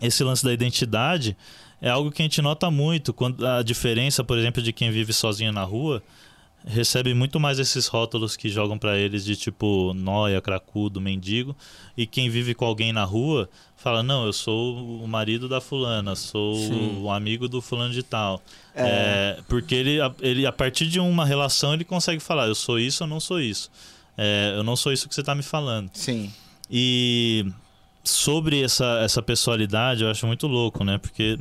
esse 0.00 0.24
lance 0.24 0.42
da 0.42 0.52
identidade 0.52 1.36
é 1.84 1.90
algo 1.90 2.10
que 2.10 2.22
a 2.22 2.24
gente 2.24 2.40
nota 2.40 2.70
muito. 2.70 3.12
Quando 3.12 3.46
a 3.46 3.62
diferença, 3.62 4.24
por 4.24 4.38
exemplo, 4.38 4.62
de 4.62 4.72
quem 4.72 4.90
vive 4.90 5.12
sozinho 5.12 5.52
na 5.52 5.64
rua 5.64 6.02
recebe 6.66 7.12
muito 7.12 7.38
mais 7.38 7.58
esses 7.58 7.86
rótulos 7.86 8.38
que 8.38 8.48
jogam 8.48 8.78
pra 8.78 8.96
eles 8.96 9.22
de 9.22 9.36
tipo 9.36 9.92
noia, 9.92 10.40
cracudo, 10.40 10.98
mendigo. 10.98 11.54
E 11.94 12.06
quem 12.06 12.30
vive 12.30 12.54
com 12.54 12.64
alguém 12.64 12.90
na 12.90 13.04
rua 13.04 13.50
fala: 13.76 14.02
Não, 14.02 14.24
eu 14.24 14.32
sou 14.32 15.02
o 15.02 15.06
marido 15.06 15.46
da 15.46 15.60
fulana, 15.60 16.16
sou 16.16 16.54
Sim. 16.54 17.02
o 17.02 17.10
amigo 17.10 17.46
do 17.48 17.60
fulano 17.60 17.92
de 17.92 18.02
tal. 18.02 18.40
É. 18.74 19.36
É, 19.36 19.42
porque 19.46 19.74
ele, 19.74 19.98
ele, 20.22 20.46
a 20.46 20.52
partir 20.52 20.86
de 20.86 20.98
uma 20.98 21.26
relação, 21.26 21.74
ele 21.74 21.84
consegue 21.84 22.18
falar: 22.18 22.46
Eu 22.46 22.54
sou 22.54 22.78
isso, 22.78 23.02
eu 23.02 23.06
não 23.06 23.20
sou 23.20 23.38
isso. 23.38 23.70
É, 24.16 24.54
eu 24.56 24.64
não 24.64 24.74
sou 24.74 24.90
isso 24.90 25.06
que 25.06 25.14
você 25.14 25.22
tá 25.22 25.34
me 25.34 25.42
falando. 25.42 25.90
Sim. 25.92 26.32
E 26.70 27.44
sobre 28.02 28.62
essa, 28.62 29.00
essa 29.02 29.20
pessoalidade, 29.20 30.02
eu 30.02 30.10
acho 30.10 30.26
muito 30.26 30.46
louco, 30.46 30.82
né? 30.82 30.96
Porque 30.96 31.38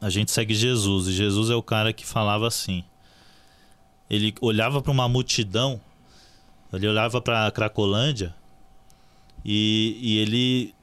a 0.00 0.10
gente 0.10 0.30
segue 0.30 0.54
Jesus 0.54 1.08
e 1.08 1.12
Jesus 1.12 1.50
é 1.50 1.54
o 1.54 1.62
cara 1.62 1.92
que 1.92 2.06
falava 2.06 2.46
assim. 2.46 2.84
Ele 4.08 4.34
olhava 4.40 4.80
para 4.80 4.92
uma 4.92 5.08
multidão, 5.08 5.80
ele 6.72 6.86
olhava 6.88 7.20
para 7.20 7.50
Cracolândia 7.50 8.34
e, 9.44 9.98
e 10.00 10.18
ele, 10.18 10.74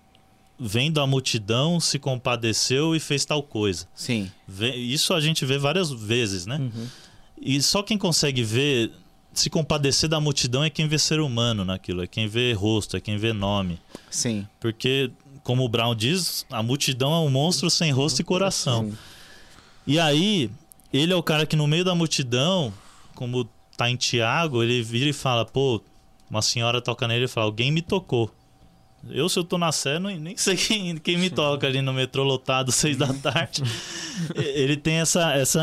vendo 0.59 1.01
a 1.01 1.07
multidão, 1.07 1.80
se 1.80 1.97
compadeceu 1.97 2.95
e 2.95 2.99
fez 2.99 3.26
tal 3.26 3.41
coisa. 3.41 3.88
Sim. 3.95 4.32
Isso 4.76 5.13
a 5.13 5.20
gente 5.20 5.45
vê 5.45 5.57
várias 5.57 5.91
vezes, 5.91 6.45
né? 6.45 6.57
Uhum. 6.57 6.88
E 7.41 7.61
só 7.61 7.84
quem 7.84 7.97
consegue 7.97 8.43
ver, 8.43 8.91
se 9.34 9.49
compadecer 9.49 10.09
da 10.09 10.20
multidão 10.20 10.63
é 10.63 10.70
quem 10.70 10.88
vê 10.88 10.97
ser 10.97 11.20
humano 11.20 11.66
naquilo, 11.66 12.03
é 12.03 12.07
quem 12.07 12.28
vê 12.28 12.53
rosto, 12.53 12.95
é 12.95 13.01
quem 13.01 13.18
vê 13.18 13.34
nome. 13.34 13.80
Sim. 14.09 14.47
Porque, 14.59 15.11
como 15.46 15.64
o 15.64 15.70
Brown 15.70 15.96
diz, 15.96 16.46
a 16.52 16.62
multidão 16.62 17.14
é 17.14 17.20
um 17.20 17.30
monstro 17.30 17.70
sem 17.70 17.89
rosto 17.91 18.20
e 18.20 18.24
coração. 18.26 18.91
E 19.88 19.98
aí, 20.00 20.50
ele 20.91 21.14
é 21.14 21.16
o 21.16 21.22
cara 21.24 21.46
que 21.46 21.56
no 21.56 21.68
meio 21.68 21.86
da 21.86 21.93
multidão, 21.96 22.74
como 23.14 23.48
tá 23.78 23.89
em 23.89 23.96
Tiago, 23.96 24.62
ele 24.64 24.82
vira 24.82 25.08
e 25.10 25.14
fala, 25.14 25.46
pô, 25.46 25.82
uma 26.30 26.41
senhora 26.41 26.82
toca 26.82 27.08
nele 27.08 27.26
e 27.26 27.28
fala, 27.28 27.46
alguém 27.46 27.72
me 27.72 27.82
tocou. 27.82 28.34
Eu, 29.08 29.30
se 29.30 29.38
eu 29.38 29.43
tô 29.43 29.60
na 29.60 29.72
Sé, 29.72 30.00
não- 30.00 30.10
nem 30.18 30.36
sei 30.36 30.56
quem, 30.58 30.98
quem 30.98 31.16
me 31.18 31.30
toca 31.30 31.68
ali 31.68 31.80
no 31.80 31.93
metrô 31.93 32.24
lotado, 32.24 32.72
seis 32.72 32.98
da 32.98 33.14
tarde. 33.22 33.62
Ele 34.36 34.76
tem 34.76 34.96
essa, 34.96 35.32
essa 35.36 35.62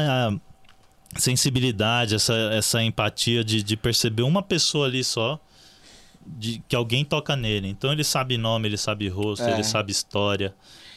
sensibilidade, 1.17 2.15
essa, 2.15 2.35
essa 2.53 2.83
empatia 2.83 3.43
de, 3.45 3.63
de 3.63 3.77
perceber 3.77 4.23
uma 4.23 4.43
pessoa 4.43 4.87
ali 4.87 5.03
só, 5.03 5.41
de 6.27 6.63
que 6.69 6.77
alguém 6.77 7.05
toca 7.05 7.35
nele. 7.37 7.69
Então 7.69 7.93
ele 7.93 8.05
sabe 8.05 8.37
nome, 8.39 8.69
ele 8.69 8.77
sabe 8.77 9.09
rosto, 9.09 9.45
É. 9.45 9.53
ele 9.55 9.65
sabe 9.65 9.93
história. 9.93 10.55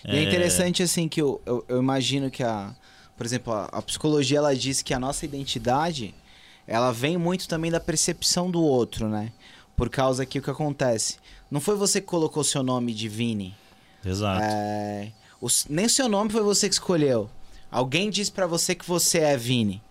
E 0.07 0.15
é 0.17 0.23
interessante, 0.23 0.83
assim, 0.83 1.07
que 1.07 1.21
eu, 1.21 1.41
eu, 1.45 1.65
eu 1.67 1.79
imagino 1.79 2.29
que 2.29 2.43
a. 2.43 2.75
Por 3.17 3.25
exemplo, 3.25 3.53
a, 3.53 3.65
a 3.65 3.81
psicologia 3.81 4.37
ela 4.37 4.55
diz 4.55 4.81
que 4.81 4.93
a 4.93 4.99
nossa 4.99 5.25
identidade 5.25 6.13
ela 6.67 6.91
vem 6.91 7.17
muito 7.17 7.47
também 7.47 7.71
da 7.71 7.79
percepção 7.79 8.51
do 8.51 8.61
outro, 8.61 9.07
né? 9.07 9.31
Por 9.75 9.89
causa 9.89 10.25
que 10.25 10.39
o 10.39 10.41
que 10.41 10.49
acontece? 10.49 11.17
Não 11.49 11.59
foi 11.61 11.75
você 11.75 12.01
que 12.01 12.07
colocou 12.07 12.43
seu 12.43 12.61
nome 12.63 12.93
de 12.93 13.07
Vini. 13.07 13.55
Exato. 14.03 14.41
É, 14.43 15.11
o 15.41 15.47
nem 15.69 15.85
o 15.85 15.89
seu 15.89 16.07
nome 16.09 16.29
foi 16.29 16.41
você 16.41 16.67
que 16.67 16.75
escolheu. 16.75 17.29
Alguém 17.71 18.09
disse 18.09 18.31
pra 18.31 18.47
você 18.47 18.75
que 18.75 18.85
você 18.87 19.19
é 19.19 19.37
Vini. 19.37 19.81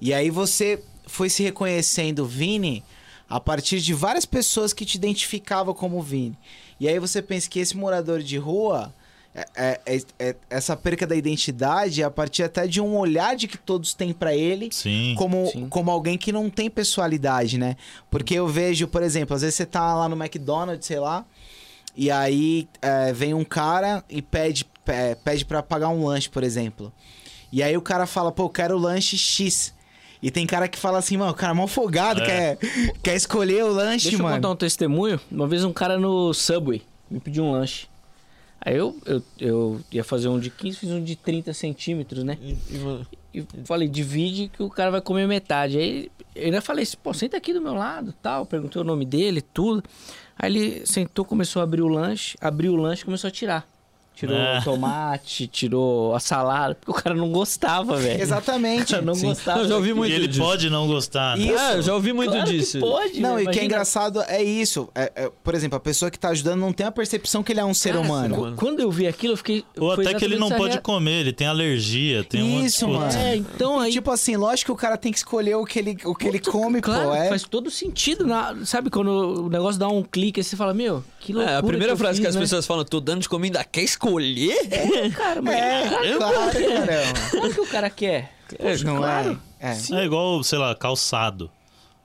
E 0.00 0.12
aí 0.12 0.30
você 0.30 0.82
foi 1.06 1.28
se 1.28 1.42
reconhecendo 1.42 2.24
Vini 2.26 2.82
a 3.30 3.38
partir 3.38 3.80
de 3.80 3.94
várias 3.94 4.26
pessoas 4.26 4.72
que 4.72 4.84
te 4.84 4.96
identificavam 4.96 5.72
como 5.72 6.02
Vini. 6.02 6.36
E 6.80 6.88
aí 6.88 6.98
você 6.98 7.22
pensa 7.22 7.48
que 7.48 7.60
esse 7.60 7.76
morador 7.76 8.20
de 8.20 8.36
rua, 8.36 8.92
é- 9.32 9.46
é- 9.54 9.80
é- 9.86 10.04
é- 10.18 10.36
essa 10.50 10.76
perca 10.76 11.06
da 11.06 11.14
identidade 11.14 12.02
é 12.02 12.04
a 12.04 12.10
partir 12.10 12.42
até 12.42 12.66
de 12.66 12.80
um 12.80 12.96
olhar 12.96 13.36
de 13.36 13.46
que 13.46 13.56
todos 13.56 13.94
têm 13.94 14.12
pra 14.12 14.34
ele 14.34 14.68
Sim. 14.72 15.14
como, 15.16 15.46
Sim. 15.46 15.68
como 15.68 15.92
alguém 15.92 16.18
que 16.18 16.32
não 16.32 16.50
tem 16.50 16.68
pessoalidade, 16.68 17.56
né? 17.56 17.76
Porque 18.10 18.34
eu 18.34 18.48
vejo, 18.48 18.88
por 18.88 19.02
exemplo, 19.04 19.36
às 19.36 19.42
vezes 19.42 19.54
você 19.54 19.66
tá 19.66 19.94
lá 19.94 20.08
no 20.08 20.16
McDonald's, 20.16 20.84
sei 20.86 20.98
lá, 20.98 21.24
e 21.96 22.10
aí 22.10 22.68
é, 22.82 23.12
vem 23.12 23.32
um 23.32 23.44
cara 23.44 24.02
e 24.10 24.20
pede, 24.20 24.66
é, 24.86 25.14
pede 25.14 25.44
para 25.44 25.62
pagar 25.62 25.90
um 25.90 26.04
lanche, 26.04 26.28
por 26.28 26.42
exemplo. 26.42 26.92
E 27.52 27.62
aí 27.62 27.76
o 27.76 27.82
cara 27.82 28.06
fala, 28.06 28.32
pô, 28.32 28.44
eu 28.44 28.48
quero 28.50 28.74
o 28.76 28.78
lanche 28.80 29.16
X. 29.16 29.72
E 30.22 30.30
tem 30.30 30.46
cara 30.46 30.68
que 30.68 30.78
fala 30.78 30.98
assim, 30.98 31.16
mano, 31.16 31.32
o 31.32 31.34
cara 31.34 31.52
é 31.52 31.56
mó 31.56 31.66
folgado, 31.66 32.20
É. 32.22 32.56
quer, 32.56 32.58
quer 33.02 33.14
escolher 33.16 33.64
o 33.64 33.68
lanche, 33.72 34.04
Deixa 34.10 34.18
eu 34.18 34.22
mano. 34.22 34.36
contar 34.36 34.50
um 34.50 34.56
testemunho. 34.56 35.18
Uma 35.30 35.46
vez 35.48 35.64
um 35.64 35.72
cara 35.72 35.98
no 35.98 36.32
Subway 36.34 36.82
me 37.10 37.18
pediu 37.20 37.42
um 37.44 37.52
lanche. 37.52 37.86
Aí 38.60 38.76
eu, 38.76 38.94
eu, 39.06 39.22
eu 39.40 39.80
ia 39.90 40.04
fazer 40.04 40.28
um 40.28 40.38
de 40.38 40.50
15, 40.50 40.76
fiz 40.78 40.90
um 40.90 41.02
de 41.02 41.16
30 41.16 41.54
centímetros, 41.54 42.22
né? 42.22 42.36
E- 42.42 42.56
e, 43.32 43.38
E 43.40 43.46
falei, 43.64 43.88
divide 43.88 44.50
que 44.54 44.62
o 44.62 44.68
cara 44.68 44.90
vai 44.90 45.00
comer 45.00 45.26
metade. 45.26 45.78
Aí 45.78 46.10
eu 46.34 46.46
ainda 46.46 46.60
falei 46.60 46.82
assim, 46.82 46.96
pô, 47.02 47.14
senta 47.14 47.36
aqui 47.38 47.54
do 47.54 47.60
meu 47.62 47.74
lado 47.74 48.12
tal. 48.22 48.44
Perguntei 48.44 48.82
o 48.82 48.84
nome 48.84 49.06
dele, 49.06 49.40
tudo. 49.40 49.82
Aí 50.38 50.50
ele 50.54 50.86
sentou, 50.86 51.24
começou 51.24 51.60
a 51.60 51.62
abrir 51.62 51.80
o 51.80 51.88
lanche, 51.88 52.36
abriu 52.40 52.72
o 52.74 52.76
lanche 52.76 53.02
e 53.02 53.04
começou 53.06 53.28
a 53.28 53.30
tirar. 53.30 53.66
Tirou 54.20 54.36
o 54.36 54.62
tomate, 54.64 55.46
tirou 55.46 56.14
a 56.14 56.20
salada, 56.20 56.74
porque 56.74 56.90
o 56.90 57.02
cara 57.02 57.14
não 57.16 57.30
gostava, 57.30 57.96
velho. 57.96 58.20
Exatamente. 58.20 58.94
Não 59.00 59.14
Sim. 59.14 59.28
gostava. 59.28 59.60
Eu 59.60 59.68
já 59.68 59.76
ouvi 59.76 59.90
E 59.90 59.94
muito 59.94 60.12
ele 60.14 60.28
disso. 60.28 60.40
pode 60.40 60.68
não 60.70 60.86
gostar. 60.86 61.36
né? 61.36 61.44
Isso. 61.44 61.58
É, 61.58 61.76
eu 61.76 61.82
já 61.82 61.94
ouvi 61.94 62.12
muito 62.12 62.30
Claro 62.32 62.46
que 62.46 62.56
disso. 62.58 62.78
pode, 62.80 63.20
Não, 63.20 63.40
e 63.40 63.44
o 63.46 63.50
que 63.50 63.58
é 63.60 63.64
engraçado 63.64 64.20
é 64.22 64.42
isso. 64.42 64.88
É- 64.94 65.12
é, 65.16 65.30
por 65.42 65.54
exemplo, 65.54 65.76
a 65.76 65.80
pessoa 65.80 66.10
que 66.10 66.18
tá 66.18 66.28
ajudando 66.30 66.60
não 66.60 66.72
tem 66.72 66.86
a 66.86 66.92
percepção 66.92 67.42
que 67.42 67.52
ele 67.52 67.60
é 67.60 67.64
um 67.64 67.72
ser 67.74 67.94
Cara, 67.94 68.00
humano. 68.04 68.36
mano. 68.38 68.56
Quando 68.56 68.80
eu 68.80 68.90
vi 68.90 69.06
aquilo, 69.06 69.32
eu 69.32 69.36
fiquei. 69.36 69.64
Ou 69.78 69.94
foi 69.94 70.06
até 70.06 70.18
que 70.18 70.24
ele 70.24 70.36
não 70.36 70.50
pode 70.50 70.74
rea- 70.74 70.80
comer, 70.82 71.20
ele 71.20 71.32
tem 71.32 71.46
alergia, 71.46 72.22
tem 72.24 72.42
um 72.42 72.64
Isso, 72.64 72.86
mano. 72.88 73.10
É, 73.16 73.36
então 73.36 73.80
aí. 73.80 73.90
Tipo 73.92 74.10
assim, 74.10 74.36
lógico 74.36 74.66
que 74.66 74.72
o 74.72 74.76
cara 74.76 74.96
tem 74.96 75.10
que 75.12 75.18
escolher 75.18 75.54
o 75.56 75.64
que 75.64 75.78
ele, 75.78 75.96
o 76.04 76.14
que 76.14 76.26
ele 76.28 76.38
Puta, 76.38 76.50
come, 76.50 76.80
claro, 76.80 77.08
pô. 77.10 77.14
É... 77.14 77.28
faz 77.28 77.42
todo 77.44 77.70
sentido. 77.70 78.26
Na, 78.26 78.54
sabe 78.64 78.90
quando 78.90 79.08
o 79.46 79.48
negócio 79.48 79.78
dá 79.80 79.88
um 79.88 80.02
clique 80.02 80.40
e 80.40 80.44
você 80.44 80.56
fala, 80.56 80.74
meu, 80.74 81.02
que 81.20 81.32
loucura. 81.32 81.54
É, 81.54 81.58
a 81.58 81.62
primeira 81.62 81.92
eu 81.92 81.96
frase 81.96 82.16
fiz, 82.16 82.24
que 82.24 82.28
as 82.28 82.34
né? 82.34 82.40
pessoas 82.40 82.66
falam, 82.66 82.84
tô 82.84 82.98
dando 83.00 83.20
de 83.20 83.28
comida, 83.28 83.62
quer 83.62 83.82
escolher? 83.82 84.56
É, 84.70 85.10
cara, 85.10 85.40
mas 85.42 85.54
É, 85.56 86.16
claro, 86.16 86.34
claro, 86.34 86.52
caramba. 86.52 87.30
claro 87.30 87.54
que 87.54 87.60
o 87.60 87.66
cara 87.66 87.90
quer. 87.90 88.32
Poxa, 88.58 88.84
não 88.84 88.96
claro. 88.96 89.40
é? 89.60 89.70
É. 89.70 90.00
É 90.00 90.04
igual, 90.04 90.42
sei 90.42 90.58
lá, 90.58 90.74
calçado. 90.74 91.50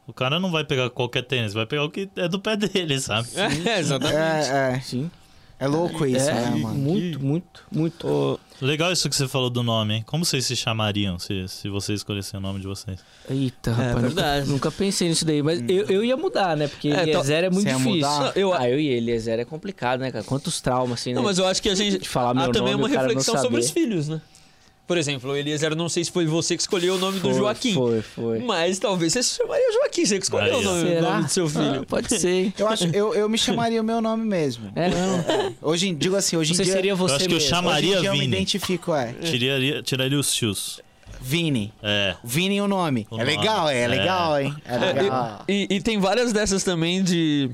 O 0.05 0.13
cara 0.13 0.39
não 0.39 0.51
vai 0.51 0.63
pegar 0.63 0.89
qualquer 0.91 1.23
tênis, 1.23 1.53
vai 1.53 1.65
pegar 1.65 1.83
o 1.83 1.89
que 1.89 2.07
é 2.15 2.27
do 2.27 2.39
pé 2.39 2.55
dele, 2.55 2.99
sabe? 2.99 3.27
É, 3.65 3.79
exatamente. 3.79 4.17
É, 4.51 4.73
é. 4.75 4.79
Sim. 4.81 5.09
É 5.57 5.67
louco 5.67 6.05
isso, 6.05 6.29
é, 6.29 6.33
né, 6.33 6.49
mano? 6.57 6.75
muito, 6.75 7.23
muito, 7.23 7.63
muito. 7.71 8.39
Legal 8.61 8.91
isso 8.91 9.09
que 9.09 9.15
você 9.15 9.27
falou 9.27 9.49
do 9.49 9.63
nome, 9.63 9.95
hein? 9.95 10.03
Como 10.05 10.25
vocês 10.25 10.45
se 10.45 10.55
chamariam 10.55 11.17
se, 11.17 11.47
se 11.47 11.69
vocês 11.69 11.99
escolhessem 12.01 12.37
o 12.37 12.41
nome 12.41 12.59
de 12.59 12.67
vocês? 12.67 12.99
Eita, 13.29 13.71
rapaz. 13.71 14.01
verdade. 14.01 14.39
Nunca, 14.41 14.51
nunca 14.53 14.71
pensei 14.71 15.07
nisso 15.07 15.23
daí. 15.25 15.41
Mas 15.41 15.61
eu, 15.67 15.85
eu 15.89 16.03
ia 16.03 16.17
mudar, 16.17 16.57
né? 16.57 16.67
Porque 16.67 16.89
É, 16.89 16.91
então- 17.03 17.21
Eliezer 17.21 17.43
é 17.45 17.49
muito 17.49 17.63
Você 17.63 17.69
ia 17.69 17.77
difícil. 17.77 18.31
Eu- 18.35 18.53
Ah, 18.53 18.69
eu 18.69 18.79
e 18.79 18.87
Eliezer 18.87 19.39
é 19.39 19.45
complicado, 19.45 20.01
né, 20.01 20.11
cara? 20.11 20.23
Quantos 20.25 20.59
traumas, 20.59 20.99
assim, 20.99 21.11
né? 21.11 21.15
Não, 21.15 21.23
mas 21.23 21.37
eu 21.37 21.47
acho 21.47 21.61
que 21.61 21.69
a 21.69 21.75
gente. 21.75 21.99
De 21.99 22.09
falar 22.09 22.33
meu 22.33 22.43
Há 22.43 22.51
também 22.51 22.73
nome, 22.73 22.83
uma 22.83 22.89
cara 22.89 23.03
não 23.03 23.07
reflexão 23.07 23.41
sobre 23.41 23.59
os 23.59 23.69
filhos, 23.71 24.07
né? 24.09 24.21
Por 24.87 24.97
exemplo, 24.99 25.35
Eliezer, 25.35 25.71
eu 25.71 25.75
não 25.75 25.89
sei 25.89 26.03
se 26.05 26.11
foi 26.11 26.27
você 26.27 26.55
que 26.55 26.61
escolheu 26.61 26.93
o 26.93 26.97
nome 26.99 27.19
Foi, 27.19 27.31
do 27.31 27.37
Joaquim. 27.39 27.73
Foi, 27.73 28.01
foi. 28.03 28.39
Mas 28.39 28.77
talvez 28.77 29.13
você 29.13 29.23
se 29.23 29.37
chamaria 29.37 29.73
Joaquim, 29.73 30.05
você 30.05 30.17
que 30.19 30.23
escolheu 30.25 30.59
o 30.59 30.61
nome, 30.61 30.95
o 30.97 31.01
nome 31.01 31.23
do 31.23 31.29
seu 31.29 31.49
filho. 31.49 31.81
Ah, 31.81 31.85
pode 31.87 32.19
ser. 32.19 32.53
Eu 32.57 32.67
acho, 32.67 32.85
eu, 32.93 33.13
eu 33.15 33.27
me 33.27 33.37
chamaria 33.37 33.81
o 33.81 33.83
meu 33.83 33.99
nome 33.99 34.23
mesmo. 34.23 34.71
É, 34.75 34.89
não. 34.89 35.55
Hoje, 35.61 35.87
em- 35.89 35.95
digo 35.95 36.15
assim, 36.15 36.37
hoje 36.37 36.51
em 36.51 36.55
Você 36.55 36.63
dia. 36.65 36.73
seria 36.73 36.95
você 36.95 37.15
acho 37.15 37.25
que 37.25 37.31
eu 37.33 37.37
mesmo. 37.37 37.49
chamo- 37.49 37.69
hoje 37.69 37.79
em 37.79 37.99
dia 37.99 38.09
eu 38.09 38.13
me 38.13 38.19
Vini. 38.19 38.35
identifico, 38.35 38.93
é. 38.93 39.13
Tiraria, 39.13 39.81
tiraria 39.81 40.19
os 40.19 40.35
fios. 40.37 40.79
Vini. 41.19 41.73
É. 41.81 42.15
Vini 42.23 42.61
o 42.61 42.67
nome. 42.67 43.07
O 43.09 43.15
é 43.15 43.23
nome. 43.25 43.37
legal, 43.37 43.67
é, 43.69 43.79
É. 43.81 43.87
legal, 43.87 44.39
hein? 44.39 44.55
É 44.65 44.77
legal. 44.77 45.43
E, 45.49 45.67
e 45.71 45.81
tem 45.81 45.97
várias 45.99 46.31
dessas 46.31 46.63
também 46.63 47.01
de. 47.03 47.49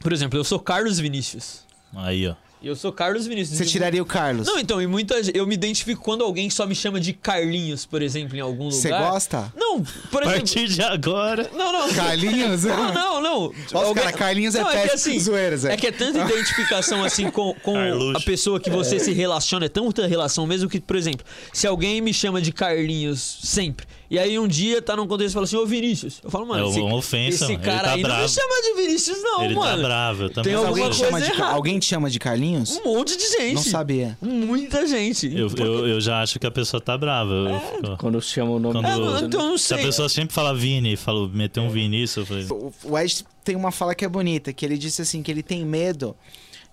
Por 0.00 0.14
exemplo, 0.14 0.38
eu 0.38 0.44
sou 0.44 0.58
Carlos 0.58 0.98
Vinícius. 0.98 1.60
Aí, 1.94 2.26
ó. 2.26 2.34
Eu 2.64 2.74
sou 2.74 2.90
Carlos 2.90 3.26
Vinícius. 3.26 3.58
Você 3.58 3.64
tiraria 3.66 4.02
o 4.02 4.06
Carlos? 4.06 4.46
Não, 4.46 4.58
então, 4.58 4.80
e 4.80 4.86
muita 4.86 5.16
Eu 5.34 5.46
me 5.46 5.54
identifico 5.54 6.02
quando 6.02 6.24
alguém 6.24 6.48
só 6.48 6.66
me 6.66 6.74
chama 6.74 6.98
de 6.98 7.12
Carlinhos, 7.12 7.84
por 7.84 8.00
exemplo, 8.00 8.36
em 8.36 8.40
algum 8.40 8.64
lugar. 8.64 8.76
Você 8.80 8.88
gosta? 8.88 9.52
Não, 9.54 9.82
por 10.10 10.22
A 10.22 10.26
exemplo. 10.26 10.32
partir 10.32 10.68
de 10.68 10.82
agora. 10.82 11.50
Não, 11.54 11.72
não. 11.72 11.92
Carlinhos? 11.92 12.64
Não, 12.64 12.94
não, 12.94 13.20
não. 13.20 13.52
Nossa, 13.72 13.94
cara, 13.94 14.12
Carlinhos 14.12 14.54
é 14.54 14.60
Não, 14.62 14.70
que 14.70 14.76
péssimo, 14.76 14.94
assim, 14.94 15.20
zoeiras, 15.20 15.64
é. 15.64 15.74
É 15.74 15.76
que 15.76 15.86
é 15.86 15.92
tanta 15.92 16.18
identificação 16.20 17.04
assim 17.04 17.30
com, 17.30 17.52
com 17.62 17.74
Carluxo. 17.74 18.16
a 18.16 18.20
pessoa 18.22 18.58
que 18.58 18.70
você 18.70 18.98
se 18.98 19.12
relaciona, 19.12 19.66
é 19.66 19.68
tanta 19.68 20.06
relação 20.06 20.46
mesmo 20.46 20.68
que, 20.68 20.80
por 20.80 20.96
exemplo, 20.96 21.24
se 21.52 21.66
alguém 21.66 22.00
me 22.00 22.14
chama 22.14 22.40
de 22.40 22.50
Carlinhos 22.52 23.40
sempre, 23.42 23.86
e 24.14 24.18
aí 24.18 24.38
um 24.38 24.46
dia 24.48 24.80
tá 24.80 24.94
num 24.96 25.06
contexto 25.06 25.30
e 25.30 25.34
fala 25.34 25.44
assim, 25.44 25.56
ô 25.56 25.66
Vinícius, 25.66 26.20
eu 26.22 26.30
falo, 26.30 26.46
mano, 26.46 26.66
É 26.66 26.68
esse, 26.70 26.80
uma 26.80 26.96
ofensa, 26.96 27.44
esse 27.44 27.52
mano. 27.52 27.54
Ele 27.54 27.62
cara 27.64 27.82
tá 27.88 27.94
aí 27.94 28.02
não 28.02 28.08
me 28.10 28.14
bravo. 28.16 28.28
chama 28.28 28.62
de 28.62 28.74
Vinícius, 28.82 29.22
não, 29.22 29.44
ele 29.44 29.54
mano. 29.54 29.76
tá 29.82 29.88
bravo, 29.88 30.22
eu 30.24 30.30
também. 30.30 30.44
Tem 30.44 30.54
alguma 30.54 30.68
alguém, 30.70 30.84
coisa 30.84 31.04
chama 31.04 31.20
de, 31.20 31.42
alguém 31.42 31.78
te 31.78 31.86
chama 31.86 32.10
de 32.10 32.18
Carlinhos? 32.18 32.70
Um 32.78 32.84
monte 32.84 33.16
de 33.16 33.26
gente. 33.28 33.54
Não 33.54 33.62
sabia. 33.62 34.18
Muita 34.22 34.86
gente. 34.86 35.26
Eu, 35.36 35.48
eu, 35.56 35.88
eu 35.88 36.00
já 36.00 36.20
acho 36.22 36.38
que 36.38 36.46
a 36.46 36.50
pessoa 36.50 36.80
tá 36.80 36.96
brava. 36.96 37.32
Eu 37.32 37.60
fico- 37.60 37.96
Quando 37.98 38.20
chama 38.22 38.52
o 38.52 38.58
nome 38.58 38.74
Quando- 38.74 38.86
É, 38.86 38.96
mano, 38.96 39.26
então 39.26 39.40
eu 39.42 39.48
não 39.50 39.58
Se 39.58 39.68
sei. 39.68 39.78
a 39.80 39.82
pessoa 39.82 40.08
sempre 40.08 40.34
fala 40.34 40.54
Vini 40.54 40.96
fala, 40.96 41.28
meteu 41.28 41.62
um 41.62 41.70
Vinícius, 41.70 42.16
eu 42.18 42.26
falei. 42.26 42.46
O- 42.50 42.72
O 42.84 42.98
Ed 42.98 43.24
tem 43.42 43.56
uma 43.56 43.70
fala 43.70 43.94
que 43.94 44.04
é 44.04 44.08
bonita, 44.08 44.52
que 44.52 44.64
ele 44.64 44.78
disse 44.78 45.02
assim, 45.02 45.22
que 45.22 45.30
ele 45.30 45.42
tem 45.42 45.64
medo 45.64 46.16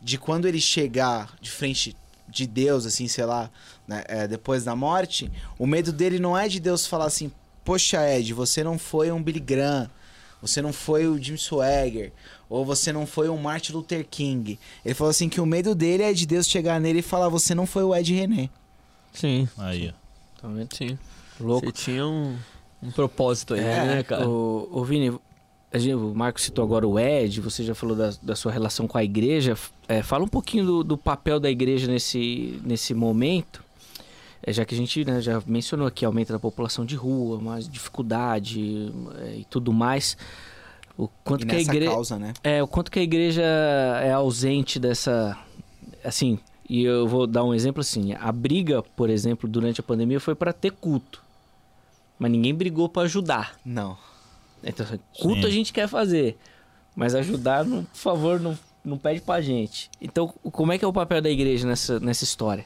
de 0.02 0.18
quando 0.18 0.48
ele 0.48 0.60
chegar 0.62 1.34
de 1.42 1.50
frente 1.52 1.96
de 2.30 2.48
Deus, 2.48 2.86
assim, 2.86 3.08
sei 3.10 3.26
lá, 3.26 3.50
né, 3.92 4.04
é, 4.08 4.26
depois 4.26 4.64
da 4.64 4.74
morte, 4.74 5.30
o 5.60 5.68
medo 5.68 5.92
dele 5.92 6.18
não 6.18 6.38
é 6.38 6.48
de 6.48 6.62
Deus 6.62 6.88
falar 6.88 7.06
assim, 7.06 7.30
poxa 7.66 8.10
Ed, 8.10 8.34
você 8.34 8.64
não 8.64 8.80
foi 8.80 9.12
um 9.12 9.22
Billy 9.22 9.42
Graham, 9.42 9.90
você 10.42 10.62
não 10.62 10.72
foi 10.72 11.06
o 11.08 11.22
Jim 11.22 11.36
Swagger, 11.36 12.14
ou 12.50 12.64
você 12.66 12.94
não 12.94 13.06
foi 13.06 13.28
um 13.28 13.38
Martin 13.38 13.74
Luther 13.74 14.08
King. 14.10 14.58
Ele 14.86 14.96
falou 14.96 15.12
assim 15.12 15.28
que 15.28 15.42
o 15.42 15.46
medo 15.46 15.76
dele 15.76 16.04
é 16.04 16.14
de 16.14 16.26
Deus 16.26 16.48
chegar 16.48 16.80
nele 16.80 17.00
e 17.00 17.04
falar, 17.04 17.28
você 17.28 17.54
não 17.54 17.66
foi 17.66 17.84
o 17.84 17.94
Ed 17.94 18.14
René. 18.14 18.50
Sim, 19.12 19.48
Aí, 19.58 19.94
ó. 19.94 20.42
Tá 20.42 20.48
vendo? 20.48 20.74
sim. 20.74 20.98
Louco. 21.38 21.66
Você 21.66 21.72
tinha 21.74 22.08
um, 22.08 22.38
um 22.82 22.92
propósito 22.92 23.56
aí, 23.56 23.60
É, 23.60 23.86
né, 23.86 24.04
cara? 24.04 24.28
O, 24.28 24.70
o 24.72 24.86
Vini, 24.86 25.10
o 25.10 26.14
Marco 26.16 26.40
citou 26.40 26.64
agora 26.64 26.88
o 26.88 26.98
Ed, 26.98 27.42
você 27.42 27.62
já 27.62 27.76
falou 27.76 27.96
da, 27.96 28.14
da 28.22 28.36
sua 28.38 28.54
relação 28.54 28.88
com 28.88 28.98
a 28.98 29.04
igreja. 29.04 29.58
É, 29.86 30.02
fala 30.02 30.24
um 30.24 30.30
pouquinho 30.30 30.66
do, 30.66 30.84
do 30.84 30.98
papel 30.98 31.42
da 31.42 31.50
igreja 31.50 31.88
nesse, 31.88 32.60
nesse 32.64 32.94
momento. 32.94 33.64
É, 34.44 34.52
já 34.52 34.66
que 34.66 34.74
a 34.74 34.78
gente 34.78 35.06
né, 35.06 35.22
já 35.22 35.42
mencionou 35.46 35.88
aqui 35.88 36.04
aumento 36.04 36.34
da 36.34 36.40
população 36.40 36.86
de 36.86 36.96
rua, 36.96 37.40
mais 37.40 37.68
dificuldade 37.70 38.92
é, 39.20 39.36
e 39.38 39.46
tudo 39.46 39.72
mais. 39.72 40.18
O 40.98 41.08
quanto 41.24 41.44
E 41.44 41.48
que 41.48 41.56
a 41.56 41.60
igreja 41.60 41.92
causa, 41.92 42.20
né? 42.20 42.34
é, 42.44 42.62
o 42.62 42.68
quanto 42.68 42.92
que 42.92 43.00
a 43.00 43.04
igreja 43.04 43.44
é 44.04 44.12
ausente 44.12 44.80
dessa. 44.80 45.38
Assim, 46.04 46.40
e 46.68 46.84
eu 46.84 47.08
vou 47.08 47.28
dar 47.28 47.44
um 47.44 47.54
exemplo 47.54 47.82
assim: 47.82 48.14
a 48.14 48.32
briga, 48.32 48.82
por 48.82 49.10
exemplo, 49.10 49.50
durante 49.50 49.80
a 49.80 49.84
pandemia 49.84 50.20
foi 50.20 50.36
para 50.36 50.54
ter 50.54 50.72
culto. 50.72 51.24
Mas 52.18 52.32
ninguém 52.32 52.54
brigou 52.54 52.88
para 52.88 53.04
ajudar. 53.04 53.60
Não. 53.66 53.98
Então, 54.64 54.86
assim, 54.86 55.00
culto 55.20 55.42
Sim. 55.42 55.48
a 55.48 55.50
gente 55.50 55.74
quer 55.74 55.88
fazer. 55.88 56.38
Mas 56.96 57.16
ajudar, 57.16 57.66
não, 57.66 57.84
por 57.84 57.98
favor, 57.98 58.40
não, 58.40 58.58
não 58.84 58.98
pede 58.98 59.22
pra 59.22 59.42
gente. 59.42 59.90
Então, 60.00 60.28
como 60.52 60.72
é 60.72 60.78
que 60.78 60.86
é 60.86 60.88
o 60.88 60.94
papel 60.94 61.22
da 61.22 61.30
igreja 61.30 61.68
nessa, 61.68 62.00
nessa 62.00 62.24
história? 62.24 62.66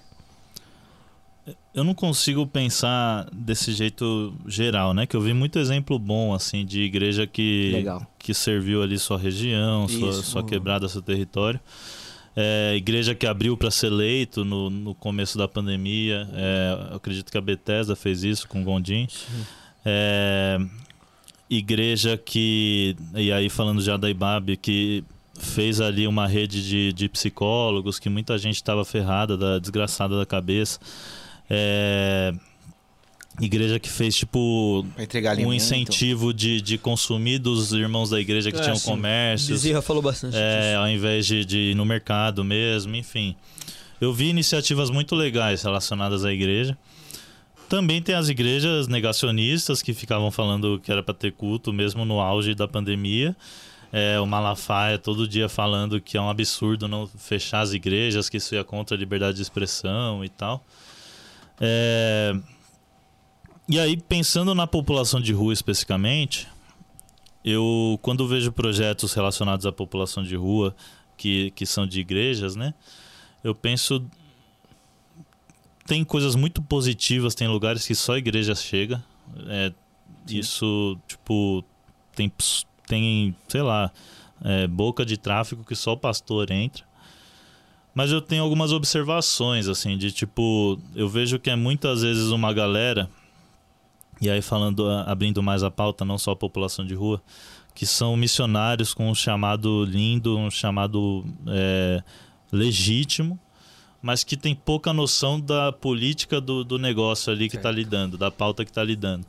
Eu 1.74 1.84
não 1.84 1.94
consigo 1.94 2.48
pensar 2.48 3.28
desse 3.32 3.72
jeito 3.72 4.34
geral, 4.48 4.94
né? 4.94 5.06
Que 5.06 5.16
eu 5.16 5.22
vi 5.22 5.34
muito 5.34 5.60
exemplo 5.60 6.00
bom, 6.00 6.34
assim, 6.34 6.66
de 6.66 6.82
igreja 6.82 7.28
que, 7.28 7.72
Legal. 7.74 8.06
que 8.18 8.34
serviu 8.34 8.82
ali 8.82 8.98
sua 8.98 9.18
região, 9.18 9.88
sua, 9.88 10.10
Isso. 10.10 10.24
sua 10.24 10.44
quebrada, 10.44 10.88
seu 10.88 11.02
território. 11.02 11.60
É, 12.36 12.74
igreja 12.76 13.16
que 13.16 13.26
abriu 13.26 13.56
para 13.56 13.72
ser 13.72 13.90
leito 13.90 14.44
no, 14.44 14.70
no 14.70 14.96
começo 14.96 15.38
da 15.38 15.48
pandemia. 15.48 16.28
É, 16.34 16.90
eu 16.92 16.96
acredito 16.98 17.32
que 17.32 17.38
a 17.38 17.42
Bethesda 17.42 17.96
fez 17.96 18.24
isso 18.24 18.48
com 18.48 18.62
o 18.62 18.64
Gondim. 18.64 19.08
É, 19.86 20.60
igreja 21.50 22.18
que, 22.18 22.96
e 23.14 23.32
aí 23.32 23.50
falando 23.50 23.82
já 23.82 23.96
da 23.98 24.10
IBAB, 24.10 24.58
que 24.58 25.04
fez 25.40 25.80
ali 25.80 26.08
uma 26.08 26.28
rede 26.28 26.68
de, 26.68 26.94
de 26.94 27.08
psicólogos, 27.08 28.00
que 28.00 28.10
muita 28.10 28.38
gente 28.38 28.56
estava 28.56 28.84
ferrada, 28.84 29.38
da, 29.38 29.60
desgraçada 29.60 30.18
da 30.18 30.26
cabeça. 30.26 30.80
É, 31.50 32.34
igreja 33.40 33.80
que 33.80 33.90
fez 33.90 34.16
tipo 34.16 34.86
um 35.46 35.54
incentivo 35.54 36.34
de, 36.34 36.62
de 36.62 36.78
consumir 36.78 37.38
dos 37.40 37.72
irmãos 37.74 38.10
da 38.10 38.20
igreja 38.20 38.52
que 38.52 38.58
É, 38.60 38.62
tinham 38.62 38.76
sim. 38.78 38.90
comércios. 38.90 39.62
Bezerra 39.62 39.82
falou 39.82 40.02
bastante 40.02 40.36
É, 40.38 40.70
disso. 40.70 40.80
ao 40.80 40.88
invés 40.90 41.26
de, 41.28 41.46
de 41.46 41.58
ir 41.72 41.76
no 41.76 41.86
mercado 41.86 42.44
mesmo, 42.44 42.96
enfim. 42.96 43.36
Eu 44.00 44.14
vi 44.14 44.30
iniciativas 44.30 44.90
muito 44.90 45.16
legais 45.16 45.64
relacionadas 45.64 46.24
à 46.26 46.32
igreja. 46.34 46.78
também 47.68 48.00
tem 48.02 48.14
as 48.16 48.30
igrejas 48.30 48.88
negacionistas 48.88 49.82
que 49.82 49.92
ficavam 49.94 50.30
falando 50.32 50.80
que 50.84 50.92
era 50.92 51.02
para 51.02 51.14
ter 51.16 51.32
culto 51.32 51.74
mesmo 51.74 52.06
no 52.06 52.20
auge 52.20 52.54
da 52.54 52.68
pandemia. 52.68 53.36
É, 53.92 54.20
o 54.20 54.26
Malafaia 54.28 54.98
todo 55.00 55.28
dia 55.28 55.48
falando 55.50 56.00
que 56.02 56.16
é 56.18 56.22
um 56.22 56.30
absurdo 56.30 56.88
não 56.88 57.08
fechar 57.08 57.62
as 57.62 57.74
igrejas, 57.74 58.30
que 58.30 58.38
isso 58.38 58.54
ia 58.54 58.64
contra 58.64 58.96
a 58.96 59.00
liberdade 59.00 59.38
de 59.38 59.42
expressão 59.42 60.24
e 60.24 60.30
tal. 60.30 60.64
É, 61.60 62.34
e 63.68 63.80
aí, 63.80 63.98
pensando 63.98 64.54
na 64.54 64.68
população 64.68 65.20
de 65.20 65.34
rua 65.34 65.52
especificamente, 65.52 66.48
eu, 67.44 68.00
quando 68.02 68.28
vejo 68.28 68.52
projetos 68.52 69.14
relacionados 69.14 69.66
à 69.66 69.72
população 69.72 70.24
de 70.24 70.36
rua, 70.36 70.76
que, 71.18 71.52
que 71.52 71.66
são 71.66 71.88
de 71.88 72.00
igrejas, 72.00 72.56
né? 72.56 72.74
Eu 73.44 73.56
penso. 73.56 74.06
Tem 75.86 76.04
coisas 76.04 76.36
muito 76.36 76.62
positivas, 76.62 77.36
tem 77.36 77.48
lugares 77.48 77.86
que 77.86 77.94
só 77.94 78.14
a 78.14 78.18
igreja 78.18 78.56
chega. 78.56 79.04
É, 79.48 79.72
isso, 80.28 80.98
tipo, 81.08 81.64
tem, 82.16 82.32
tem 82.88 83.36
sei 83.48 83.62
lá, 83.62 83.92
é, 84.44 84.68
boca 84.68 85.06
de 85.06 85.18
tráfico 85.18 85.64
que 85.64 85.76
só 85.76 85.94
o 85.94 85.98
pastor 85.98 86.50
entra. 86.52 86.84
Mas 87.96 88.12
eu 88.12 88.22
tenho 88.22 88.44
algumas 88.44 88.72
observações, 88.72 89.68
assim, 89.68 89.98
de 89.98 90.12
tipo, 90.12 90.78
eu 90.94 91.10
vejo 91.10 91.40
que 91.40 91.50
é 91.50 91.56
muitas 91.56 92.02
vezes 92.04 92.28
uma 92.28 92.54
galera 92.54 93.10
e 94.22 94.30
aí 94.30 94.42
falando, 94.42 94.90
abrindo 94.90 95.44
mais 95.44 95.64
a 95.64 95.72
pauta, 95.72 96.06
não 96.06 96.18
só 96.18 96.32
a 96.32 96.36
população 96.36 96.86
de 96.86 96.94
rua, 96.94 97.22
que 97.74 97.86
são 97.86 98.16
missionários 98.16 98.94
com 98.94 99.10
um 99.10 99.16
chamado 99.16 99.84
lindo, 99.84 100.38
um 100.38 100.50
chamado 100.50 101.26
é, 101.48 102.02
legítimo, 102.52 103.38
mas 104.02 104.24
que 104.24 104.38
tem 104.38 104.56
pouca 104.56 104.94
noção 104.94 105.40
da 105.40 105.72
política 105.72 106.40
do, 106.40 106.64
do 106.64 106.80
negócio 106.80 107.34
ali 107.34 107.50
que 107.50 107.58
está 107.58 107.72
lidando, 107.72 108.18
da 108.18 108.32
pauta 108.32 108.64
que 108.64 108.72
está 108.72 108.84
lidando. 108.84 109.26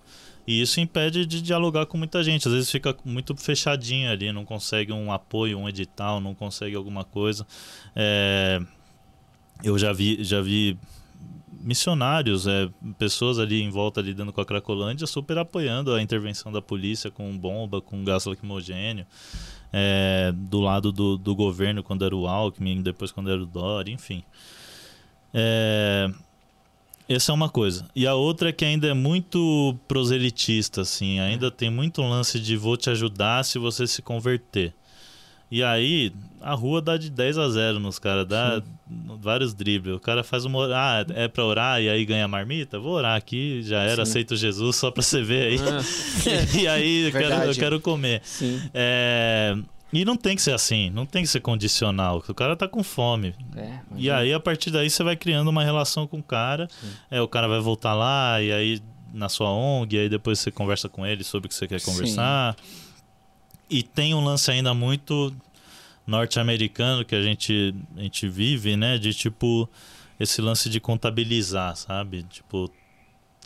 E 0.47 0.61
isso 0.61 0.81
impede 0.81 1.27
de 1.27 1.43
dialogar 1.43 1.87
com 1.87 1.99
muita 1.99 2.23
gente. 2.23 2.47
Às 2.47 2.55
vezes 2.55 2.71
fica 2.71 2.97
muito 3.05 3.35
fechadinho 3.37 4.11
ali, 4.11 4.31
não 4.31 4.45
consegue 4.45 4.93
um 4.93 5.11
apoio, 5.11 5.59
um 5.59 5.69
edital, 5.69 6.21
não 6.21 6.35
consegue 6.35 6.77
alguma 6.77 7.03
coisa. 7.03 7.47
É, 7.95 8.61
eu 9.65 9.77
já 9.77 9.93
vi, 9.93 10.23
já 10.23 10.41
vi 10.41 10.79
missionários, 11.61 12.47
é, 12.47 12.69
pessoas 12.97 13.41
ali 13.41 13.61
em 13.61 13.71
volta 13.71 14.01
lidando 14.01 14.33
com 14.33 14.41
a 14.41 14.47
Cracolândia, 14.47 15.05
super 15.05 15.37
apoiando 15.39 15.93
a 15.93 16.01
intervenção 16.01 16.53
da 16.53 16.63
polícia 16.63 17.11
com 17.11 17.37
bomba, 17.37 17.81
com 17.81 18.05
gás 18.05 18.25
lacrimogênio, 18.25 19.05
é, 19.73 20.33
do 20.33 20.61
lado 20.61 20.93
do, 20.93 21.17
do 21.17 21.35
governo 21.35 21.83
quando 21.83 22.05
era 22.05 22.15
o 22.15 22.29
Alckmin, 22.29 22.83
depois 22.83 23.11
quando 23.11 23.31
era 23.31 23.43
o 23.43 23.47
Dori, 23.47 23.91
enfim. 23.91 24.23
É, 25.35 26.09
essa 27.09 27.33
é 27.33 27.35
uma 27.35 27.49
coisa. 27.49 27.87
E 27.95 28.07
a 28.07 28.15
outra 28.15 28.49
é 28.49 28.53
que 28.53 28.65
ainda 28.65 28.89
é 28.89 28.95
muito 28.95 29.77
proselitista, 29.87 30.81
assim, 30.81 31.21
ainda 31.21 31.51
tem 31.51 31.71
muito 31.71 32.03
lance 32.03 32.41
de 32.41 32.57
vou 32.57 32.77
te 32.77 32.91
ajudar 32.91 33.45
se 33.45 33.59
você 33.59 33.87
se 33.87 34.03
converter. 34.03 34.75
E 35.49 35.63
aí, 35.63 36.13
a 36.41 36.55
rua 36.55 36.83
dá 36.83 36.97
de 36.97 37.09
10 37.09 37.39
a 37.39 37.49
0 37.49 37.79
nos 37.79 38.01
caras, 38.01 38.27
dá 38.27 38.61
Sim. 38.61 39.19
vários 39.21 39.55
dribles. 39.55 39.95
O 39.95 40.01
cara 40.01 40.25
faz 40.25 40.45
uma. 40.45 40.67
Ah, 40.75 41.07
é 41.15 41.29
pra 41.29 41.45
orar 41.45 41.81
e 41.81 41.89
aí 41.89 42.05
ganha 42.05 42.27
marmita? 42.27 42.81
Vou 42.81 42.95
orar 42.95 43.17
aqui, 43.17 43.63
já 43.63 43.83
era, 43.83 44.05
Sim. 44.05 44.11
aceito 44.11 44.35
Jesus 44.35 44.75
só 44.75 44.91
pra 44.91 45.05
você 45.05 45.23
ver 45.23 45.53
aí. 45.53 45.59
Ah. 45.61 45.81
e 46.59 46.67
aí, 46.67 47.07
eu 47.07 47.13
quero, 47.13 47.35
eu 47.45 47.55
quero, 47.55 47.81
comer. 47.81 48.23
Sim. 48.25 48.61
É... 48.75 49.57
E 49.93 50.05
não 50.05 50.17
tem 50.17 50.35
que 50.35 50.43
ser 50.43 50.53
assim, 50.53 50.91
não 50.91 51.07
tem 51.07 51.23
que 51.23 51.29
ser 51.29 51.41
condicional. 51.41 52.23
O 52.29 52.35
cara 52.35 52.57
tá 52.57 52.67
com 52.67 52.83
fome. 52.83 53.35
É, 53.55 53.79
e 53.97 54.11
aí, 54.11 54.33
a 54.33 54.41
partir 54.41 54.71
daí, 54.71 54.91
você 54.91 55.03
vai 55.03 55.17
criando 55.17 55.49
uma 55.49 55.63
relação 55.63 56.07
com 56.07 56.19
o 56.19 56.23
cara. 56.23 56.69
É, 57.11 57.21
o 57.21 57.29
cara 57.29 57.47
vai 57.47 57.61
voltar 57.61 57.95
lá, 57.95 58.43
e 58.43 58.53
aí 58.53 58.83
na 59.13 59.29
sua 59.29 59.51
ONG, 59.51 59.97
e 59.97 60.01
aí 60.01 60.09
depois 60.09 60.39
você 60.39 60.51
conversa 60.51 60.89
com 60.89 61.07
ele 61.07 61.25
sobre 61.25 61.47
o 61.47 61.49
que 61.49 61.55
você 61.55 61.67
quer 61.67 61.81
conversar. 61.81 62.55
Sim. 62.55 62.63
E 63.71 63.83
tem 63.83 64.15
um 64.15 64.23
lance 64.23 64.51
ainda 64.51 64.75
muito 64.75 65.35
norte-americano 66.07 67.05
que 67.05 67.15
a 67.15 67.23
gente, 67.23 67.75
a 67.97 68.03
gente 68.03 68.29
vive, 68.29 68.77
né? 68.77 68.99
De 68.99 69.15
tipo, 69.15 69.69
esse 70.21 70.41
lance 70.41 70.69
de 70.69 70.79
contabilizar, 70.81 71.77
sabe? 71.77 72.25
Tipo, 72.25 72.71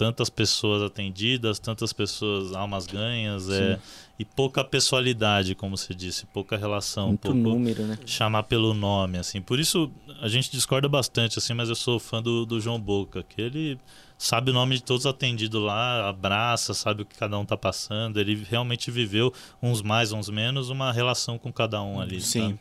tantas 0.00 0.30
pessoas 0.30 0.82
atendidas, 0.82 1.58
tantas 1.58 1.92
pessoas, 1.92 2.54
almas 2.54 2.86
ganhas, 2.86 3.50
é, 3.50 3.78
e 4.18 4.24
pouca 4.24 4.64
pessoalidade, 4.64 5.54
como 5.54 5.76
você 5.76 5.94
disse, 5.94 6.24
pouca 6.24 6.56
relação. 6.56 7.08
Muito 7.08 7.20
pouco 7.20 7.36
número, 7.36 7.82
né? 7.82 7.98
Chamar 8.06 8.44
pelo 8.44 8.72
nome, 8.72 9.18
assim. 9.18 9.42
Por 9.42 9.60
isso 9.60 9.90
a 10.22 10.26
gente 10.26 10.50
discorda 10.50 10.88
bastante, 10.88 11.38
assim, 11.38 11.52
mas 11.52 11.68
eu 11.68 11.74
sou 11.74 12.00
fã 12.00 12.22
do, 12.22 12.46
do 12.46 12.58
João 12.58 12.80
Boca, 12.80 13.22
que 13.22 13.42
ele 13.42 13.78
sabe 14.16 14.50
o 14.50 14.54
nome 14.54 14.76
de 14.76 14.82
todos 14.82 15.04
atendidos 15.04 15.62
lá, 15.62 16.08
abraça, 16.08 16.72
sabe 16.72 17.02
o 17.02 17.04
que 17.04 17.18
cada 17.18 17.38
um 17.38 17.44
tá 17.44 17.58
passando. 17.58 18.18
Ele 18.18 18.42
realmente 18.48 18.90
viveu, 18.90 19.30
uns 19.62 19.82
mais, 19.82 20.12
uns 20.12 20.30
menos, 20.30 20.70
uma 20.70 20.90
relação 20.90 21.36
com 21.36 21.52
cada 21.52 21.82
um 21.82 22.00
ali. 22.00 22.22
Sim. 22.22 22.40
Sabe? 22.40 22.60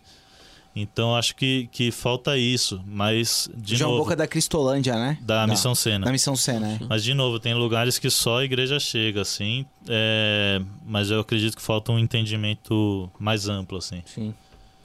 Então 0.82 1.16
acho 1.16 1.36
que, 1.36 1.70
que 1.72 1.92
falta 1.92 2.38
isso, 2.38 2.82
mas 2.86 3.50
de 3.56 3.76
João 3.76 3.92
novo, 3.92 4.04
Boca 4.04 4.16
da 4.16 4.28
Cristolândia, 4.28 4.96
né? 4.96 5.18
Da, 5.22 5.46
da 5.46 5.48
Missão 5.52 5.76
Sena. 5.76 6.06
Da 6.06 6.12
Missão 6.12 6.36
Sena, 6.36 6.74
é. 6.74 6.80
Mas 6.88 7.04
de 7.04 7.14
novo, 7.14 7.40
tem 7.40 7.54
lugares 7.54 8.00
que 8.00 8.10
só 8.10 8.40
a 8.40 8.46
igreja 8.46 8.80
chega, 8.80 9.22
assim. 9.22 9.66
É... 9.88 10.62
Mas 10.86 11.12
eu 11.12 11.20
acredito 11.20 11.56
que 11.56 11.62
falta 11.62 11.92
um 11.92 12.00
entendimento 12.00 13.10
mais 13.20 13.48
amplo, 13.48 13.78
assim. 13.78 14.02
Sim 14.06 14.34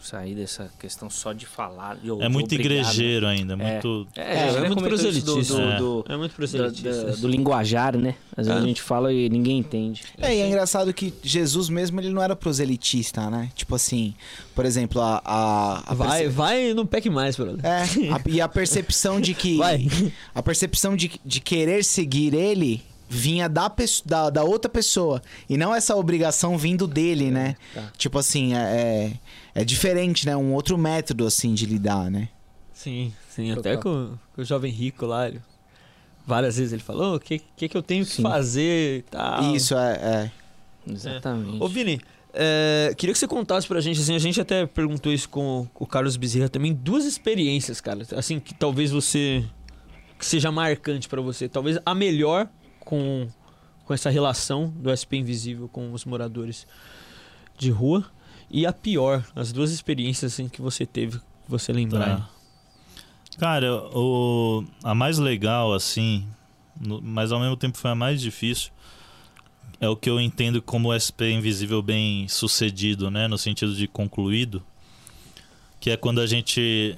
sair 0.05 0.35
dessa 0.35 0.71
questão 0.79 1.09
só 1.09 1.33
de 1.33 1.47
falar. 1.47 1.97
De, 1.97 2.11
é 2.11 2.29
muito 2.29 2.55
igrejeiro 2.55 3.27
ainda, 3.27 3.55
é. 3.55 3.57
muito. 3.57 4.07
É, 4.17 4.21
é, 4.21 4.39
é, 4.39 4.49
é 4.49 4.69
muito 4.69 4.83
proselitista. 4.83 5.77
Do, 5.77 6.03
do, 6.03 6.13
é. 6.13 6.17
muito 6.17 6.35
proselitista. 6.35 7.05
Do, 7.13 7.17
do, 7.17 7.29
linguajar, 7.29 7.97
né? 7.97 8.15
Às 8.37 8.47
vezes 8.47 8.63
a 8.63 8.67
gente 8.67 8.83
fala 8.83 9.13
e 9.13 9.29
ninguém 9.29 9.59
entende. 9.59 10.03
É, 10.19 10.35
e 10.35 10.41
é 10.41 10.47
engraçado 10.47 10.93
que 10.93 11.13
Jesus 11.23 11.69
mesmo 11.69 12.01
ele 12.01 12.11
não 12.11 12.23
era 12.23 12.37
proselitista, 12.37 13.31
né? 13.31 13.51
Tipo 13.55 13.75
assim, 13.75 14.15
por 14.55 14.65
exemplo, 14.65 15.01
a. 15.01 15.23
a, 15.25 15.93
a 15.93 15.95
vai, 15.95 16.21
perce... 16.21 16.35
vai 16.35 16.75
no 16.75 16.87
PEC 16.87 17.11
mais, 17.11 17.37
brother. 17.37 17.65
É, 17.65 17.83
a, 18.13 18.21
e 18.29 18.41
a 18.41 18.49
percepção 18.49 19.21
de 19.21 19.35
que. 19.35 19.57
vai. 19.59 19.87
A 20.35 20.43
percepção 20.43 20.97
de, 20.97 21.21
de 21.25 21.41
querer 21.41 21.85
seguir 21.85 22.35
ele 22.35 22.83
vinha 23.09 23.49
da, 23.49 23.73
da, 24.05 24.31
da, 24.31 24.45
outra 24.45 24.69
pessoa. 24.69 25.23
E 25.49 25.57
não 25.57 25.75
essa 25.75 25.95
obrigação 25.95 26.59
vindo 26.59 26.87
dele, 26.87 27.31
né? 27.31 27.57
Tá. 27.73 27.93
Tipo 27.97 28.19
assim, 28.19 28.55
é, 28.55 29.13
é, 29.55 29.63
é 29.63 29.65
diferente, 29.65 30.27
né? 30.27 30.37
Um 30.37 30.53
outro 30.53 30.77
método, 30.77 31.27
assim, 31.27 31.55
de 31.55 31.67
lidar, 31.67 32.11
né? 32.11 32.29
Sim, 32.73 33.13
sim. 33.29 33.53
Até 33.53 33.77
com, 33.77 34.17
com, 34.35 34.43
o 34.43 34.45
jovem 34.45 34.71
rico 34.71 35.07
lá, 35.07 35.29
ele, 35.29 35.41
várias 36.27 36.57
vezes 36.57 36.73
ele 36.73 36.83
falou: 36.83 37.17
o 37.17 37.21
que, 37.21 37.41
que, 37.57 37.69
que 37.69 37.77
eu 37.77 37.83
tenho 37.83 38.05
que 38.05 38.13
sim. 38.13 38.23
fazer 38.23 38.99
e 38.99 39.03
tal. 39.03 39.55
Isso, 39.55 39.75
é. 39.77 39.93
é. 39.93 40.31
Exatamente. 40.87 41.63
Ô, 41.63 41.69
Vini, 41.69 42.01
é, 42.35 42.93
queria 42.97 43.13
que 43.13 43.19
você 43.19 43.29
contasse 43.29 43.67
pra 43.67 43.81
gente, 43.81 44.01
assim, 44.01 44.15
a 44.15 44.19
gente 44.19 44.41
até 44.41 44.67
perguntou 44.67 45.13
isso 45.13 45.29
com, 45.29 45.69
com 45.73 45.85
o 45.85 45.87
Carlos 45.87 46.17
Bezerra 46.17 46.49
também, 46.49 46.75
duas 46.75 47.05
experiências, 47.05 47.81
cara, 47.81 48.05
assim, 48.17 48.41
que 48.41 48.53
talvez 48.53 48.91
você, 48.91 49.45
que 50.19 50.27
seja 50.27 50.51
marcante 50.51 51.09
para 51.09 51.23
você, 51.23 51.49
talvez 51.49 51.79
a 51.87 51.95
melhor 51.95 52.49
com, 52.81 53.29
com 53.85 53.95
essa 53.95 54.11
relação 54.11 54.69
do 54.77 54.91
SP 54.91 55.17
Invisível 55.17 55.69
com 55.69 55.93
os 55.93 56.05
moradores 56.05 56.67
de 57.57 57.71
rua 57.71 58.05
e 58.55 58.65
a 58.65 58.73
pior, 58.73 59.27
as 59.35 59.51
duas 59.51 59.73
experiências 59.73 60.33
assim, 60.33 60.49
que 60.49 60.63
você 60.63 60.87
teve, 60.87 61.19
que 61.19 61.51
você 61.51 61.73
lembrar. 61.73 62.19
Tá. 62.19 62.31
Cara, 63.37 63.75
o, 63.93 64.65
a 64.85 64.95
mais 64.95 65.19
legal, 65.19 65.75
assim, 65.75 66.25
no, 66.81 67.03
mas 67.03 67.33
ao 67.33 67.41
mesmo 67.41 67.57
tempo 67.57 67.77
foi 67.77 67.91
a 67.91 67.97
mais 67.97 68.21
difícil, 68.21 68.71
é 69.81 69.89
o 69.89 69.97
que 69.97 70.09
eu 70.09 70.21
entendo 70.21 70.63
como 70.63 70.95
SP 70.95 71.35
Invisível 71.35 71.83
bem 71.83 72.29
sucedido, 72.29 73.11
né? 73.11 73.27
No 73.27 73.37
sentido 73.37 73.75
de 73.75 73.89
concluído, 73.89 74.63
que 75.81 75.91
é 75.91 75.97
quando 75.97 76.21
a 76.21 76.27
gente 76.27 76.97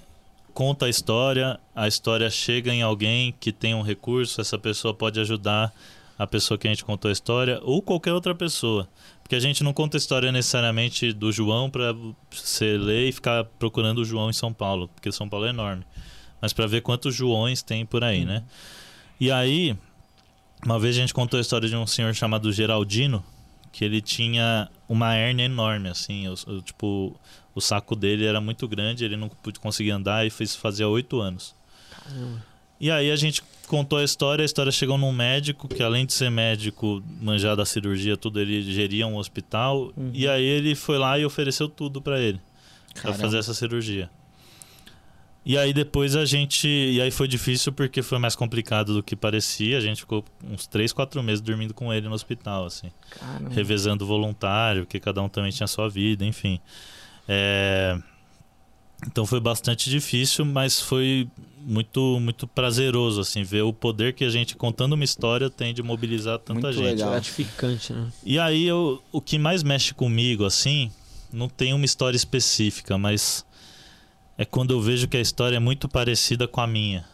conta 0.52 0.84
a 0.84 0.90
história, 0.90 1.58
a 1.74 1.88
história 1.88 2.28
chega 2.28 2.70
em 2.70 2.82
alguém 2.82 3.34
que 3.40 3.50
tem 3.50 3.74
um 3.74 3.80
recurso, 3.80 4.42
essa 4.42 4.58
pessoa 4.58 4.92
pode 4.92 5.18
ajudar 5.20 5.72
a 6.18 6.26
pessoa 6.26 6.56
que 6.56 6.66
a 6.66 6.70
gente 6.70 6.84
contou 6.84 7.08
a 7.08 7.12
história 7.12 7.60
ou 7.62 7.82
qualquer 7.82 8.12
outra 8.12 8.34
pessoa. 8.34 8.88
Porque 9.22 9.34
a 9.34 9.40
gente 9.40 9.62
não 9.62 9.72
conta 9.72 9.96
a 9.96 9.98
história 9.98 10.30
necessariamente 10.30 11.12
do 11.12 11.32
João 11.32 11.68
para 11.68 11.94
você 12.30 12.78
ler 12.78 13.08
e 13.08 13.12
ficar 13.12 13.44
procurando 13.44 13.98
o 13.98 14.04
João 14.04 14.30
em 14.30 14.32
São 14.32 14.52
Paulo, 14.52 14.88
porque 14.88 15.10
São 15.10 15.28
Paulo 15.28 15.46
é 15.46 15.50
enorme. 15.50 15.84
Mas 16.40 16.52
para 16.52 16.66
ver 16.66 16.82
quantos 16.82 17.14
Joões 17.14 17.62
tem 17.62 17.84
por 17.84 18.04
aí, 18.04 18.24
né? 18.24 18.44
E 19.18 19.30
aí, 19.30 19.76
uma 20.64 20.78
vez 20.78 20.96
a 20.96 21.00
gente 21.00 21.12
contou 21.12 21.38
a 21.38 21.40
história 21.40 21.68
de 21.68 21.74
um 21.74 21.86
senhor 21.86 22.14
chamado 22.14 22.52
Geraldino, 22.52 23.24
que 23.72 23.84
ele 23.84 24.00
tinha 24.00 24.70
uma 24.88 25.14
hérnia 25.14 25.44
enorme, 25.44 25.88
assim, 25.88 26.24
tipo, 26.64 27.18
o 27.54 27.60
saco 27.60 27.96
dele 27.96 28.24
era 28.24 28.40
muito 28.40 28.66
grande, 28.68 29.04
ele 29.04 29.16
não 29.16 29.30
conseguia 29.60 29.96
andar 29.96 30.26
e 30.26 30.30
fez 30.30 30.54
fazia 30.54 30.88
oito 30.88 31.20
anos. 31.20 31.54
Caramba. 31.90 32.44
E 32.78 32.90
aí 32.90 33.10
a 33.10 33.16
gente 33.16 33.42
contou 33.66 33.98
a 33.98 34.04
história, 34.04 34.42
a 34.42 34.46
história 34.46 34.72
chegou 34.72 34.96
num 34.96 35.12
médico 35.12 35.68
que 35.68 35.82
além 35.82 36.06
de 36.06 36.12
ser 36.12 36.30
médico, 36.30 37.02
manjado 37.20 37.56
da 37.56 37.66
cirurgia, 37.66 38.16
tudo, 38.16 38.40
ele 38.40 38.62
geria 38.62 39.06
um 39.06 39.16
hospital, 39.16 39.92
uhum. 39.96 40.10
e 40.12 40.28
aí 40.28 40.44
ele 40.44 40.74
foi 40.74 40.98
lá 40.98 41.18
e 41.18 41.24
ofereceu 41.24 41.68
tudo 41.68 42.00
para 42.00 42.20
ele, 42.20 42.40
para 43.00 43.12
fazer 43.14 43.38
essa 43.38 43.54
cirurgia. 43.54 44.10
E 45.48 45.56
aí 45.56 45.72
depois 45.72 46.16
a 46.16 46.24
gente. 46.24 46.66
E 46.66 47.00
aí 47.00 47.12
foi 47.12 47.28
difícil 47.28 47.72
porque 47.72 48.02
foi 48.02 48.18
mais 48.18 48.34
complicado 48.34 48.92
do 48.92 49.00
que 49.00 49.14
parecia. 49.14 49.78
A 49.78 49.80
gente 49.80 50.00
ficou 50.00 50.24
uns 50.42 50.66
3, 50.66 50.92
4 50.92 51.22
meses 51.22 51.40
dormindo 51.40 51.72
com 51.72 51.94
ele 51.94 52.08
no 52.08 52.14
hospital, 52.16 52.64
assim. 52.64 52.90
Caramba. 53.10 53.50
Revezando 53.54 54.04
voluntário, 54.04 54.84
porque 54.84 54.98
cada 54.98 55.22
um 55.22 55.28
também 55.28 55.52
tinha 55.52 55.68
sua 55.68 55.88
vida, 55.88 56.24
enfim. 56.24 56.58
É, 57.28 57.96
Então 59.06 59.26
foi 59.26 59.40
bastante 59.40 59.90
difícil, 59.90 60.44
mas 60.44 60.80
foi 60.80 61.28
muito, 61.66 62.20
muito 62.20 62.46
prazeroso, 62.46 63.20
assim, 63.20 63.42
ver 63.42 63.62
o 63.62 63.72
poder 63.72 64.14
que 64.14 64.24
a 64.24 64.30
gente, 64.30 64.56
contando 64.56 64.92
uma 64.92 65.04
história, 65.04 65.50
tem 65.50 65.74
de 65.74 65.82
mobilizar 65.82 66.38
tanta 66.38 66.60
Muito 66.60 66.72
gente. 66.72 66.84
legal. 66.84 67.10
Gratificante, 67.10 67.92
né? 67.92 68.08
E 68.24 68.38
aí 68.38 68.64
eu, 68.64 69.02
o 69.10 69.20
que 69.20 69.38
mais 69.38 69.62
mexe 69.62 69.92
comigo, 69.92 70.44
assim, 70.44 70.90
não 71.32 71.48
tem 71.48 71.74
uma 71.74 71.84
história 71.84 72.16
específica, 72.16 72.96
mas 72.96 73.44
é 74.38 74.44
quando 74.44 74.72
eu 74.72 74.80
vejo 74.80 75.08
que 75.08 75.16
a 75.16 75.20
história 75.20 75.56
é 75.56 75.60
muito 75.60 75.88
parecida 75.88 76.46
com 76.46 76.60
a 76.60 76.66
minha. 76.66 77.04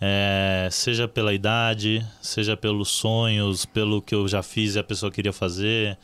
É, 0.00 0.68
seja 0.70 1.06
pela 1.06 1.32
idade, 1.32 2.04
seja 2.20 2.56
pelos 2.56 2.88
sonhos, 2.88 3.64
pelo 3.64 4.02
que 4.02 4.14
eu 4.14 4.26
já 4.26 4.42
fiz 4.42 4.74
e 4.74 4.78
a 4.78 4.84
pessoa 4.84 5.12
queria 5.12 5.32
fazer. 5.32 5.98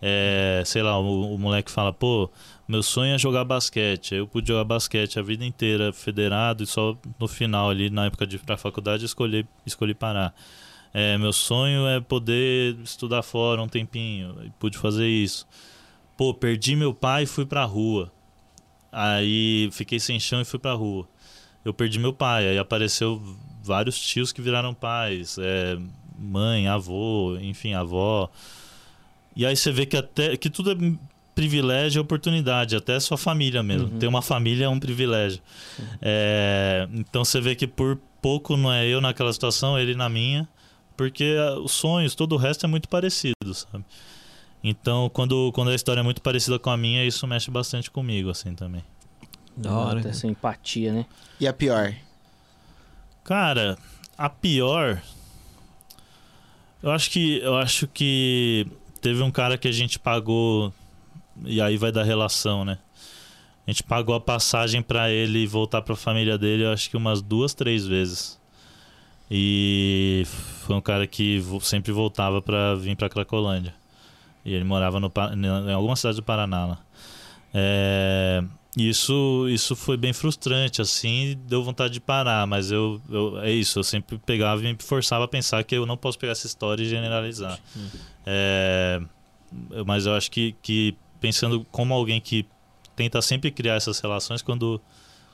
É, 0.00 0.62
sei 0.64 0.82
lá, 0.82 0.98
o, 0.98 1.34
o 1.34 1.38
moleque 1.38 1.70
fala, 1.70 1.92
pô, 1.92 2.30
meu 2.68 2.82
sonho 2.82 3.14
é 3.14 3.18
jogar 3.18 3.44
basquete. 3.44 4.14
Eu 4.14 4.28
pude 4.28 4.46
jogar 4.48 4.64
basquete 4.64 5.18
a 5.18 5.22
vida 5.22 5.44
inteira, 5.44 5.92
federado, 5.92 6.62
e 6.62 6.66
só 6.66 6.96
no 7.18 7.26
final 7.26 7.70
ali, 7.70 7.88
na 7.88 8.06
época 8.06 8.26
de 8.26 8.36
ir 8.36 8.40
pra 8.40 8.58
faculdade, 8.58 9.06
escolhi, 9.06 9.46
escolhi 9.64 9.94
parar. 9.94 10.34
É, 10.92 11.16
meu 11.16 11.32
sonho 11.32 11.86
é 11.86 12.00
poder 12.00 12.76
estudar 12.84 13.22
fora 13.22 13.62
um 13.62 13.68
tempinho, 13.68 14.36
e 14.44 14.50
pude 14.50 14.76
fazer 14.76 15.08
isso. 15.08 15.46
Pô, 16.16 16.34
perdi 16.34 16.76
meu 16.76 16.92
pai 16.92 17.22
e 17.22 17.26
fui 17.26 17.46
pra 17.46 17.64
rua. 17.64 18.12
Aí 18.92 19.70
fiquei 19.72 19.98
sem 19.98 20.20
chão 20.20 20.40
e 20.40 20.44
fui 20.44 20.58
pra 20.58 20.72
rua. 20.74 21.08
Eu 21.64 21.72
perdi 21.72 21.98
meu 21.98 22.12
pai, 22.12 22.48
aí 22.48 22.58
apareceu 22.58 23.22
vários 23.62 23.98
tios 23.98 24.32
que 24.32 24.42
viraram 24.42 24.74
pais, 24.74 25.38
é, 25.38 25.78
mãe, 26.18 26.68
avô, 26.68 27.36
enfim, 27.40 27.74
avó. 27.74 28.30
E 29.36 29.46
aí 29.46 29.56
você 29.56 29.70
vê 29.72 29.86
que 29.86 29.96
até 29.96 30.36
que 30.36 30.50
tudo 30.50 30.72
é 30.72 30.74
privilégio 31.38 32.00
e 32.00 32.02
oportunidade, 32.02 32.74
até 32.74 32.98
sua 32.98 33.16
família 33.16 33.62
mesmo. 33.62 33.92
Uhum. 33.92 33.98
Ter 34.00 34.08
uma 34.08 34.20
família 34.20 34.64
é 34.64 34.68
um 34.68 34.80
privilégio. 34.80 35.40
É, 36.02 36.88
então 36.92 37.24
você 37.24 37.40
vê 37.40 37.54
que 37.54 37.64
por 37.64 37.96
pouco 38.20 38.56
não 38.56 38.72
é 38.72 38.84
eu 38.84 39.00
naquela 39.00 39.32
situação, 39.32 39.78
ele 39.78 39.94
na 39.94 40.08
minha, 40.08 40.48
porque 40.96 41.36
ah, 41.38 41.60
os 41.60 41.70
sonhos, 41.70 42.16
todo 42.16 42.32
o 42.32 42.36
resto 42.36 42.66
é 42.66 42.68
muito 42.68 42.88
parecido, 42.88 43.54
sabe? 43.54 43.84
Então, 44.64 45.08
quando, 45.10 45.52
quando 45.52 45.70
a 45.70 45.76
história 45.76 46.00
é 46.00 46.02
muito 46.02 46.20
parecida 46.20 46.58
com 46.58 46.70
a 46.70 46.76
minha, 46.76 47.04
isso 47.04 47.24
mexe 47.24 47.52
bastante 47.52 47.88
comigo, 47.88 48.30
assim, 48.30 48.56
também. 48.56 48.82
Da 49.56 49.72
hora. 49.72 49.94
Nota 49.94 50.08
essa 50.08 50.26
empatia, 50.26 50.92
né? 50.92 51.06
E 51.38 51.46
a 51.46 51.52
pior? 51.52 51.94
Cara, 53.22 53.78
a 54.16 54.28
pior. 54.28 55.00
Eu 56.82 56.90
acho 56.90 57.08
que. 57.12 57.38
Eu 57.38 57.56
acho 57.56 57.86
que 57.86 58.66
teve 59.00 59.22
um 59.22 59.30
cara 59.30 59.56
que 59.56 59.68
a 59.68 59.72
gente 59.72 60.00
pagou. 60.00 60.74
E 61.44 61.60
aí 61.60 61.76
vai 61.76 61.90
da 61.92 62.02
relação, 62.02 62.64
né? 62.64 62.78
A 63.66 63.70
gente 63.70 63.82
pagou 63.82 64.14
a 64.14 64.20
passagem 64.20 64.80
pra 64.82 65.10
ele 65.10 65.46
voltar 65.46 65.82
pra 65.82 65.94
família 65.94 66.38
dele, 66.38 66.64
eu 66.64 66.72
acho 66.72 66.88
que 66.88 66.96
umas 66.96 67.20
duas, 67.20 67.52
três 67.54 67.86
vezes. 67.86 68.38
E 69.30 70.22
foi 70.64 70.74
um 70.74 70.80
cara 70.80 71.06
que 71.06 71.42
sempre 71.60 71.92
voltava 71.92 72.40
pra 72.40 72.74
vir 72.74 72.96
pra 72.96 73.08
Cracolândia. 73.10 73.74
E 74.44 74.54
ele 74.54 74.64
morava 74.64 74.98
no, 74.98 75.12
em 75.68 75.72
alguma 75.72 75.96
cidade 75.96 76.16
do 76.16 76.22
Paraná 76.22 76.64
lá. 76.66 76.78
É, 77.52 78.42
isso, 78.76 79.46
isso 79.50 79.76
foi 79.76 79.96
bem 79.98 80.12
frustrante, 80.14 80.80
assim, 80.80 81.38
deu 81.46 81.62
vontade 81.62 81.92
de 81.94 82.00
parar, 82.00 82.46
mas 82.46 82.70
eu, 82.70 83.00
eu- 83.10 83.38
é 83.40 83.50
isso, 83.50 83.78
eu 83.78 83.84
sempre 83.84 84.18
pegava 84.18 84.62
e 84.62 84.72
me 84.72 84.76
forçava 84.82 85.24
a 85.24 85.28
pensar 85.28 85.62
que 85.64 85.74
eu 85.74 85.84
não 85.84 85.96
posso 85.96 86.18
pegar 86.18 86.32
essa 86.32 86.46
história 86.46 86.82
e 86.82 86.88
generalizar. 86.88 87.58
É, 88.26 89.00
mas 89.86 90.06
eu 90.06 90.14
acho 90.14 90.30
que, 90.30 90.54
que 90.62 90.94
pensando 91.20 91.64
como 91.70 91.94
alguém 91.94 92.20
que 92.20 92.46
tenta 92.96 93.22
sempre 93.22 93.50
criar 93.50 93.74
essas 93.74 94.00
relações, 94.00 94.42
quando, 94.42 94.80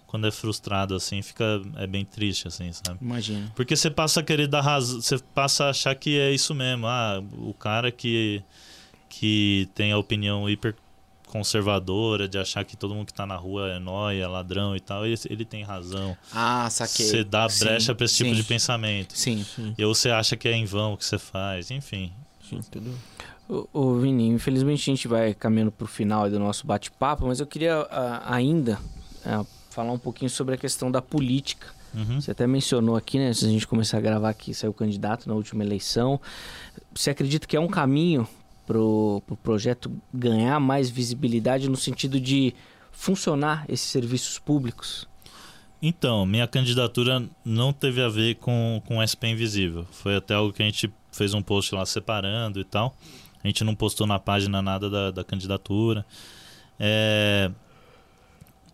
quando 0.07 0.27
é 0.27 0.31
frustrado, 0.31 0.95
assim, 0.95 1.23
fica 1.23 1.63
é 1.77 1.87
bem 1.87 2.05
triste, 2.05 2.47
assim, 2.47 2.71
sabe? 2.73 2.99
Imagina. 3.01 3.51
Porque 3.55 3.75
você 3.75 3.91
passa 3.91 4.21
a 4.21 4.23
querer 4.23 4.47
dar 4.47 4.61
razão, 4.61 5.01
você 5.01 5.19
passa 5.35 5.65
a 5.65 5.71
achar 5.71 5.95
que 5.95 6.19
é 6.19 6.31
isso 6.33 6.55
mesmo. 6.55 6.87
Ah, 6.87 7.23
o 7.39 7.55
cara 7.55 7.91
que, 7.91 8.43
que 9.09 9.69
tem 9.75 9.93
a 9.93 9.99
opinião 9.99 10.49
hiper 10.49 10.75
conservadora 11.35 12.29
de 12.29 12.39
achar 12.39 12.65
que 12.65 12.77
todo 12.77 12.95
mundo 12.95 13.07
que 13.07 13.15
tá 13.15 13.27
na 13.27 13.35
rua 13.35 13.69
é 13.71 13.79
nóia, 13.81 14.23
é 14.23 14.27
ladrão 14.27 14.77
e 14.77 14.81
tal, 14.81 15.05
ele, 15.05 15.19
ele 15.29 15.45
tem 15.45 15.65
razão. 15.65 16.17
Ah, 16.33 16.71
saquei. 16.71 17.07
Você 17.07 17.25
dá 17.25 17.49
Sim, 17.49 17.65
brecha 17.65 17.93
pra 17.93 18.05
esse 18.05 18.15
tipo 18.15 18.31
sim, 18.31 18.37
de 18.37 18.45
pensamento. 18.45 19.19
Sim. 19.19 19.45
E 19.77 19.85
ou 19.85 19.93
você 19.93 20.11
acha 20.11 20.37
que 20.37 20.47
é 20.47 20.53
em 20.53 20.65
vão 20.65 20.93
o 20.93 20.97
que 20.97 21.05
você 21.05 21.19
faz, 21.19 21.73
enfim. 21.73 22.13
Sim, 22.49 22.61
tudo. 22.71 22.97
Ô, 23.49 23.69
ô 23.73 23.95
Vini, 23.97 24.29
infelizmente 24.29 24.91
a 24.91 24.95
gente 24.95 25.09
vai 25.09 25.35
caminhando 25.35 25.71
pro 25.71 25.87
final 25.87 26.25
aí 26.25 26.31
do 26.31 26.39
nosso 26.39 26.67
bate-papo, 26.67 27.27
mas 27.27 27.41
eu 27.41 27.47
queria 27.47 27.87
ah, 27.91 28.35
ainda 28.35 28.79
ah, 29.25 29.45
falar 29.71 29.93
um 29.93 29.99
pouquinho 29.99 30.31
sobre 30.31 30.55
a 30.55 30.59
questão 30.59 30.91
da 30.91 31.03
política. 31.03 31.67
Uhum. 31.95 32.21
Você 32.21 32.31
até 32.31 32.47
mencionou 32.47 32.97
aqui, 32.97 33.19
né, 33.19 33.29
antes 33.29 33.43
da 33.43 33.49
gente 33.49 33.67
começar 33.67 33.99
a 33.99 34.01
gravar 34.01 34.31
aqui, 34.31 34.53
saiu 34.53 34.73
candidato 34.73 35.29
na 35.29 35.35
última 35.35 35.63
eleição. 35.63 36.21
Você 36.95 37.11
acredita 37.11 37.47
que 37.47 37.57
é 37.57 37.61
um 37.61 37.69
caminho 37.69 38.27
pro, 38.67 39.23
pro 39.27 39.37
projeto 39.37 39.93
ganhar 40.13 40.59
mais 40.59 40.91
visibilidade 40.91 41.69
no 41.69 41.77
sentido 41.77 42.19
de 42.19 42.55
funcionar 42.91 43.65
esses 43.69 43.89
serviços 43.89 44.39
públicos? 44.39 45.09
Então, 45.81 46.25
minha 46.25 46.49
candidatura 46.49 47.23
não 47.45 47.73
teve 47.73 48.03
a 48.03 48.09
ver 48.09 48.37
com, 48.37 48.83
com 48.87 49.05
SP 49.05 49.29
Invisível. 49.29 49.87
Foi 49.91 50.17
até 50.17 50.35
algo 50.35 50.53
que 50.53 50.63
a 50.63 50.67
gente 50.67 50.91
fez 51.13 51.35
um 51.35 51.43
post 51.43 51.75
lá 51.75 51.85
separando 51.85 52.59
e 52.59 52.65
tal. 52.65 52.97
A 53.45 53.47
gente 53.47 53.63
não 53.63 53.75
postou 53.75 54.07
na 54.07 54.19
página 54.19 54.63
nada 54.63 54.89
da, 54.89 55.11
da 55.11 55.23
candidatura. 55.23 56.05
É, 56.81 57.51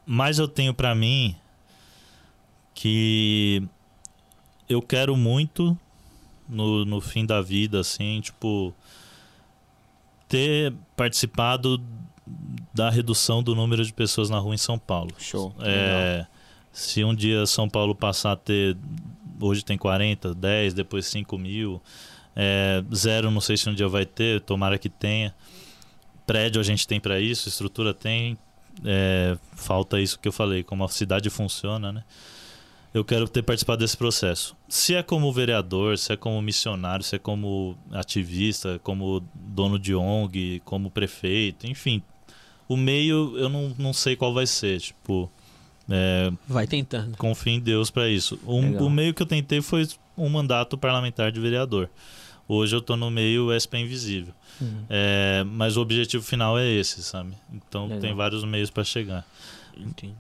Mas 0.06 0.38
eu 0.38 0.46
tenho 0.46 0.72
pra 0.72 0.94
mim 0.94 1.34
que 2.72 3.62
eu 4.68 4.80
quero 4.80 5.16
muito 5.16 5.76
no, 6.48 6.84
no 6.84 7.00
fim 7.00 7.26
da 7.26 7.42
vida, 7.42 7.80
assim, 7.80 8.20
tipo, 8.20 8.72
ter 10.28 10.72
participado 10.96 11.82
da 12.72 12.88
redução 12.88 13.42
do 13.42 13.54
número 13.54 13.84
de 13.84 13.92
pessoas 13.92 14.30
na 14.30 14.38
rua 14.38 14.54
em 14.54 14.58
São 14.58 14.78
Paulo. 14.78 15.10
Show. 15.18 15.52
É, 15.60 16.24
se 16.72 17.02
um 17.02 17.14
dia 17.14 17.44
São 17.46 17.68
Paulo 17.68 17.94
passar 17.94 18.32
a 18.32 18.36
ter. 18.36 18.76
Hoje 19.40 19.64
tem 19.64 19.76
40, 19.76 20.34
10, 20.34 20.74
depois 20.74 21.06
5 21.06 21.36
mil. 21.38 21.82
É, 22.42 22.82
zero, 22.94 23.30
não 23.30 23.40
sei 23.42 23.54
se 23.58 23.68
um 23.68 23.74
dia 23.74 23.86
vai 23.86 24.06
ter, 24.06 24.40
tomara 24.40 24.78
que 24.78 24.88
tenha. 24.88 25.34
Prédio 26.26 26.58
a 26.58 26.64
gente 26.64 26.88
tem 26.88 26.98
para 26.98 27.20
isso, 27.20 27.50
estrutura 27.50 27.92
tem. 27.92 28.38
É, 28.82 29.36
falta 29.52 30.00
isso 30.00 30.18
que 30.18 30.26
eu 30.26 30.32
falei, 30.32 30.62
como 30.62 30.82
a 30.82 30.88
cidade 30.88 31.28
funciona, 31.28 31.92
né? 31.92 32.02
Eu 32.94 33.04
quero 33.04 33.28
ter 33.28 33.42
participado 33.42 33.80
desse 33.80 33.94
processo. 33.94 34.56
Se 34.66 34.94
é 34.94 35.02
como 35.02 35.30
vereador, 35.30 35.98
se 35.98 36.14
é 36.14 36.16
como 36.16 36.40
missionário, 36.40 37.04
se 37.04 37.16
é 37.16 37.18
como 37.18 37.76
ativista, 37.92 38.80
como 38.82 39.22
dono 39.34 39.78
de 39.78 39.94
ONG, 39.94 40.62
como 40.64 40.90
prefeito, 40.90 41.66
enfim. 41.66 42.02
O 42.66 42.74
meio 42.74 43.36
eu 43.36 43.50
não, 43.50 43.74
não 43.78 43.92
sei 43.92 44.16
qual 44.16 44.32
vai 44.32 44.46
ser. 44.46 44.80
Tipo, 44.80 45.30
é, 45.90 46.32
Vai 46.48 46.66
tentando. 46.66 47.18
confio 47.18 47.52
em 47.52 47.60
Deus 47.60 47.90
para 47.90 48.08
isso. 48.08 48.40
O, 48.46 48.88
meio 48.88 49.12
que 49.12 49.22
eu 49.22 49.26
tentei 49.26 49.60
foi 49.60 49.86
um 50.16 50.30
mandato 50.30 50.78
parlamentar 50.78 51.30
de 51.30 51.38
vereador. 51.38 51.90
Hoje 52.52 52.74
eu 52.74 52.80
tô 52.82 52.96
no 52.96 53.10
meio 53.12 53.48
SP 53.54 53.78
Invisível. 53.78 54.34
Uhum. 54.60 54.84
É, 54.90 55.44
mas 55.46 55.76
o 55.76 55.80
objetivo 55.80 56.24
final 56.24 56.58
é 56.58 56.68
esse, 56.68 57.00
sabe? 57.02 57.32
Então 57.52 57.84
Legal. 57.84 58.00
tem 58.00 58.14
vários 58.14 58.44
meios 58.44 58.70
para 58.70 58.82
chegar. 58.82 59.24
Entendi. 59.76 60.14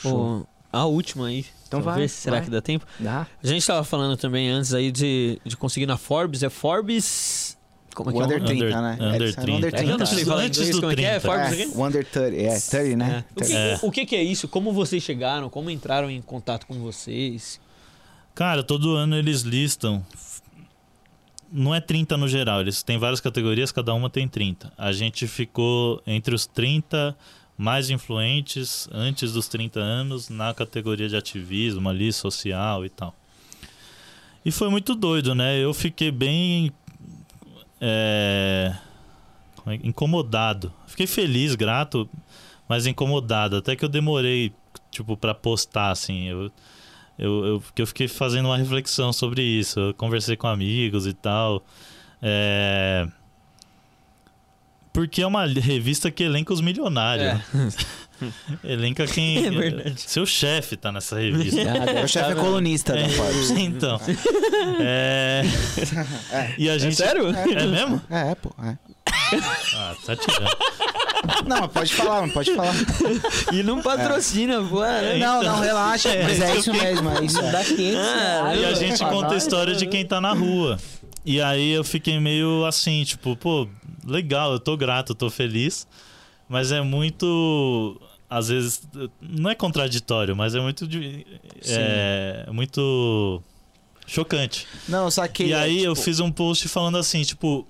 Show. 0.00 0.40
Ô, 0.40 0.46
a 0.72 0.86
última 0.86 1.26
aí. 1.26 1.44
Então 1.68 1.82
vai, 1.82 1.92
talvez. 1.92 2.12
Será 2.12 2.36
vai. 2.36 2.44
que 2.46 2.50
dá 2.50 2.62
tempo? 2.62 2.86
Dá? 2.98 3.26
A 3.42 3.46
gente 3.46 3.66
tava 3.66 3.84
falando 3.84 4.16
também 4.16 4.48
antes 4.48 4.72
aí 4.72 4.90
de, 4.90 5.38
de 5.44 5.54
conseguir 5.54 5.84
na 5.84 5.98
Forbes. 5.98 6.42
É 6.42 6.48
Forbes. 6.48 7.58
Como 7.94 8.08
é 8.08 8.12
que 8.14 8.18
O 8.18 8.22
é 8.22 8.24
o 8.24 8.26
Under 8.26 8.42
nome? 8.42 8.58
30, 8.60 8.80
né? 8.80 8.94
Under 9.00 9.14
Eles 9.20 9.34
são 9.34 9.44
30. 9.44 9.58
Under 9.58 9.74
É 9.74 9.76
que 9.76 9.84
eu 9.84 9.86
não 9.90 9.96
30. 9.98 10.14
sei 10.14 10.24
falar 10.24 10.42
Antes 10.44 10.70
do 10.70 10.80
como 10.80 10.92
é 10.92 10.96
que 10.96 11.04
é? 11.04 11.20
30. 11.20 11.20
Forbes 11.20 11.46
É, 11.58 11.62
aqui? 11.62 11.72
o 11.76 11.86
Under 11.86 12.04
30, 12.06 12.36
é, 12.36 12.60
30, 12.60 12.96
né? 12.96 13.24
O 13.36 13.40
que, 13.44 13.52
É. 13.54 13.78
o 13.82 13.90
que 13.90 14.06
que 14.06 14.16
é 14.16 14.22
isso? 14.22 14.48
Como 14.48 14.72
vocês 14.72 15.02
chegaram? 15.02 15.50
Como 15.50 15.68
entraram 15.70 16.10
em 16.10 16.22
contato 16.22 16.66
com 16.66 16.80
vocês? 16.80 17.60
Cara, 18.34 18.62
todo 18.62 18.94
ano 18.94 19.14
eles 19.16 19.42
listam. 19.42 20.02
Não 21.52 21.74
é 21.74 21.80
30 21.80 22.16
no 22.16 22.28
geral, 22.28 22.60
eles 22.60 22.82
têm 22.82 22.98
várias 22.98 23.20
categorias, 23.20 23.72
cada 23.72 23.92
uma 23.92 24.08
tem 24.08 24.28
30. 24.28 24.72
A 24.78 24.92
gente 24.92 25.26
ficou 25.26 26.02
entre 26.06 26.34
os 26.34 26.46
30 26.46 27.16
mais 27.58 27.90
influentes 27.90 28.88
antes 28.90 29.32
dos 29.32 29.48
30 29.48 29.80
anos 29.80 30.28
na 30.28 30.54
categoria 30.54 31.08
de 31.08 31.16
ativismo 31.16 31.88
ali, 31.88 32.12
social 32.12 32.86
e 32.86 32.88
tal. 32.88 33.14
E 34.44 34.50
foi 34.50 34.70
muito 34.70 34.94
doido, 34.94 35.34
né? 35.34 35.58
Eu 35.58 35.74
fiquei 35.74 36.10
bem. 36.10 36.72
é, 37.80 38.74
é 39.66 39.74
incomodado. 39.82 40.72
Fiquei 40.86 41.06
feliz, 41.06 41.54
grato, 41.54 42.08
mas 42.66 42.86
incomodado. 42.86 43.56
Até 43.56 43.76
que 43.76 43.84
eu 43.84 43.88
demorei 43.88 44.52
tipo, 44.90 45.16
pra 45.16 45.34
postar, 45.34 45.90
assim. 45.90 46.28
Eu, 46.28 46.50
eu, 47.20 47.44
eu, 47.44 47.60
porque 47.60 47.82
eu 47.82 47.86
fiquei 47.86 48.08
fazendo 48.08 48.46
uma 48.46 48.56
reflexão 48.56 49.12
sobre 49.12 49.42
isso. 49.42 49.78
Eu 49.78 49.94
conversei 49.94 50.36
com 50.38 50.46
amigos 50.46 51.06
e 51.06 51.12
tal. 51.12 51.62
É... 52.22 53.06
Porque 54.90 55.20
é 55.20 55.26
uma 55.26 55.44
revista 55.44 56.10
que 56.10 56.24
elenca 56.24 56.50
os 56.54 56.62
milionários. 56.62 57.34
né? 57.52 57.70
elenca 58.64 59.06
quem. 59.06 59.46
É 59.46 59.50
verdade. 59.50 60.00
Seu 60.00 60.24
chefe 60.24 60.78
tá 60.78 60.90
nessa 60.90 61.20
revista. 61.20 61.60
O 62.02 62.08
chefe 62.08 62.32
é 62.32 62.34
colunista 62.34 62.94
da 62.94 63.06
Forbes. 63.10 63.50
então. 63.52 64.00
É... 64.80 65.42
E 66.56 66.70
a 66.70 66.78
gente. 66.78 66.96
sério? 66.96 67.28
É 67.28 67.66
mesmo? 67.66 68.00
É, 68.08 68.34
pô. 68.34 68.50
é. 68.62 68.78
Ah, 69.74 69.94
tá 70.06 70.16
tirando. 70.16 70.56
Não, 71.46 71.60
mas 71.60 71.70
pode 71.72 71.94
falar, 71.94 72.22
mas 72.22 72.32
pode 72.32 72.54
falar. 72.54 72.74
E 73.52 73.62
não 73.62 73.82
patrocina, 73.82 74.62
pô. 74.62 74.80
né? 74.80 75.18
Não, 75.18 75.42
não, 75.42 75.60
relaxa. 75.60 76.08
Mas 76.22 76.40
é 76.40 76.56
isso 76.56 76.72
mesmo, 76.72 77.08
é 77.10 77.24
isso. 77.24 77.40
Dá 77.42 77.64
500 77.64 77.96
Ah, 77.98 78.42
reais, 78.48 78.60
E 78.60 78.64
a 78.64 78.74
gente 78.74 79.04
conta 79.04 79.34
a 79.34 79.36
história 79.36 79.74
de 79.74 79.86
quem 79.86 80.04
tá 80.06 80.20
na 80.20 80.32
rua. 80.32 80.78
E 81.24 81.40
aí 81.40 81.70
eu 81.72 81.84
fiquei 81.84 82.18
meio 82.18 82.64
assim, 82.64 83.04
tipo, 83.04 83.36
pô, 83.36 83.68
legal, 84.06 84.52
eu 84.52 84.60
tô 84.60 84.76
grato, 84.76 85.12
eu 85.12 85.16
tô 85.16 85.28
feliz. 85.30 85.86
Mas 86.48 86.72
é 86.72 86.80
muito. 86.80 88.00
Às 88.28 88.48
vezes. 88.48 88.82
Não 89.20 89.50
é 89.50 89.54
contraditório, 89.54 90.34
mas 90.34 90.54
é 90.54 90.60
muito. 90.60 90.88
É, 91.66 92.46
muito. 92.50 93.42
Chocante. 94.06 94.66
Não, 94.88 95.10
só 95.10 95.28
que. 95.28 95.44
E 95.44 95.54
aí 95.54 95.84
eu 95.84 95.92
tipo, 95.94 96.04
fiz 96.04 96.18
um 96.18 96.32
post 96.32 96.66
falando 96.68 96.98
assim, 96.98 97.22
tipo, 97.22 97.64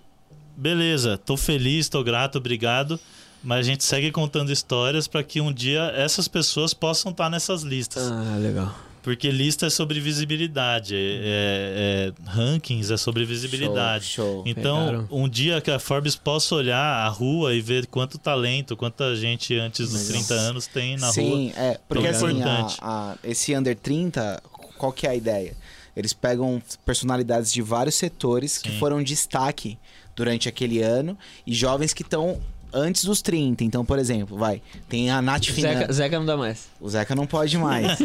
beleza, 0.56 1.18
tô 1.18 1.36
feliz, 1.36 1.88
tô 1.88 2.02
grato, 2.02 2.38
obrigado, 2.38 2.98
mas 3.42 3.58
a 3.60 3.62
gente 3.62 3.84
segue 3.84 4.10
contando 4.10 4.50
histórias 4.52 5.06
para 5.08 5.22
que 5.22 5.40
um 5.40 5.52
dia 5.52 5.92
essas 5.96 6.28
pessoas 6.28 6.72
possam 6.74 7.10
estar 7.12 7.28
nessas 7.30 7.62
listas. 7.62 8.10
Ah, 8.10 8.36
legal. 8.38 8.74
Porque 9.02 9.30
lista 9.30 9.66
é 9.66 9.70
sobre 9.70 9.98
visibilidade, 9.98 10.94
é, 10.94 12.12
é- 12.18 12.30
rankings 12.30 12.90
é 12.92 12.98
sobre 12.98 13.24
visibilidade. 13.24 14.04
Show, 14.04 14.42
show. 14.42 14.44
Então, 14.46 14.84
Pegaram. 14.86 15.08
um 15.10 15.26
dia 15.26 15.58
que 15.62 15.70
a 15.70 15.78
Forbes 15.78 16.14
possa 16.16 16.54
olhar 16.54 16.76
a 17.06 17.08
rua 17.08 17.54
e 17.54 17.62
ver 17.62 17.86
quanto 17.86 18.18
talento, 18.18 18.76
quanta 18.76 19.16
gente 19.16 19.54
antes 19.58 19.90
dos 19.90 20.06
30 20.08 20.34
anos 20.34 20.66
tem 20.66 20.98
na 20.98 21.06
rua. 21.06 21.14
Sim, 21.14 21.50
é. 21.56 21.80
Porque 21.88 22.06
É 22.06 22.10
assim, 22.10 22.26
a- 22.26 22.30
importante. 22.30 22.76
a- 22.82 23.16
esse 23.24 23.56
Under 23.56 23.74
30, 23.74 24.38
qual 24.76 24.92
que 24.92 25.06
é 25.06 25.10
a 25.10 25.14
ideia? 25.14 25.56
Eles 25.96 26.12
pegam 26.12 26.62
personalidades 26.84 27.50
de 27.50 27.62
vários 27.62 27.94
setores 27.94 28.58
que 28.58 28.70
Sim. 28.70 28.78
foram 28.78 29.02
destaque 29.02 29.78
durante 30.14 30.46
aquele 30.46 30.82
ano 30.82 31.16
e 31.46 31.54
jovens 31.54 31.94
que 31.94 32.02
estão 32.02 32.38
antes 32.72 33.04
dos 33.04 33.22
30. 33.22 33.64
Então, 33.64 33.84
por 33.84 33.98
exemplo, 33.98 34.36
vai, 34.36 34.62
tem 34.88 35.10
a 35.10 35.20
Nath 35.20 35.44
Zeca, 35.44 35.54
Finanças. 35.54 35.96
Zeca 35.96 36.18
não 36.18 36.26
dá 36.26 36.36
mais. 36.36 36.68
O 36.80 36.88
Zeca 36.88 37.14
não 37.14 37.26
pode 37.26 37.56
mais. 37.58 37.98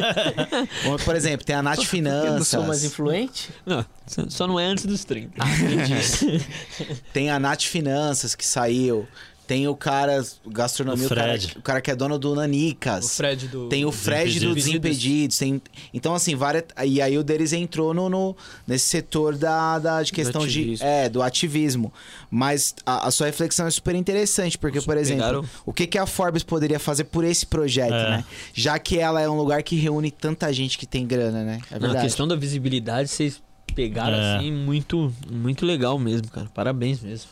Por 1.03 1.15
exemplo, 1.15 1.45
tem 1.45 1.55
a 1.55 1.61
Nath 1.61 1.77
Porque 1.77 1.97
eu 1.97 2.01
não 2.03 2.43
sou 2.43 2.59
mais 2.63 2.79
Finanças. 2.79 2.83
influente? 2.83 3.49
Não, 3.65 3.85
só 4.29 4.47
não 4.47 4.59
é 4.59 4.65
antes 4.65 4.85
dos 4.85 5.03
30. 5.05 5.33
Tem 7.13 7.29
a 7.29 7.39
Nath 7.39 7.63
Finanças 7.63 8.35
que 8.35 8.45
saiu. 8.45 9.07
Tem 9.47 9.67
o 9.67 9.75
cara, 9.75 10.25
gastronomia, 10.47 11.03
O 11.03 11.05
o, 11.05 11.09
cara, 11.15 11.27
Fred. 11.37 11.57
o 11.57 11.61
cara 11.61 11.81
que 11.81 11.91
é 11.91 11.95
dono 11.95 12.17
do 12.17 12.33
Nanicas. 12.33 13.05
O 13.05 13.09
Fred 13.09 13.47
do. 13.47 13.69
Tem 13.69 13.85
o 13.85 13.91
Fred 13.91 14.39
do 14.39 14.55
Desimpedidos. 14.55 15.37
Tem... 15.37 15.61
Então, 15.93 16.15
assim, 16.15 16.35
várias... 16.35 16.63
E 16.83 17.01
aí 17.01 17.17
o 17.17 17.23
deles 17.23 17.53
entrou 17.53 17.93
no, 17.93 18.09
no- 18.09 18.35
nesse 18.67 18.85
setor 18.85 19.35
da, 19.37 19.77
da 19.77 20.01
de 20.01 20.11
questão 20.11 20.41
de... 20.47 20.59
ativismo. 20.59 20.85
É, 20.87 21.09
do 21.09 21.21
ativismo. 21.21 21.93
Mas 22.31 22.73
a, 22.85 23.07
a 23.07 23.11
sua 23.11 23.27
reflexão 23.27 23.67
é 23.67 23.71
super 23.71 23.93
interessante, 23.95 24.57
porque, 24.57 24.81
por 24.81 24.97
exemplo, 24.97 25.23
Pegaram- 25.23 25.45
o 25.65 25.71
que, 25.71 25.85
que 25.85 25.97
a 25.97 26.05
Forbes 26.05 26.41
poderia 26.43 26.79
fazer 26.79 27.03
por 27.05 27.23
esse 27.23 27.45
projeto, 27.45 27.93
É. 27.93 28.09
né? 28.17 28.25
Já 28.53 28.79
que 28.79 28.97
ela 28.99 29.21
é 29.21 29.29
um 29.29 29.37
lugar 29.37 29.61
que 29.63 29.75
reúne 29.75 30.09
tanta 30.11 30.51
gente 30.51 30.77
que 30.77 30.85
tem 30.85 31.05
grana, 31.05 31.43
né? 31.43 31.59
É 31.69 31.73
Não, 31.75 31.81
verdade. 31.81 31.97
a 31.97 32.01
questão 32.01 32.27
da 32.27 32.35
visibilidade, 32.35 33.09
vocês 33.09 33.41
pegaram 33.75 34.15
É. 34.17 34.37
assim 34.37 34.51
muito, 34.51 35.13
muito 35.31 35.65
legal 35.65 35.99
mesmo, 35.99 36.29
cara. 36.29 36.47
Parabéns 36.53 37.01
mesmo. 37.01 37.29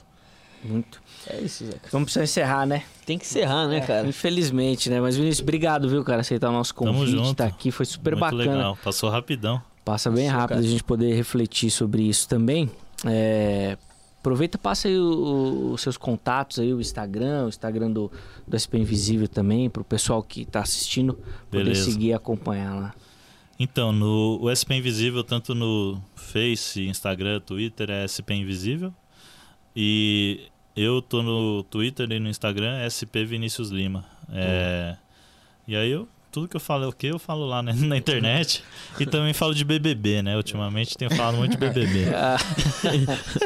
Muito. 0.63 1.01
É 1.27 1.39
isso, 1.39 1.65
Zeca. 1.65 1.87
Vamos 1.91 2.05
precisar 2.05 2.23
encerrar, 2.23 2.65
né? 2.65 2.83
Tem 3.05 3.17
que 3.17 3.25
encerrar, 3.25 3.67
né, 3.67 3.79
cara? 3.81 4.07
Infelizmente, 4.07 4.89
né? 4.89 4.99
Mas, 4.99 5.15
Vinícius, 5.15 5.41
obrigado, 5.41 5.87
viu, 5.89 6.03
cara, 6.03 6.21
aceitar 6.21 6.49
o 6.49 6.53
nosso 6.53 6.73
Tamo 6.75 6.93
convite, 6.93 7.11
junto. 7.17 7.35
tá 7.35 7.45
aqui, 7.45 7.71
foi 7.71 7.85
super 7.85 8.11
Muito 8.15 8.21
bacana. 8.21 8.41
legal, 8.57 8.77
passou 8.83 9.09
rapidão. 9.09 9.61
Passa 9.85 10.09
bem 10.11 10.25
Isso, 10.27 10.33
rápido 10.35 10.49
cara. 10.57 10.61
a 10.61 10.63
gente 10.69 10.83
poder 10.83 11.13
refletir 11.13 11.69
sobre 11.71 12.03
isso 12.03 12.27
também. 12.27 12.69
É, 13.05 13.77
Aproveita, 14.19 14.57
passa 14.57 14.87
aí 14.87 14.97
o- 14.97 15.03
o- 15.03 15.71
os 15.73 15.81
seus 15.81 15.97
contatos 15.97 16.57
aí, 16.57 16.73
o 16.73 16.79
Instagram, 16.79 17.43
o 17.43 17.49
Instagram 17.49 17.91
do, 17.91 18.09
do 18.47 18.55
SP 18.55 18.77
Invisível 18.79 19.27
também, 19.27 19.69
pro 19.69 19.83
pessoal 19.83 20.23
que 20.23 20.45
tá 20.45 20.61
assistindo 20.61 21.13
poder 21.51 21.65
Beleza. 21.65 21.91
seguir 21.91 22.07
e 22.07 22.13
acompanhar 22.13 22.73
lá. 22.73 22.93
Então, 23.59 23.91
no 23.91 24.39
o 24.41 24.49
SP 24.49 24.75
Invisível, 24.75 25.25
tanto 25.25 25.53
no 25.53 26.01
Face, 26.15 26.87
Instagram, 26.87 27.41
Twitter, 27.41 27.89
é 27.89 28.05
SP 28.07 28.33
Invisível. 28.33 28.93
E 29.75 30.43
eu 30.75 31.01
tô 31.01 31.21
no 31.21 31.63
Twitter 31.63 32.11
e 32.11 32.19
no 32.19 32.29
Instagram, 32.29 32.77
é 32.79 32.89
SP 32.89 33.23
Vinícius 33.25 33.69
Lima. 33.69 34.05
É, 34.31 34.95
E 35.67 35.75
aí 35.75 35.91
eu. 35.91 36.07
Tudo 36.31 36.47
que 36.47 36.55
eu 36.55 36.59
falo 36.59 36.85
é 36.85 36.87
o 36.87 36.91
que 36.91 37.05
eu 37.05 37.19
falo 37.19 37.45
lá 37.45 37.61
né, 37.61 37.73
na 37.77 37.95
internet. 37.95 38.63
e 38.99 39.05
também 39.05 39.33
falo 39.33 39.53
de 39.53 39.63
BBB, 39.63 40.23
né? 40.23 40.35
Ultimamente 40.35 40.97
tenho 40.97 41.13
falado 41.15 41.37
muito 41.37 41.51
de 41.51 41.57
BBB. 41.57 42.05
Ah, 42.15 42.37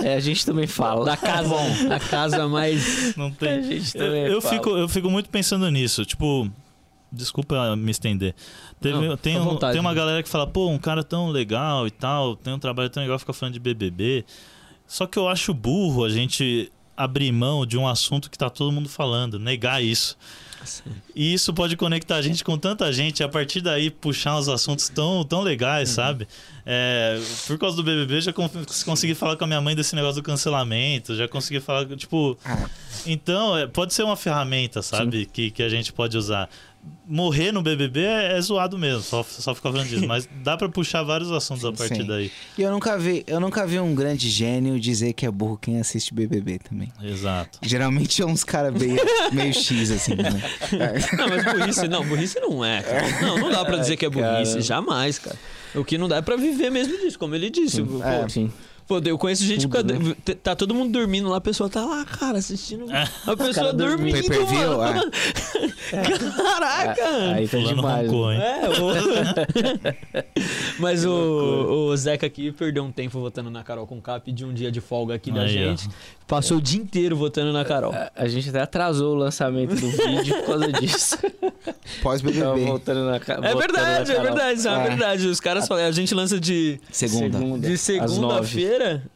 é, 0.06 0.14
a 0.16 0.20
gente 0.22 0.46
também 0.46 0.68
fala. 0.68 1.04
Da 1.04 1.18
casa, 1.18 1.54
da 1.90 2.00
casa 2.00 2.48
mais. 2.48 3.14
Não 3.18 3.30
tem. 3.30 3.50
A 3.50 3.62
gente 3.62 3.94
Eu, 3.98 4.06
também 4.06 4.22
eu 4.28 4.42
fala. 4.42 4.54
fico, 4.56 4.70
eu 4.70 4.88
fico 4.88 5.10
muito 5.10 5.30
pensando 5.30 5.70
nisso. 5.70 6.06
Tipo, 6.06 6.50
desculpa 7.12 7.76
me 7.76 7.92
estender. 7.92 8.34
Teve- 8.80 9.06
Não, 9.06 9.18
tem, 9.18 9.38
um- 9.38 9.58
tem 9.58 9.80
uma 9.82 9.94
galera 9.94 10.24
que 10.24 10.30
fala, 10.30 10.48
pô, 10.48 10.70
um 10.70 10.78
cara 10.80 11.04
tão 11.04 11.28
legal 11.30 11.86
e 11.88 11.92
tal, 11.92 12.38
tem 12.38 12.54
um 12.54 12.60
trabalho 12.60 12.90
tão 12.90 13.04
legal, 13.04 13.20
fica 13.20 13.34
falando 13.34 13.54
de 13.56 13.60
BBB. 13.60 14.24
Só 14.88 15.06
que 15.06 15.20
eu 15.20 15.28
acho 15.28 15.54
burro 15.54 16.06
a 16.06 16.10
gente 16.10 16.72
abrir 16.98 17.32
mão 17.32 17.66
de 17.66 17.78
um 17.78 17.88
assunto 17.88 18.30
que 18.30 18.38
tá 18.38 18.50
todo 18.50 18.72
mundo 18.72 18.90
falando, 18.90 19.38
negar 19.40 19.82
isso. 19.84 20.18
E 21.16 21.34
isso 21.34 21.54
pode 21.54 21.78
conectar 21.78 22.16
a 22.18 22.22
gente 22.22 22.44
com 22.44 22.58
tanta 22.58 22.92
gente 22.92 23.20
e 23.20 23.24
a 23.24 23.30
partir 23.30 23.62
daí 23.62 23.90
puxar 23.90 24.38
uns 24.38 24.50
assuntos 24.50 24.90
tão, 24.90 25.24
tão 25.24 25.42
legais, 25.42 25.90
sabe? 25.90 26.28
É, 26.66 27.18
por 27.46 27.58
causa 27.58 27.78
do 27.78 27.84
BBB, 27.84 28.20
já 28.20 28.34
con- 28.34 28.50
consegui 28.84 29.16
falar 29.16 29.38
com 29.38 29.46
a 29.46 29.48
minha 29.48 29.62
mãe 29.62 29.74
desse 29.76 29.96
negócio 29.96 30.22
do 30.22 30.26
cancelamento, 30.26 31.16
já 31.16 31.28
consegui 31.28 31.62
falar, 31.62 31.86
tipo. 31.96 32.38
Ah. 32.44 32.68
Então, 33.06 33.58
é, 33.58 33.66
pode 33.68 33.94
ser 33.94 34.04
uma 34.04 34.18
ferramenta, 34.18 34.82
sabe? 34.82 35.26
Que, 35.28 35.52
que 35.52 35.64
a 35.64 35.70
gente 35.70 35.94
pode 35.94 36.18
usar. 36.18 36.50
Morrer 37.10 37.52
no 37.52 37.62
BBB 37.62 38.02
é, 38.02 38.38
é 38.38 38.42
zoado 38.42 38.78
mesmo, 38.78 39.02
só, 39.02 39.24
só 39.24 39.56
ficar 39.56 39.72
falando 39.72 39.88
disso. 39.88 40.06
Mas 40.08 40.28
dá 40.44 40.58
pra 40.58 40.68
puxar 40.68 41.04
vários 41.04 41.32
assuntos 41.32 41.64
a 41.64 41.72
partir 41.72 42.02
Sim. 42.02 42.08
daí. 42.08 42.32
E 42.58 42.62
eu 42.62 42.72
nunca 42.72 42.98
vi, 42.98 43.24
eu 43.28 43.40
nunca 43.40 43.66
vi 43.66 43.80
um 43.80 43.96
grande 43.96 44.30
gênio 44.30 44.80
dizer 44.80 45.14
que 45.14 45.26
é 45.26 45.32
burro 45.32 45.58
quem 45.58 45.80
assiste 45.80 46.14
BBB 46.14 46.60
também. 46.60 46.92
Exato. 47.02 47.60
Geralmente 47.62 48.22
é 48.22 48.26
uns 48.26 48.44
caras 48.44 48.74
meio, 48.80 48.98
meio 49.32 49.54
X, 49.54 49.92
assim, 49.92 50.16
né? 50.16 50.42
Não, 51.18 51.28
mas 51.30 51.44
burrice 51.46 51.88
não, 51.88 52.06
burrice 52.06 52.40
não 52.40 52.64
é, 52.66 52.82
cara. 52.82 53.22
Não, 53.22 53.38
não 53.38 53.50
dá 53.50 53.64
pra 53.64 53.78
dizer 53.78 53.96
que 53.98 54.06
é 54.06 54.10
burrice, 54.10 54.52
Cara. 54.54 54.62
jamais, 54.62 55.20
cara. 55.20 55.38
O 55.76 55.84
que 55.86 55.98
não 55.98 56.08
dá 56.08 56.18
é 56.18 56.22
pra 56.22 56.36
viver 56.36 56.70
mesmo 56.70 56.98
disso, 56.98 57.18
como 57.20 57.36
ele 57.36 57.50
disse. 57.50 57.82
Pô, 57.84 58.04
É. 58.04 58.28
Sim. 58.28 58.52
Pô, 58.88 59.02
eu 59.04 59.18
conheço 59.18 59.44
gente 59.44 59.68
Tudo, 59.68 59.94
que 59.94 60.32
né? 60.32 60.38
tá 60.42 60.56
todo 60.56 60.74
mundo 60.74 60.94
dormindo 60.94 61.28
lá, 61.28 61.38
a 61.38 61.42
pessoa 61.42 61.70
tá 61.70 61.84
lá, 61.84 62.06
cara, 62.06 62.38
assistindo. 62.38 62.86
A 63.26 63.36
pessoa 63.36 63.74
dormindo. 63.74 64.16
dormindo, 64.16 64.30
Pay-per-view, 64.30 64.78
mano. 64.78 65.12
Caraca! 66.38 67.34
Aí 67.36 67.48
tá 67.48 67.58
demais. 67.58 68.08
roncou, 68.08 68.32
hein? 68.32 68.40
É, 68.42 68.70
o... 68.80 68.94
Mas 70.80 71.06
o, 71.06 71.12
o 71.90 71.98
Zeca 71.98 72.26
aqui 72.28 72.52
perdeu 72.52 72.84
um 72.84 72.92
tempo 72.92 73.20
votando 73.20 73.50
na 73.50 73.64
Carol 73.64 73.86
com 73.86 74.02
K, 74.02 74.20
pediu 74.20 74.48
um 74.48 74.54
dia 74.54 74.72
de 74.72 74.80
folga 74.80 75.16
aqui 75.16 75.32
da 75.32 75.44
ó. 75.44 75.48
gente. 75.48 75.90
Passou 76.28 76.58
o 76.58 76.62
dia 76.62 76.82
inteiro 76.82 77.16
votando 77.16 77.54
na 77.54 77.64
Carol. 77.64 77.94
A, 77.94 78.12
a 78.16 78.28
gente 78.28 78.50
até 78.50 78.62
atrasou 78.62 79.16
o 79.16 79.18
lançamento 79.18 79.76
do 79.76 79.90
vídeo 79.90 80.36
por 80.38 80.46
causa 80.46 80.72
disso. 80.72 81.18
Tava 81.68 81.78
Pós-BBB. 82.04 82.66
voltando 82.66 83.06
na 83.06 83.16
É 83.16 83.56
verdade, 83.56 84.14
na 84.14 84.20
é 84.20 84.24
verdade, 84.24 84.68
é 84.68 84.72
É. 84.72 84.84
verdade. 84.90 85.28
Os 85.28 85.40
caras 85.40 85.68
falam, 85.68 85.86
a 85.86 85.92
gente 85.92 86.14
lança 86.14 86.40
de, 86.40 86.80
Segunda. 86.92 87.38
Segunda. 87.38 87.68
de 87.68 87.74
às 88.00 88.18
segunda-feira. 88.78 89.12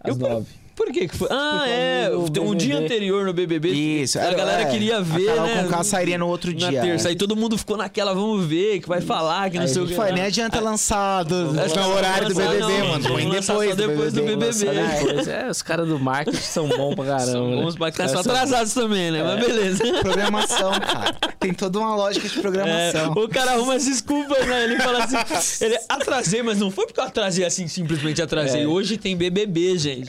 Às 0.00 0.08
Eu- 0.10 0.16
nove. 0.16 0.63
Por 0.74 0.90
que 0.90 1.06
que 1.08 1.16
foi? 1.16 1.28
Ah, 1.30 1.64
é. 1.68 2.08
do 2.10 2.42
Um 2.42 2.54
dia 2.54 2.74
BBB. 2.74 2.84
anterior 2.94 3.24
no 3.24 3.32
BBB. 3.32 3.68
Isso. 3.70 4.18
A 4.18 4.22
era- 4.22 4.34
galera 4.34 4.62
é, 4.62 4.64
queria 4.66 5.00
ver, 5.00 5.30
a 5.30 5.34
Carol 5.36 5.46
né? 5.46 5.62
com 5.62 5.68
K 5.70 5.84
sairia 5.84 6.18
no 6.18 6.26
outro 6.26 6.50
Na 6.52 6.68
dia. 6.70 6.80
terça. 6.80 7.08
é. 7.08 7.10
Aí 7.10 7.16
todo 7.16 7.36
mundo 7.36 7.56
ficou 7.56 7.76
naquela, 7.76 8.12
vamos 8.12 8.44
ver, 8.44 8.80
que 8.80 8.88
vai 8.88 9.00
falar, 9.00 9.50
que 9.50 9.56
não 9.56 9.62
Aí 9.64 9.68
sei 9.68 9.82
o 9.82 9.86
que. 9.86 9.94
Foi, 9.94 10.10
nem 10.12 10.24
adianta 10.24 10.58
lançar 10.60 11.22
do, 11.24 11.58
Acho 11.60 11.74
que 11.74 11.80
no 11.80 11.94
horário 11.94 12.28
do 12.28 12.34
BBB, 12.34 12.58
não, 12.58 12.88
mano. 12.88 13.08
Põe 13.08 13.26
lançar 13.26 13.52
depois, 13.54 13.70
só 13.70 13.76
depois 13.76 14.12
do 14.12 14.22
BBB. 14.22 14.64
Né? 14.72 14.98
Pois 15.02 15.28
é, 15.28 15.48
os 15.48 15.62
caras 15.62 15.86
do 15.88 15.98
marketing 15.98 16.36
são 16.38 16.68
bons 16.68 16.94
pra 16.96 17.04
caramba. 17.04 17.26
São 17.30 17.50
né? 17.50 17.62
bons 17.62 17.76
pra 17.76 17.92
são 17.92 18.04
Essa- 18.06 18.20
atrasados 18.20 18.74
também, 18.74 19.10
né? 19.12 19.22
Mas 19.22 19.46
beleza. 19.46 19.84
Programação, 20.02 20.72
cara. 20.72 21.14
Tem 21.38 21.52
toda 21.54 21.78
uma 21.78 21.94
lógica 21.94 22.28
de 22.28 22.36
É, 22.36 22.40
programação. 22.40 23.12
o 23.12 23.28
cara 23.28 23.52
arruma 23.52 23.74
as 23.74 23.84
desculpas, 23.84 24.44
né? 24.46 24.64
Ele 24.64 24.78
fala 24.80 25.04
assim: 25.04 25.64
ele 25.64 25.78
atrasei, 25.88 26.42
mas 26.42 26.58
não 26.58 26.70
foi 26.70 26.86
porque 26.86 26.98
eu 27.00 27.04
atrasei 27.04 27.44
assim, 27.44 27.68
simplesmente 27.68 28.20
atrasei. 28.20 28.62
É. 28.62 28.66
Hoje 28.66 28.96
tem 28.96 29.16
BBB, 29.16 29.78
gente. 29.78 30.08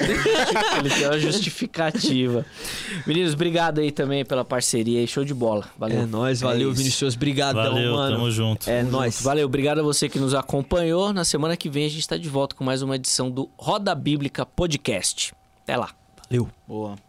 Ele 0.80 0.90
tem 0.90 1.06
uma 1.06 1.20
justificativa. 1.20 2.46
Meninos, 3.06 3.34
obrigado 3.34 3.80
aí 3.80 3.92
também 3.92 4.24
pela 4.26 4.44
parceria. 4.46 5.06
Show 5.08 5.24
de 5.26 5.34
bola. 5.34 5.66
Valeu. 5.78 6.02
É 6.02 6.06
nóis, 6.06 6.42
valeu, 6.42 6.70
isso. 6.72 6.78
Vinicius. 6.78 7.16
Brigadão, 7.16 7.64
Valeu, 7.74 7.94
mano. 7.94 8.16
tamo 8.16 8.32
junto. 8.32 8.70
É 8.70 8.84
nóis. 8.84 9.22
Valeu, 9.22 9.46
obrigado 9.46 9.80
a 9.80 9.84
você 9.84 10.10
que 10.10 10.20
nos 10.20 10.34
acompanhou. 10.34 11.14
Na 11.14 11.24
semana 11.24 11.56
que 11.56 11.70
vem 11.70 11.86
a 11.86 11.90
gente 11.90 12.00
está 12.02 12.18
de 12.18 12.30
volta 12.30 12.56
com 12.56 12.64
mais 12.64 12.82
uma 12.82 12.96
edição 12.96 13.30
do 13.30 13.50
Roda 13.58 13.94
Bíblica 13.96 14.46
Podcast. 14.46 15.34
Até 15.64 15.78
lá. 15.78 15.90
Valeu. 16.30 16.50
Boa. 16.68 17.05